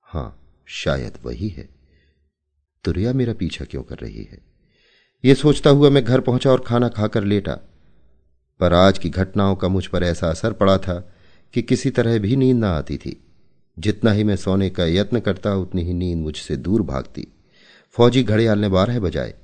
हाँ, 0.09 0.37
शायद 0.67 1.19
वही 1.25 1.49
है। 1.49 1.69
तुरैया 2.85 3.13
मेरा 3.13 3.33
पीछा 3.33 3.65
क्यों 3.65 3.83
कर 3.83 3.99
रही 3.99 4.23
है? 4.23 4.39
यह 5.25 5.35
सोचता 5.35 5.71
हुआ 5.71 5.91
मैं 5.91 6.05
घर 6.05 6.21
पहुँचा 6.21 6.51
और 6.51 6.61
खाना 6.61 6.89
खाकर 6.89 7.25
लेटा। 7.25 7.59
पर 8.61 8.73
आज 8.73 8.99
की 8.99 9.09
घटनाओं 9.09 9.57
का 9.57 9.69
मुझ 9.69 9.87
पर 9.87 10.03
ऐसा 10.03 10.29
असर 10.29 10.53
पड़ा 10.53 10.77
था 10.79 11.01
कि 11.55 11.63
किसी 11.63 11.91
तरह 11.91 12.19
भी 12.19 12.37
नींद 12.37 12.57
ना 12.57 12.71
आती 12.71 12.97
थी। 12.97 13.21
जितना 13.79 14.13
ही 14.13 14.25
मैं 14.25 14.37
सोने 14.37 14.71
का 14.71 14.87
यत्न 14.87 15.21
करता, 15.21 15.55
उतनी 15.55 15.83
ही 15.83 15.93
नींद 15.93 16.19
मुझसे 16.19 16.57
दूर 16.57 16.83
भागती। 16.83 17.27
फौजी 17.91 18.23
घड़ियाल 18.23 18.59
ने 18.59 18.69
बारह 18.69 19.01
बजाए, 19.01 19.35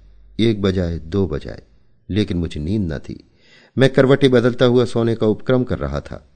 एक 0.41 0.63
बजाए, 0.63 0.99
दो 0.99 1.27
बजाए, 1.27 1.63
लेकिन 2.11 2.37
मुझे 2.37 2.61
नींद 2.61 2.93
न 2.93 2.99
थी। 2.99 3.25
मैं 3.79 3.91
करवटे 3.91 4.29
बदलता 4.29 4.65
हुआ 4.65 4.85
सोने 4.85 5.15
का 5.15 5.27
उपक्रम 5.27 5.65
कर 5.65 5.79
रहा 5.79 6.01
था। 6.01 6.29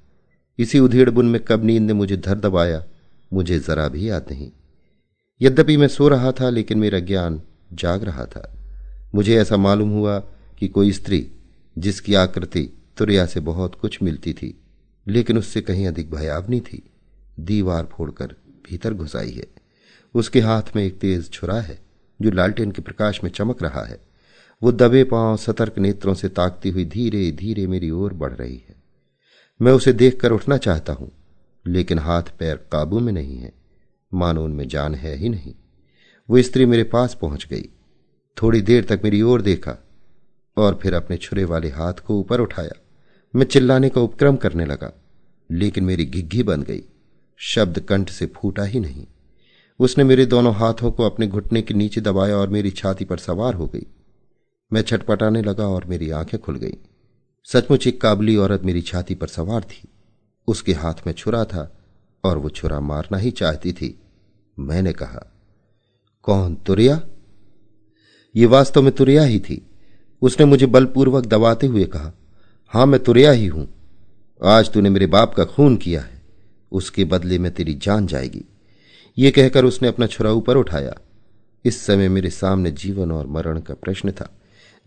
इसी 0.58 0.78
उधेड़ 0.78 1.10
बुन 1.10 1.26
में 1.26 1.40
कब 1.40 1.64
नींद 1.64 1.82
ने 1.82 1.92
मुझे 1.92 2.16
धर 2.16 2.38
दबाया, 2.38 2.84
मुझे 3.32 3.58
जरा 3.58 3.88
भी 3.88 4.10
याद 4.10 4.26
नहीं। 4.30 4.50
यद्यपि 5.42 5.76
मैं 5.76 5.88
सो 5.88 6.08
रहा 6.08 6.32
था, 6.32 6.50
लेकिन 6.50 6.78
मेरा 6.78 6.98
ज्ञान 6.98 7.42
जाग 7.72 8.04
रहा 8.04 8.24
था। 8.24 8.56
मुझे 9.14 9.36
ऐसा 9.36 9.56
मालूम 9.56 9.90
हुआ 9.90 10.18
कि 10.58 10.68
कोई 10.68 10.92
स्त्री, 10.92 11.30
जिसकी 11.78 12.14
आकृति 12.14 12.70
तुरिया 12.96 13.26
से 13.26 13.40
बहुत 13.40 13.74
कुछ 13.74 14.02
मिलती 14.02 14.32
थी 14.32 14.59
लेकिन 15.11 15.38
उससे 15.38 15.61
कहीं 15.61 15.86
अधिक 15.86 16.11
भयावनी 16.11 16.61
थी। 16.61 16.82
दीवार 17.40 17.88
फोड़कर 17.92 18.34
भीतर 18.66 18.94
घुस 18.94 19.16
आई 19.16 19.30
है। 19.30 19.46
उसके 20.14 20.40
हाथ 20.40 20.62
में 20.76 20.84
एक 20.84 20.98
तेज 20.98 21.30
छुरा 21.30 21.61
है, 21.61 21.78
जो 22.22 22.30
लालटेन 22.30 22.70
के 22.70 22.82
प्रकाश 22.82 23.24
में 23.24 23.30
चमक 23.30 23.62
रहा 23.62 23.84
है। 23.84 24.00
वो 24.62 24.72
दबे 24.72 25.04
पाँव 25.04 25.36
सतर्क 25.36 25.78
नेत्रों 25.78 26.14
से 26.14 26.28
ताकती 26.28 26.70
हुई 26.70 26.84
धीरे 26.84 27.30
धीरे 27.30 27.66
मेरी 27.66 27.90
ओर 27.90 28.12
बढ़ 28.12 28.32
रही 28.32 28.62
है। 28.68 28.74
मैं 29.61 29.72
उसे 29.72 29.92
देखकर 29.92 30.32
उठना 30.32 30.56
चाहता 30.56 30.92
हूँ, 30.92 31.11
लेकिन 31.66 31.98
हाथ 31.98 32.22
पैर 32.38 32.56
काबू 32.72 33.00
में 33.00 33.12
नहीं 33.12 33.38
है। 33.38 33.52
मानो 34.14 34.44
उनमें 34.44 34.68
जान 34.68 34.94
है 34.94 35.16
ही 35.16 35.28
नहीं। 35.28 35.54
वो 36.30 36.42
स्त्री 36.42 36.66
मेरे 36.66 36.84
पास 36.84 37.18
पहुँच 37.20 37.46
गई। 37.50 37.68
थोड़ी 38.42 38.61
देर 38.61 38.84
तक 38.84 39.00
मेरी 39.04 39.22
ओर 39.22 39.42
देखा 39.42 39.76
और 40.56 40.78
फिर 40.82 40.94
अपने 40.94 41.16
छुरे 41.16 41.44
वाले 41.44 41.68
हाथ 41.68 41.94
को 41.94 42.18
ऊपर 42.20 42.40
उठाया। 42.40 42.80
मैं 43.34 43.46
चिल्लाने 43.46 43.88
का 43.88 44.00
उपक्रम 44.00 44.36
करने 44.36 44.64
लगा। 44.64 44.99
लेकिन 45.51 45.84
मेरी 45.84 46.05
घिग्घी 46.05 46.42
बन 46.42 46.62
गई। 46.62 46.82
शब्द 47.38 47.80
कंठ 47.80 48.11
से 48.11 48.26
फूटा 48.26 48.64
ही 48.64 48.80
नहीं। 48.80 49.07
उसने 49.78 50.05
मेरे 50.05 50.26
दोनों 50.26 50.55
हाथों 50.55 50.90
को 50.90 51.03
अपने 51.03 51.26
घुटने 51.26 51.62
के 51.62 51.74
नीचे 51.74 52.01
दबाया 52.01 52.36
और 52.36 52.48
मेरी 52.48 52.70
छाती 52.70 53.05
पर 53.05 53.18
सवार 53.18 53.55
हो 53.55 53.66
गई। 53.66 53.86
मैं 54.72 54.82
छटपटाने 54.82 55.42
लगा 55.42 55.68
और 55.68 55.84
मेरी 55.84 56.11
आँखें 56.11 56.40
खुल 56.40 56.57
गई। 56.57 56.74
सचमुच 57.44 57.86
एक 57.86 58.01
काबली 58.01 58.36
औरत 58.36 58.62
मेरी 58.62 58.82
छाती 58.82 59.14
पर 59.14 59.26
सवार 59.26 59.62
थी। 59.62 59.88
उसके 60.46 60.72
हाथ 60.72 60.94
में 61.07 61.14
छुरा 61.14 61.44
था 61.44 61.78
और 62.24 62.38
वो 62.38 62.48
छुरा 62.48 62.80
मारना 62.80 63.18
ही 63.18 63.30
चाहती 63.30 63.72
थी। 63.72 64.01
मैंने 64.59 64.92
कहा, 64.92 65.32
कौन, 66.22 66.55
तुरिया? 66.55 67.03
ये 68.36 68.46
वास्तव 68.46 68.82
में 68.82 68.92
तुरिया 68.92 69.22
ही 69.22 69.40
थी। 69.40 69.66
उसने 70.22 70.46
मुझे 70.46 70.66
बलपूर्वक 70.66 71.26
दबाते 71.26 71.66
हुए 71.66 71.84
कहा, 71.84 72.12
हाँ, 72.68 72.86
मैं 72.86 73.03
तुरिया 73.03 73.30
ही 73.30 73.46
हूँ। 73.46 73.80
आज 74.45 74.72
तूने 74.72 74.91
मेरे 74.91 75.07
बाप 75.07 75.34
का 75.34 75.45
खून 75.45 75.76
किया 75.76 76.01
है, 76.01 76.22
उसके 76.72 77.05
बदले 77.05 77.38
में 77.38 77.53
तेरी 77.53 77.74
जान 77.74 78.07
जाएगी। 78.07 78.45
ये 79.18 79.30
कहकर 79.30 79.64
उसने 79.64 79.88
अपना 79.88 80.07
छुरा 80.07 80.32
ऊपर 80.32 80.57
उठाया। 80.57 80.95
इस 81.64 81.86
समय 81.86 82.09
मेरे 82.09 82.30
सामने 82.30 82.70
जीवन 82.70 83.12
और 83.12 83.26
मरण 83.26 83.61
का 83.61 83.74
प्रश्न 83.74 84.12
था। 84.12 84.30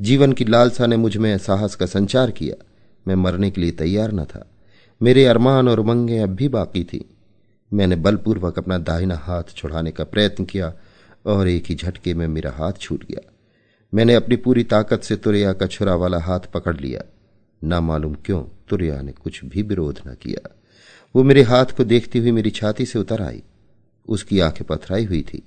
जीवन 0.01 0.33
की 0.33 0.45
लालसा 0.45 0.85
ने 0.85 0.97
मुझमें 0.97 1.37
साहस 1.37 1.75
का 1.75 1.85
संचार 1.85 2.31
किया। 2.31 2.65
मैं 3.07 3.15
मरने 3.15 3.51
के 3.51 3.61
लिए 3.61 3.71
तैयार 3.71 4.11
न 4.11 4.25
था। 4.25 4.51
मेरे 5.01 5.25
अरमान 5.25 5.67
और 5.67 5.79
उमंगें 5.79 6.19
अब 6.19 6.29
भी 6.29 6.47
बाकी 6.47 6.83
थी। 6.83 7.05
मैंने 7.73 7.95
बलपूर्वक 7.95 8.57
अपना 8.57 8.77
दाहिना 8.77 9.15
हाथ 9.15 9.43
छुड़ाने 9.55 9.91
का 9.91 10.03
प्रयत्न 10.03 10.45
किया 10.45 10.73
और 11.25 11.47
एक 11.47 11.65
ही 11.65 11.75
झटके 11.75 12.13
में 12.13 12.27
मेरा 12.27 12.51
हाथ 12.51 12.73
छूट 12.73 13.05
गया। 13.05 13.31
मैंने 13.93 14.15
अपनी 14.15 14.35
पूरी 14.35 14.63
ताकत 14.63 15.03
से 15.03 15.15
तुरैया 15.15 15.53
का 15.53 15.67
छुरा 15.67 15.95
वाला 15.95 16.19
हाथ 16.19 16.39
पकड़ 16.39 16.77
लिया। 16.77 17.01
ना 17.63 17.81
मालूम 17.81 18.13
क्यों? 18.15 18.43
तुरैया 18.67 19.01
ने 19.01 19.11
कुछ 19.11 19.45
भी 19.45 19.61
विरोध 19.61 19.99
न 20.07 20.13
किया। 20.13 20.59
वो 21.15 21.23
मेरे 21.23 21.41
हाथ 21.41 21.65
को 21.65 21.83
देखती 21.83 22.19
हुई 22.19 22.31
मेरी 22.31 22.49
छाती 22.49 22.85
से 22.85 22.99
उतर 22.99 23.21
आई। 23.21 23.43
उसकी 24.07 24.39
आँखें 24.39 24.67
पथराई 24.67 25.05
हुई 25.05 25.21
थी 25.21 25.43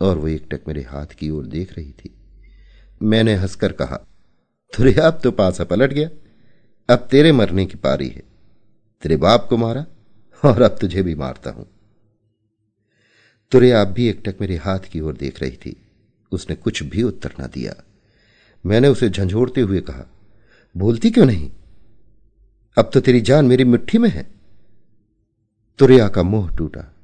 और 0.00 0.18
वो 0.18 0.28
एकटक 0.28 0.60
मेरे 0.68 0.82
हाथ 0.82 1.06
की 1.06 1.30
ओर 1.30 1.46
देख 1.46 1.78
रही 1.78 1.90
थी। 1.90 2.14
मैंने 3.02 3.34
हंसकर 3.34 3.72
कहा 3.72 3.96
तुरैया 4.76 5.06
अब 5.06 5.20
तो 5.24 5.30
पासा 5.30 5.64
पलट 5.64 5.92
गया। 5.92 6.10
अब 6.90 7.08
तेरे 7.10 7.32
मरने 7.32 7.66
की 7.66 7.76
पारी 7.76 8.08
है। 8.08 8.22
तेरे 9.02 9.16
बाप 9.16 9.46
को 9.48 9.56
मारा 9.56 9.86
और 10.44 10.62
अब 10.62 10.78
तुझे 10.80 11.02
भी 11.02 11.14
मारता 11.14 11.50
हूँ। 11.50 11.66
तुरे, 13.50 13.70
आप 13.70 13.88
भी 13.88 14.08
एकटक 14.08 14.36
मेरे 14.40 14.56
हाथ 14.56 14.78
की 14.78 15.00
ओर 15.00 15.16
देख 15.16 15.42
रही 15.42 15.56
थी। 15.56 15.76
उसने 16.32 16.56
कुछ 16.56 16.82
भी 16.82 17.02
उत्तर 17.02 17.32
ना 17.40 17.46
दिया। 17.46 17.74
मैंने 18.66 18.88
उसे 18.88 19.08
झंझोड़ते 19.08 19.60
हुए 19.60 19.80
कहा 19.80 20.10
बोलती 20.76 21.10
क्यों 21.10 21.26
नहीं? 21.26 21.50
अब 22.78 22.90
तो 22.94 23.00
तेरी 23.00 23.20
जान 23.20 23.44
मेरी 23.44 23.64
मिट्टी 23.64 23.98
में 23.98 24.08
है। 24.08 24.30
तुरिया 25.78 26.08
का 26.08 26.22
मोह 26.22 26.56
टूटा। 26.56 26.94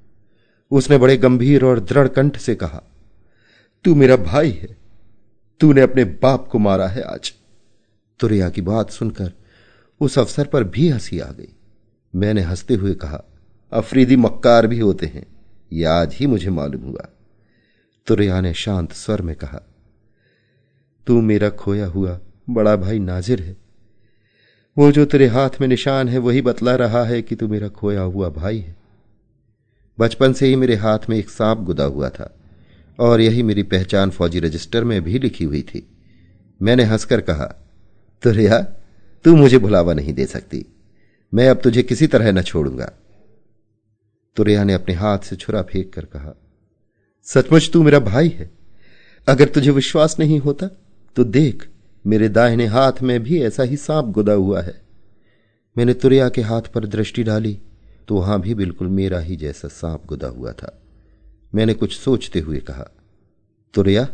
उसने 0.71 0.99
बड़े 0.99 1.17
गंभीर 1.17 1.65
और 1.65 1.81
दृढ़ 1.81 2.09
कंठ 2.09 2.37
से 2.37 2.55
कहा, 2.55 2.83
तू 3.85 3.95
मेरा 3.95 4.17
भाई 4.17 4.51
है। 4.51 4.77
तूने 5.61 5.81
अपने 5.81 6.05
बाप 6.05 6.49
को 6.49 6.59
मारा 6.59 6.89
है 6.89 7.03
आज। 7.03 7.35
तुरिया 8.21 8.51
की 8.51 8.61
बात 8.61 8.91
सुनकर 8.91 9.33
उस 10.01 10.19
अवसर 10.19 10.47
पर 10.47 10.65
भी 10.65 10.89
हँसी 10.89 11.19
आ 11.19 11.31
गई। 11.33 11.57
मैंने 12.15 12.41
हँसते 12.41 12.75
हुए 12.75 12.95
कहा, 12.95 13.25
अफरीदी 13.73 14.17
मक्कार 14.17 14.67
भी 14.67 14.79
होते 14.79 15.07
हैं। 15.07 15.27
यह 15.73 15.91
आज 15.91 16.15
ही 16.15 16.27
मुझे 16.27 16.51
मालूम 16.51 16.83
हुआ। 16.83 17.09
तुरिया 18.07 18.41
ने 18.41 18.55
शांत 18.55 18.93
स्वर 18.93 19.23
में 19.23 19.37
कहा, 19.37 19.63
तू 21.07 21.21
मेरा 21.21 21.51
खोया 21.51 21.87
हुआ 21.87 22.21
बड़ा 22.51 22.77
भाई 22.77 22.99
नाजिर 22.99 23.43
है। 23.43 23.62
वो 24.77 24.91
जो 24.93 25.05
तेरे 25.05 25.27
हाथ 25.27 25.61
में 25.61 25.67
निशान 25.69 26.09
है, 26.09 26.19
वही 26.19 26.43
बतला 26.43 26.75
रहा 26.77 27.05
है 27.05 27.21
कि 27.23 27.37
तू 27.37 27.49
मेरा 27.49 27.69
खोया 27.69 28.01
हुआ 28.03 28.29
भाई 28.29 28.59
है। 28.59 28.77
बचपन 29.99 30.33
से 30.33 30.47
ही 30.47 30.57
मेरे 30.57 30.75
हाथ 30.75 30.99
में 31.11 31.17
एक 31.17 31.31
सांप 31.31 31.59
गुदा 31.59 31.85
हुआ 31.85 32.09
था, 32.09 32.35
और 32.99 33.21
यही 33.21 33.43
मेरी 33.43 33.63
पहचान 33.63 34.11
फौजी 34.11 34.41
रजिस्टर 34.41 34.85
में 34.85 35.01
भी 35.03 35.19
लिखी 35.19 35.45
हुई 35.45 35.63
थी। 35.63 35.87
मैंने 36.61 36.85
हंसकर 36.85 37.21
कहा, 37.21 37.45
तुरिया, 38.23 38.59
तू 39.25 39.35
मुझे 39.37 39.59
भुलावा 39.59 39.95
नहीं 39.95 40.13
दे 40.15 40.27
सकती। 40.27 40.65
मैं 41.33 41.49
अब 41.49 41.61
तुझे 41.61 41.83
किसी 41.83 42.07
तरह 42.07 42.33
न 42.33 42.43
छोड़ूँगा। 42.43 42.91
तुरिया 44.37 44.65
ने 44.65 44.75
अपने 44.75 44.95
हाथ 44.95 45.19
से 45.19 45.37
छुरा 45.37 45.63
फेंक 45.63 45.93
कर 45.93 46.05
कहा, 46.05 46.35
सचमुच 47.27 47.71
तू 47.73 47.83
मेरा 47.83 47.99
भाई 48.01 48.29
है। 48.29 48.51
अगर 49.29 49.49
तुझे 49.49 49.71
विश्वास 49.71 50.17
नहीं 50.19 50.39
होता 50.41 50.67
तो 51.17 51.25
देख 51.25 51.69
मेरे 52.07 52.29
दाहिने 52.29 52.67
हाथ 52.67 53.03
में 53.03 53.23
भी 53.23 53.43
ऐसा 53.43 53.63
ही 53.63 53.77
सांप 53.77 54.05
गुदा 54.05 54.33
हुआ 54.33 54.63
है। 54.63 54.81
मैंने 55.77 55.95
तुरिया 55.95 56.29
के 56.29 56.43
हाथ 56.43 56.63
पर 56.63 56.87
दृष्टि 56.87 57.23
डाली 57.23 57.59
तो 58.09 58.17
वहाँ 58.17 58.41
भी 58.41 58.55
बिल्कुल 58.55 58.89
मेरा 58.89 59.19
ही 59.19 59.37
जैसा 59.37 59.69
सांप 59.69 60.07
गुदा 60.07 60.29
हुआ 60.29 60.53
था। 60.53 60.83
मैंने 61.55 61.75
कुछ 61.75 61.97
सोचते 61.99 62.41
हुए 62.41 62.59
कहा, 62.59 62.91
तुरिया, 63.75 64.09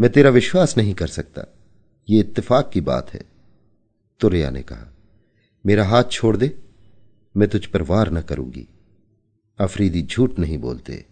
मैं 0.00 0.10
तेरा 0.12 0.30
विश्वास 0.30 0.76
नहीं 0.76 0.94
कर 0.94 1.06
सकता। 1.06 1.44
ये 2.08 2.20
इत्तेफाक 2.20 2.70
की 2.74 2.80
बात 2.80 3.14
है। 3.14 3.24
तुरिया 4.20 4.50
ने 4.50 4.62
कहा, 4.62 4.92
मेरा 5.66 5.84
हाथ 5.84 6.04
छोड़ 6.04 6.36
दे, 6.36 6.50
मैं 7.36 7.48
तुझ 7.48 7.66
पर 7.66 7.82
वार 7.82 8.10
न 8.10 8.20
करूँगी। 8.20 8.68
अफरीदी 9.58 10.02
झूठ 10.02 10.38
नहीं 10.38 10.58
बोलते। 10.58 11.04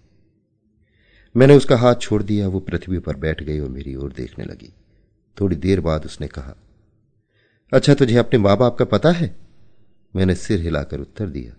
मैंने 1.37 1.57
उसका 1.57 1.77
हाथ 1.77 1.95
छोड़ 1.95 2.23
दिया, 2.23 2.49
वो 2.49 2.61
पृथ्वी 2.61 2.99
पर 2.99 3.17
बैठ 3.17 3.43
गई 3.43 3.59
और 3.59 3.69
मेरी 3.69 3.95
ओर 3.95 4.13
देखने 4.13 4.45
लगी। 4.45 4.73
थोड़ी 5.37 5.57
देर 5.57 5.81
बाद 5.81 6.05
उसने 6.05 6.27
कहा 6.29 6.55
अच्छा 7.73 7.95
तुझे 7.95 8.17
अपने 8.17 8.39
माँ 8.39 8.57
बाप 8.57 8.77
का 8.79 8.85
पता 8.87 9.11
है? 9.11 9.35
मैंने 10.15 10.35
सिर 10.35 10.61
हिलाकर 10.61 11.01
उत्तर 11.01 11.29
दिया, 11.29 11.53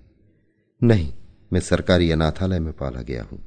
नहीं, 0.82 1.11
मैं 1.51 1.59
सरकारी 1.59 2.09
अनाथालय 2.11 2.59
में 2.59 2.71
पाला 2.74 3.01
गया 3.01 3.24
हूँ। 3.24 3.39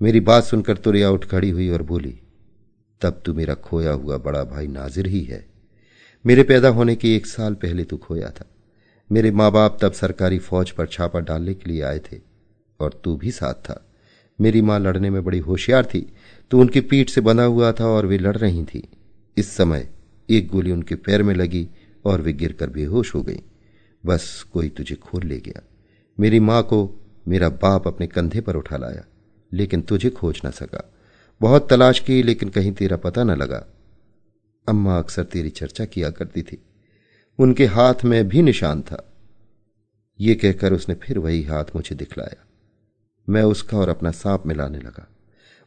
मेरी 0.00 0.20
बात 0.20 0.44
सुनकर 0.44 0.76
तुरिया 0.76 1.10
उठ 1.10 1.24
खड़ी 1.24 1.50
हुई 1.50 1.68
और 1.68 1.82
बोली, 1.82 2.18
तब 3.02 3.20
तू 3.24 3.34
मेरा 3.34 3.54
खोया 3.56 3.92
हुआ 3.92 4.16
बड़ा 4.18 4.42
भाई 4.44 4.66
नाजिर 4.68 5.06
ही 5.06 5.22
है। 5.22 5.44
मेरे 6.24 6.42
पैदा 6.42 6.68
होने 6.68 6.94
के 6.96 7.14
एक 7.16 7.26
साल 7.26 7.54
पहले 7.54 7.84
तू 7.84 7.96
खोया 7.96 8.30
था। 8.30 8.46
मेरे 9.10 9.30
माँ 9.30 9.50
बाप 9.52 9.78
तब 9.82 9.92
सरकारी 9.92 10.38
फौज 10.38 10.70
पर 10.70 10.86
छापा 10.86 11.20
डालने 11.20 11.54
के 11.54 11.70
लिए 11.70 11.82
आए 11.82 11.98
थे, 12.02 12.18
और 12.80 13.00
तू 13.04 13.16
भी 13.16 13.30
साथ 13.30 13.54
था। 13.64 13.84
मेरी 14.38 14.62
माँ 14.62 14.78
लड़ने 14.80 15.10
में 15.10 15.22
बड़ी 15.24 15.38
होशियार 15.40 15.84
थी। 15.84 16.00
तो 16.50 16.58
उनकी 16.60 16.80
पीठ 16.80 17.10
से 17.10 17.20
बंधा 17.20 17.44
हुआ 17.44 17.72
था 17.72 17.86
और 17.86 18.06
वे 18.06 18.18
लड़ 18.18 18.36
रही 18.36 18.64
थी। 18.64 18.82
इस 19.40 19.56
समय 19.56 19.88
एक 20.30 20.48
गोली 20.48 20.72
उनके 20.72 20.94
पैर 20.94 21.22
में 21.22 21.34
लगी 21.34 21.68
और 22.04 22.20
वे 22.20 22.32
गिरकर 22.32 22.70
बेहोश 22.70 23.14
हो 23.14 23.22
गई। 23.22 23.40
बस 24.06 24.46
कोई 24.52 24.68
तुझे 24.68 24.94
खोल 24.94 25.24
ले 25.24 25.38
गया। 25.38 25.62
मेरी 26.20 26.40
माँ 26.40 26.62
को 26.62 26.78
मेरा 27.28 27.48
बाप 27.48 27.86
अपने 27.88 28.06
कंधे 28.06 28.40
पर 28.40 28.56
उठा 28.56 28.76
लाया, 28.76 29.04
लेकिन 29.52 29.82
तुझे 29.82 30.10
खोज 30.10 30.40
न 30.46 30.50
सका। 30.50 30.92
बहुत 31.40 31.70
तलाश 31.70 32.00
की, 32.00 32.22
लेकिन 32.22 32.48
कहीं 32.48 32.72
तेरा 32.72 32.96
पता 32.96 33.24
न 33.24 33.30
लगा। 33.30 33.66
अम्मा 34.68 34.98
अक्सर 34.98 35.24
तेरी 35.24 35.50
चर्चा 35.50 35.84
किया 35.84 36.10
करती 36.10 36.42
थी। 36.42 36.62
उनके 37.38 37.66
हाथ 37.66 38.04
में 38.04 38.28
भी 38.28 38.42
निशान 38.42 38.82
था। 38.82 39.06
ये 40.20 40.34
कहकर 40.34 40.72
उसने 40.72 40.94
फिर 40.94 41.18
वही 41.18 41.42
हाथ 41.42 41.64
मुझे 41.76 41.96
दिखलाया। 41.96 42.44
मैं 43.28 43.42
उसका 43.42 43.78
और 43.78 43.88
अपना 43.88 44.10
सांप 44.10 44.42
मिलाने 44.46 44.78
लगा। 44.78 45.08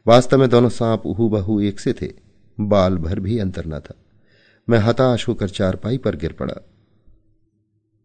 वास्तव 0.08 0.40
में 0.40 0.50
दोनों 0.50 0.70
सांप 0.70 1.04
उहू 1.06 1.30
बहू 1.30 1.60
एक 1.62 1.80
से 1.80 1.94
थे। 1.94 2.12
बाल 2.58 2.98
भर 2.98 3.20
भी 3.20 3.38
अंतर 3.40 3.66
न 3.66 3.80
था। 3.80 3.96
मैं 4.68 4.80
हताश 4.80 5.28
होकर 5.28 5.50
चारपाई 5.50 5.98
पर 5.98 6.16
गिर 6.16 6.34
पड़ा। 6.34 6.54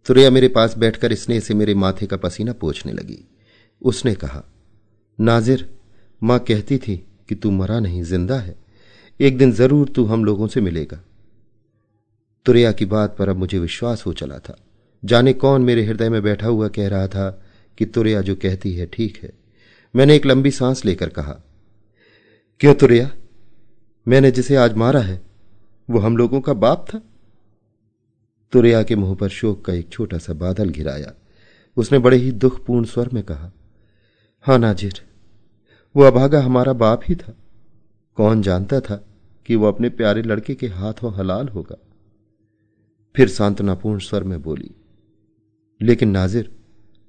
तुरैया 0.07 0.31
मेरे 0.31 0.49
पास 0.49 0.77
बैठकर 0.79 1.15
स्नेह 1.15 1.41
से 1.41 1.55
मेरे 1.55 1.75
माथे 1.75 2.07
का 2.07 2.17
पसीना 2.17 2.53
पोछने 2.53 2.93
लगी। 2.93 3.19
उसने 3.83 4.15
कहा, 4.15 4.43
नाजिर, 5.19 5.69
माँ 6.23 6.39
कहती 6.39 6.79
थी 6.79 6.97
कि 7.29 7.35
तू 7.35 7.51
मरा 7.51 7.79
नहीं, 7.81 8.03
ज़िंदा 8.03 8.39
है। 8.39 8.57
एक 9.21 9.39
दिन 9.39 9.53
ज़रूर 9.53 9.89
तू 9.89 10.05
हम 10.05 10.25
लोगों 10.25 10.47
से 10.49 10.61
मिलेगा। 10.61 11.01
तुरैया 12.47 12.73
की 12.73 12.85
बात 12.87 13.17
पर 13.19 13.29
अब 13.29 13.37
मुझे 13.37 13.59
विश्वास 13.59 14.05
हो 14.07 14.13
चला 14.13 14.39
था। 14.39 14.57
जाने 15.03 15.33
कौन 15.33 15.63
मेरे 15.63 15.85
हृदय 15.85 16.09
में 16.09 16.23
बैठा 16.23 16.47
हुआ 16.47 16.69
कह 16.69 16.89
रहा 16.89 17.07
था 17.09 17.31
कि 17.79 17.87
तुरैया 17.87 18.21
जो 18.21 18.35
कहती 18.35 18.75
है 18.75 18.87
ठीक 18.87 19.19
है। 19.23 19.33
मैंने 19.95 20.17
एक 20.17 20.27
लंबी 20.27 20.51
सांस 20.51 20.85
लेकर 20.85 21.09
कहा, 21.09 21.41
क्यों 22.61 22.75
तुरैया? 22.75 23.11
मैंने 24.09 24.31
जिसे 24.31 24.57
आज 24.57 24.75
मारा 24.75 25.01
है, 25.01 25.21
वो 25.91 25.99
हम 25.99 26.17
लोगों 26.17 26.41
का 26.41 26.53
बाप 26.53 26.87
था। 26.89 27.01
तुरैया 28.53 28.83
के 28.83 28.97
मुँह 28.97 29.15
पर 29.15 29.29
शोक 29.29 29.65
का 29.65 29.73
एक 29.73 29.89
छोटा 29.89 30.19
सा 30.19 30.33
बादल 30.33 30.71
घिराया। 30.71 31.13
उसने 31.77 31.99
बड़े 31.99 32.17
ही 32.17 32.31
दुखपूर्ण 32.33 32.85
स्वर 32.85 33.09
में 33.13 33.23
कहा, 33.23 33.51
हाँ 34.41 34.59
नाजिर, 34.59 35.01
वो 35.97 36.03
अभागा 36.03 36.41
हमारा 36.41 36.73
बाप 36.73 37.01
ही 37.05 37.15
था। 37.15 37.35
कौन 38.17 38.43
जानता 38.43 38.81
था 38.81 38.97
कि 39.47 39.57
वो 39.57 39.67
अपने 39.67 39.89
प्यारे 39.89 40.23
लड़के 40.23 40.55
के 40.55 40.67
हाथों 40.67 41.13
हलाल 41.15 41.49
होगा? 41.49 41.77
फिर 43.17 43.29
सांत्वनापूर्ण 43.29 43.99
स्वर 43.99 44.25
में 44.25 44.43
बोली, 44.43 44.71
लेकिन 45.81 46.11
नाजिर, 46.11 46.51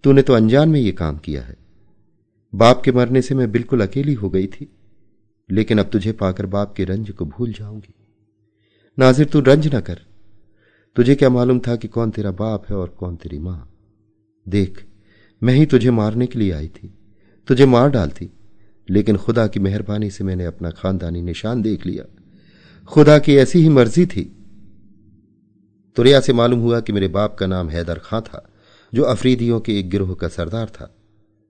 तूने 0.03 0.21
तो 0.21 0.33
अनजान 0.33 0.69
में 0.69 0.79
ये 0.79 0.91
काम 0.91 1.17
किया 1.17 1.41
है। 1.41 1.55
बाप 2.53 2.81
के 2.81 2.91
मरने 2.91 3.21
से 3.21 3.35
मैं 3.35 3.51
बिल्कुल 3.51 3.81
अकेली 3.81 4.13
हो 4.13 4.29
गई 4.29 4.47
थी। 4.47 4.69
लेकिन 5.51 5.79
अब 5.79 5.89
तुझे 5.89 6.11
पाकर 6.11 6.45
बाप 6.45 6.73
के 6.73 6.83
रंज 6.83 7.11
को 7.11 7.25
भूल 7.25 7.53
जाऊँगी। 7.53 7.93
नाजिर, 8.99 9.25
तू 9.25 9.39
रंज 9.39 9.75
न 9.75 9.79
कर। 9.79 9.99
तुझे 10.95 11.15
क्या 11.15 11.29
मालूम 11.29 11.59
था 11.59 11.75
कि 11.75 11.87
कौन 11.87 12.11
तेरा 12.11 12.31
बाप 12.31 12.65
है 12.69 12.75
और 12.75 12.87
कौन 12.87 13.15
तेरी 13.15 13.39
माँ? 13.39 13.73
देख, 14.47 14.85
मैं 15.43 15.53
ही 15.53 15.65
तुझे 15.65 15.91
मारने 15.91 16.27
के 16.27 16.39
लिए 16.39 16.51
आई 16.51 16.67
थी। 16.67 16.93
तुझे 17.47 17.65
मार 17.65 17.89
डालती। 17.89 18.29
लेकिन 18.89 19.17
खुदा 19.17 19.47
की 19.47 19.59
मेहरबानी 19.59 20.11
से 20.11 20.23
मैंने 20.23 20.45
अपना 20.45 20.71
खानदानी 20.71 21.21
निशान 21.21 21.61
देख 21.61 21.85
लिया। 21.85 22.05
खुदा 22.85 23.19
की 23.19 23.35
ऐसी 23.35 23.59
ही 23.59 23.69
मर्ज़ी 23.69 24.05
थी। 24.05 24.35
तुरिया 25.95 26.19
से 26.19 26.33
मालूम 26.33 26.59
हुआ 26.59 26.79
कि 26.79 26.93
मेरे 26.93 27.07
बाप 27.07 27.35
का 27.35 27.47
नाम 27.47 27.69
हैदर 27.69 27.99
खां 28.03 28.21
था, 28.21 28.49
जो 28.93 29.03
अफरीदियों 29.03 29.59
के 29.59 29.79
एक 29.79 29.89
गिरोह 29.89 30.15
का 30.15 30.27
सरदार 30.27 30.69
था। 30.69 30.95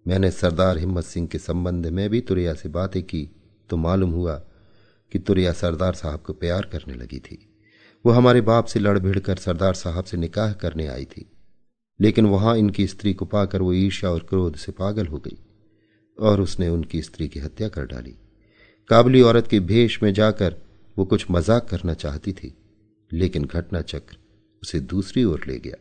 मैंने 0.08 0.32
सरदार 0.32 0.78
हिम्मत 0.78 1.04
सिंह 1.04 1.28
के 1.28 1.38
संबंध 1.38 1.88
में 1.88 2.10
भी 2.10 2.22
तुरिया 2.22 2.54
से 2.54 2.70
बातें 2.70 3.04
की। 3.04 3.30
तो 3.70 3.78
मालूम 3.78 4.12
हुआ 4.12 4.36
कि 5.12 5.20
तुरिया 5.20 5.52
सरदार 5.54 5.94
साहब 5.94 6.20
को 6.20 6.34
प्यार 6.34 6.70
करने 6.72 6.94
लगी 6.94 7.20
थी। 7.20 7.46
वो 8.06 8.12
हमारे 8.12 8.42
बाप 8.42 8.66
से 8.66 8.80
लड़ 8.80 8.98
भिड़ 9.00 9.20
कर 9.20 9.38
सरदार 9.38 9.74
साहब 9.74 10.04
से 10.04 10.18
निकाह 10.18 10.54
करने 10.54 10.88
आई 10.88 11.06
थी। 11.06 11.30
लेकिन 12.00 12.26
वहाँ 12.26 12.58
इनकी 12.58 12.88
स्त्री 12.88 13.14
को 13.14 13.26
पाकर 13.26 13.62
वो 13.62 13.74
ईर्ष्या 13.74 14.10
और 14.10 14.26
क्रोध 14.30 14.56
से 14.56 14.72
पागल 14.72 15.08
हो 15.08 15.18
गई 15.18 15.38
और 16.18 16.42
उसने 16.42 16.68
उनकी 16.68 17.02
स्त्री 17.02 17.28
की 17.28 17.40
हत्या 17.40 17.68
कर 17.70 17.86
डाली। 17.86 18.16
काबली 18.90 19.22
औरत 19.22 19.48
के 19.48 19.60
भेष 19.62 20.02
में 20.04 20.14
जाकर 20.14 20.56
वो 20.98 21.06
कुछ 21.06 21.26
मज़ाक 21.32 21.68
करना 21.70 21.94
चाहती 21.94 22.32
थी, 22.34 22.54
लेकिन 23.12 23.46
घटना 23.46 23.82
चक्र 23.82 24.18
उसे 24.64 24.80
दूसरी 24.80 25.24
ओर 25.24 25.44
ले 25.48 25.58
गया। 25.60 25.78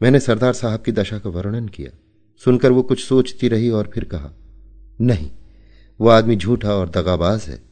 मैंने 0.00 0.20
सरदार 0.20 0.52
साहब 0.52 0.82
की 0.82 0.92
दशा 0.92 1.18
का 1.18 1.30
वर्णन 1.30 1.68
किया। 1.68 1.90
सुनकर 2.42 2.72
वो 2.72 2.82
कुछ 2.82 3.04
सोचती 3.04 3.48
रही 3.48 3.70
और 3.70 3.90
फिर 3.94 4.04
कहा, 4.04 4.32
नहीं 5.00 5.30
वो 6.00 6.08
आदमी 6.08 6.36
झूठा 6.36 6.74
और 6.74 6.88
दगाबाज 6.88 7.42
है। 7.42 7.62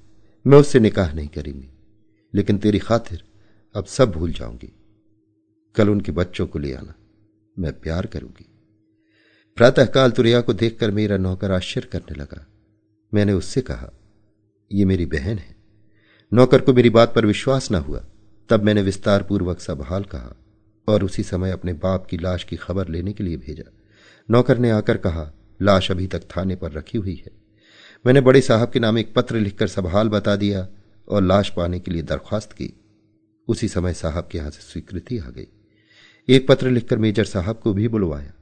मैं 0.47 0.59
उससे 0.59 0.81
निकाह 0.81 1.13
नहीं 1.13 1.29
करेंगी। 1.29 1.69
लेकिन 2.35 2.59
तेरी 2.59 2.79
खातिर 2.79 3.25
अब 3.77 3.85
सब 3.85 4.11
भूल 4.11 4.33
जाऊँगी। 4.33 4.73
कल 5.75 5.89
उनके 5.89 6.13
बच्चों 6.13 6.47
को 6.47 6.59
ले 6.59 6.75
आना। 6.75 6.95
मैं 7.59 7.81
प्यार 7.81 8.07
करूँगी। 8.07 8.47
प्रातःकाल 9.57 10.11
तुरिया 10.11 10.41
को 10.41 10.53
देखकर 10.53 10.91
मेरा 10.91 11.17
नौकर 11.17 11.51
आश्चर्य 11.51 11.87
करने 11.93 12.15
लगा। 12.15 12.47
मैंने 13.15 13.33
उससे 13.33 13.61
कहा 13.61 13.91
यह 14.73 14.87
मेरी 14.87 15.07
बहन 15.07 15.39
है। 15.39 15.57
नौकर 16.33 16.61
को 16.61 16.73
मेरी 16.73 16.91
बात 16.91 17.15
पर 17.15 17.27
विश्वास 17.27 17.73
न 17.73 17.75
हुआ। 17.75 18.05
तब 18.49 18.63
मैंने 18.63 18.83
विस्तार 18.83 19.23
पूर्वक 19.23 19.61
सब 19.61 19.83
हाल 19.83 20.05
कहा 20.05 20.37
और 20.89 21.05
उसी 21.05 21.23
समय 21.23 21.51
अपने 21.51 21.73
बाप 21.73 22.07
की 22.07 22.19
लाश 22.19 22.45
की 22.45 22.57
खबर 22.57 22.89
लेने 22.89 23.13
के 23.13 23.25
लिए 23.25 23.37
भेजा। 23.37 23.73
नौकर 24.31 24.59
ने 24.59 24.71
आकर 24.71 24.97
कहा, 24.97 25.33
लाश 25.63 25.91
अभी 25.91 26.07
तक 26.07 26.21
थाने 26.37 26.57
पर 26.57 26.73
रखी 26.73 26.99
हुई 26.99 27.23
है। 27.27 27.46
मैंने 28.07 28.21
बड़े 28.21 28.41
साहब 28.41 28.71
के 28.71 28.81
नाम 28.81 28.99
एक 28.99 29.15
पत्र 29.15 29.37
लिखकर 29.37 29.67
सब 29.67 29.87
हाल 29.87 30.09
बता 30.09 30.37
दिया 30.37 30.69
और 31.09 31.23
लाश 31.23 31.53
पाने 31.57 31.81
के 31.81 31.91
लिए 31.91 32.03
दरख्वास्त 32.03 32.53
की। 32.53 32.73
उसी 33.49 33.69
समय 33.69 33.95
साहब 33.95 34.29
के 34.33 34.39
यहाँ 34.39 34.51
से 34.51 34.61
स्वीकृति 34.61 35.19
आ 35.19 35.31
गई। 35.31 35.47
एक 36.29 36.49
पत्र 36.49 36.71
लिखकर 36.71 36.99
मेजर 36.99 37.25
साहब 37.25 37.59
को 37.59 37.75
भी 37.75 37.89
बुलवाया। 37.89 38.33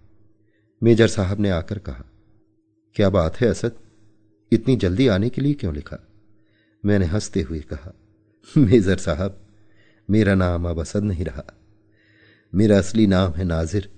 मेजर 0.82 1.08
साहब 1.08 1.40
ने 1.40 1.50
आकर 1.50 1.78
कहा, 1.78 2.04
क्या 2.94 3.10
बात 3.10 3.36
है 3.36 3.48
असद? 3.48 3.72
इतनी 4.52 4.76
जल्दी 4.76 5.08
आने 5.08 5.28
के 5.28 5.42
लिए 5.42 5.52
क्यों 5.52 5.74
लिखा? 5.74 6.08
मैंने 6.84 7.06
हँसते 7.06 7.42
हुए 7.42 7.60
कहा, 7.60 7.94
मेजर 8.56 8.96
साहब, 8.96 9.40
मेरा 10.10 10.34
नाम 10.34 10.68
अब 10.68 10.80
असद 10.80 11.02
नहीं 11.02 11.24
रहा। 11.24 11.44
मेरा 12.54 12.78
असली 12.78 13.06
नाम 13.06 13.32
है 13.32 13.44
नाजिर। 13.44 13.90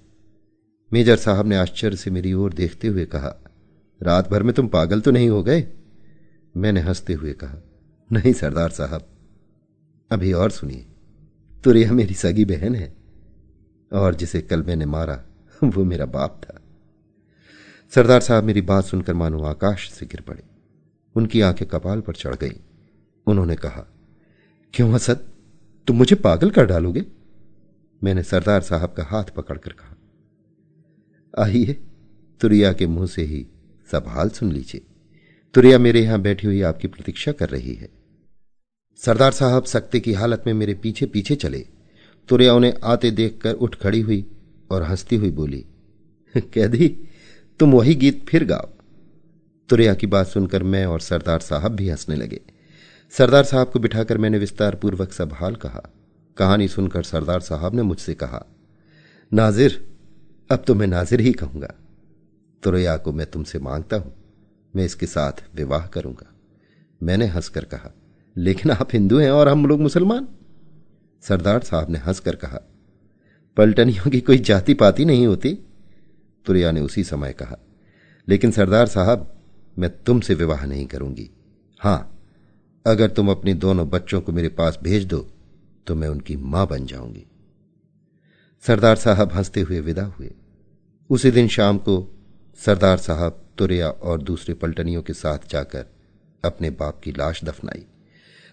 मेजर 0.92 1.16
साहब 1.16 1.46
ने 1.46 1.56
आश्चर्य 1.56 1.96
से 1.96 2.10
मेरी 2.10 2.32
ओर 2.32 2.52
देखते 2.52 2.88
हुए 2.88 3.06
कहा 3.06 3.45
रात 4.02 4.30
भर 4.30 4.42
में 4.42 4.54
तुम 4.54 4.68
पागल 4.68 5.00
तो 5.00 5.10
नहीं 5.10 5.28
हो 5.28 5.42
गए? 5.42 5.66
मैंने 6.56 6.80
हँसते 6.80 7.12
हुए 7.12 7.32
कहा, 7.32 7.56
नहीं, 8.12 8.32
सरदार 8.32 8.70
साहब। 8.70 9.06
अभी 10.10 10.32
और 10.32 10.50
सुनिए, 10.50 10.86
तुरिया 11.64 11.92
मेरी 11.92 12.14
सगी 12.14 12.44
बहन 12.44 12.74
है, 12.74 12.96
और 13.92 14.14
जिसे 14.14 14.40
कल 14.40 14.62
मैंने 14.62 14.86
मारा, 14.86 15.24
वो 15.64 15.84
मेरा 15.84 16.06
बाप 16.06 16.40
था। 16.44 16.60
सरदार 17.94 18.20
साहब, 18.20 18.44
मेरी 18.44 18.60
बात 18.60 18.84
सुनकर 18.84 19.14
मानो 19.14 19.42
आकाश 19.42 19.90
से 19.90 20.06
गिर 20.06 20.20
पड़े। 20.20 20.42
उनकी 21.14 21.40
आँखें 21.40 21.68
कपाल 21.68 22.00
पर 22.00 22.14
चढ़ 22.14 22.34
गई। 22.34 22.60
उन्होंने 23.26 23.56
कहा, 23.56 23.86
क्यों 24.74 24.92
हसद 24.92 25.28
तुम 25.86 25.96
मुझे 25.96 26.16
पागल 26.16 26.50
कर 26.50 26.66
डालोगे? 26.66 27.04
मैंने 28.04 28.22
सरदार 28.22 28.60
साहब 28.60 28.92
का 28.92 29.04
हाथ 29.04 29.24
पकड़कर 29.24 29.72
कहा, 29.72 29.96
आइए, 31.44 31.72
तुरिया 32.40 32.72
के 32.72 32.86
मुँह 32.86 33.06
से 33.06 33.22
ही 33.22 33.46
सब 33.88 34.04
हाल 34.08 34.28
सुन 34.30 34.52
लीजिए। 34.52 34.80
तुरिया 35.54 35.78
मेरे 35.78 36.00
यहाँ 36.00 36.20
बैठी 36.20 36.46
हुई 36.46 36.60
आपकी 36.62 36.88
प्रतीक्षा 36.88 37.32
कर 37.32 37.48
रही 37.48 37.74
है। 37.74 37.88
सरदार 39.00 39.32
साहब 39.32 39.64
सख्ते 39.64 40.00
की 40.00 40.12
हालत 40.12 40.44
में 40.46 40.52
मेरे 40.54 40.74
पीछे 40.74 41.06
पीछे 41.06 41.34
चले। 41.36 41.64
तुरिया 42.28 42.54
उन्हें 42.54 42.72
आते 42.84 43.10
देखकर 43.10 43.54
उठ 43.54 43.74
खड़ी 43.74 44.00
हुई 44.00 44.24
और 44.70 44.82
हंसती 44.82 45.16
हुई 45.16 45.30
बोली 45.30 45.64
कह 46.54 46.66
दी 46.66 46.88
तुम 47.60 47.72
वही 47.72 47.94
गीत 47.94 48.24
फिर 48.28 48.44
गाओ। 48.44 48.68
तुरिया 49.70 49.94
की 49.94 50.06
बात 50.06 50.26
सुनकर 50.26 50.62
मैं 50.62 50.84
और 50.86 51.00
सरदार 51.00 51.40
साहब 51.40 51.72
भी 51.72 51.88
हंसने 51.88 52.16
लगे। 52.16 52.40
सरदार 53.14 53.44
साहब 53.44 53.70
को 53.70 53.78
बिठाकर 53.78 54.18
मैंने 54.18 54.38
विस्तार 54.38 54.74
पूर्वक 54.74 55.12
सब 55.12 55.32
हाल 55.32 55.54
कहा। 55.56 55.82
कहानी 56.36 56.68
सुनकर 56.68 57.02
सरदार 57.02 57.40
साहब 57.40 57.74
ने 57.74 57.82
मुझसे 57.82 58.14
कहा, 58.14 58.44
नाजिर, 59.32 59.82
अब 60.50 60.64
तो 60.66 60.74
मैं 60.74 60.86
नाजिर 60.86 61.20
ही 61.20 61.32
कहूँगा। 61.32 61.74
तुरैया 62.66 62.96
को 62.96 63.12
मैं 63.12 63.26
तुमसे 63.26 63.58
माँगता 63.58 63.96
हूँ। 63.96 64.12
मैं 64.76 64.84
इसके 64.84 65.06
साथ 65.06 65.44
विवाह 65.54 65.86
करूँगा। 65.86 66.32
मैंने 67.00 67.26
हंसकर 67.26 67.64
कहा, 67.64 67.92
लेकिन 68.36 68.70
आप 68.70 68.88
हिंदू 68.92 69.18
हैं 69.18 69.30
और 69.30 69.48
हम 69.48 69.66
लोग 69.66 69.80
मुसलमान? 69.80 70.26
सरदार 71.22 71.60
साहब 71.60 71.90
ने 71.90 71.98
हंसकर 71.98 72.36
कहा, 72.36 72.60
पलटनियों 73.56 74.10
की 74.10 74.20
कोई 74.20 74.38
जाति 74.38 74.74
पाति 74.74 75.04
नहीं 75.04 75.26
होती? 75.26 75.58
तुरिया 76.46 76.70
ने 76.72 76.80
उसी 76.80 77.04
समय 77.04 77.32
कहा, 77.32 77.58
लेकिन 78.28 78.50
सरदार 78.50 78.86
साहब, 78.86 79.32
मैं 79.78 79.90
तुमसे 80.04 80.34
विवाह 80.34 80.66
नहीं 80.66 80.86
करूँगी। 80.86 81.30
हाँ, 81.80 82.18
अगर 82.86 83.10
तुम 83.10 83.30
अपने 83.30 83.54
दोनों 83.54 83.88
बच्चों 83.88 84.20
को 84.20 84.32
मेरे 84.32 84.48
पास 84.48 84.78
भेज 84.82 85.04
दो 85.04 85.26
तो 85.86 85.94
मैं 85.94 86.08
उनकी 86.08 86.36
माँ 86.36 86.66
बन 86.66 86.86
जाऊँगी। 86.86 87.26
सरदार 88.64 88.96
साहब 88.96 89.32
हँसते 89.32 89.60
हुए 89.60 89.80
विदा 89.80 90.04
हुए। 90.04 90.34
उसी 91.10 91.30
दिन 91.30 91.48
शाम 91.48 91.78
को 91.78 92.15
सरदार 92.64 92.98
साहब 92.98 93.44
तुरिया 93.58 93.88
और 93.90 94.22
दूसरे 94.22 94.54
पलटनियों 94.54 95.02
के 95.02 95.12
साथ 95.12 95.38
जाकर 95.50 95.86
अपने 96.44 96.70
बाप 96.70 97.00
की 97.00 97.12
लाश 97.12 97.44
दफनाई। 97.44 97.86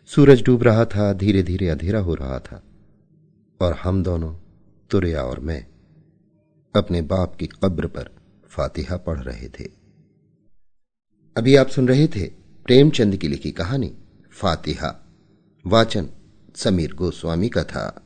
सूरज 0.06 0.44
डूब 0.44 0.64
रहा 0.64 0.86
था 0.86 1.14
धीरे 1.14 1.44
धीरे 1.44 1.70
अंधेरा 1.70 2.00
हो 2.00 2.16
रहा 2.16 2.40
था। 2.40 2.64
और 3.62 3.74
हम 3.74 4.04
दोनों, 4.04 4.36
तुरिया 4.90 5.24
और 5.24 5.40
मैं, 5.40 5.68
अपने 6.76 7.02
बाप 7.02 7.36
की 7.36 7.48
कब्र 7.48 7.88
पर 7.88 8.10
फातिहा 8.50 8.98
पढ़ 8.98 9.20
रहे 9.20 9.50
थे। 9.50 9.64
अभी 11.38 11.56
आप 11.56 11.68
सुन 11.68 11.88
रहे 11.88 12.08
थे 12.08 12.28
प्रेमचंद 12.66 13.18
की 13.18 13.28
लिखी 13.28 13.52
कहानी, 13.52 13.98
फातिहा, 14.32 15.08
वाचन 15.68 16.10
समीर 16.56 16.94
गोस्वामी 16.94 17.50
का 17.50 17.64
था। 17.64 18.03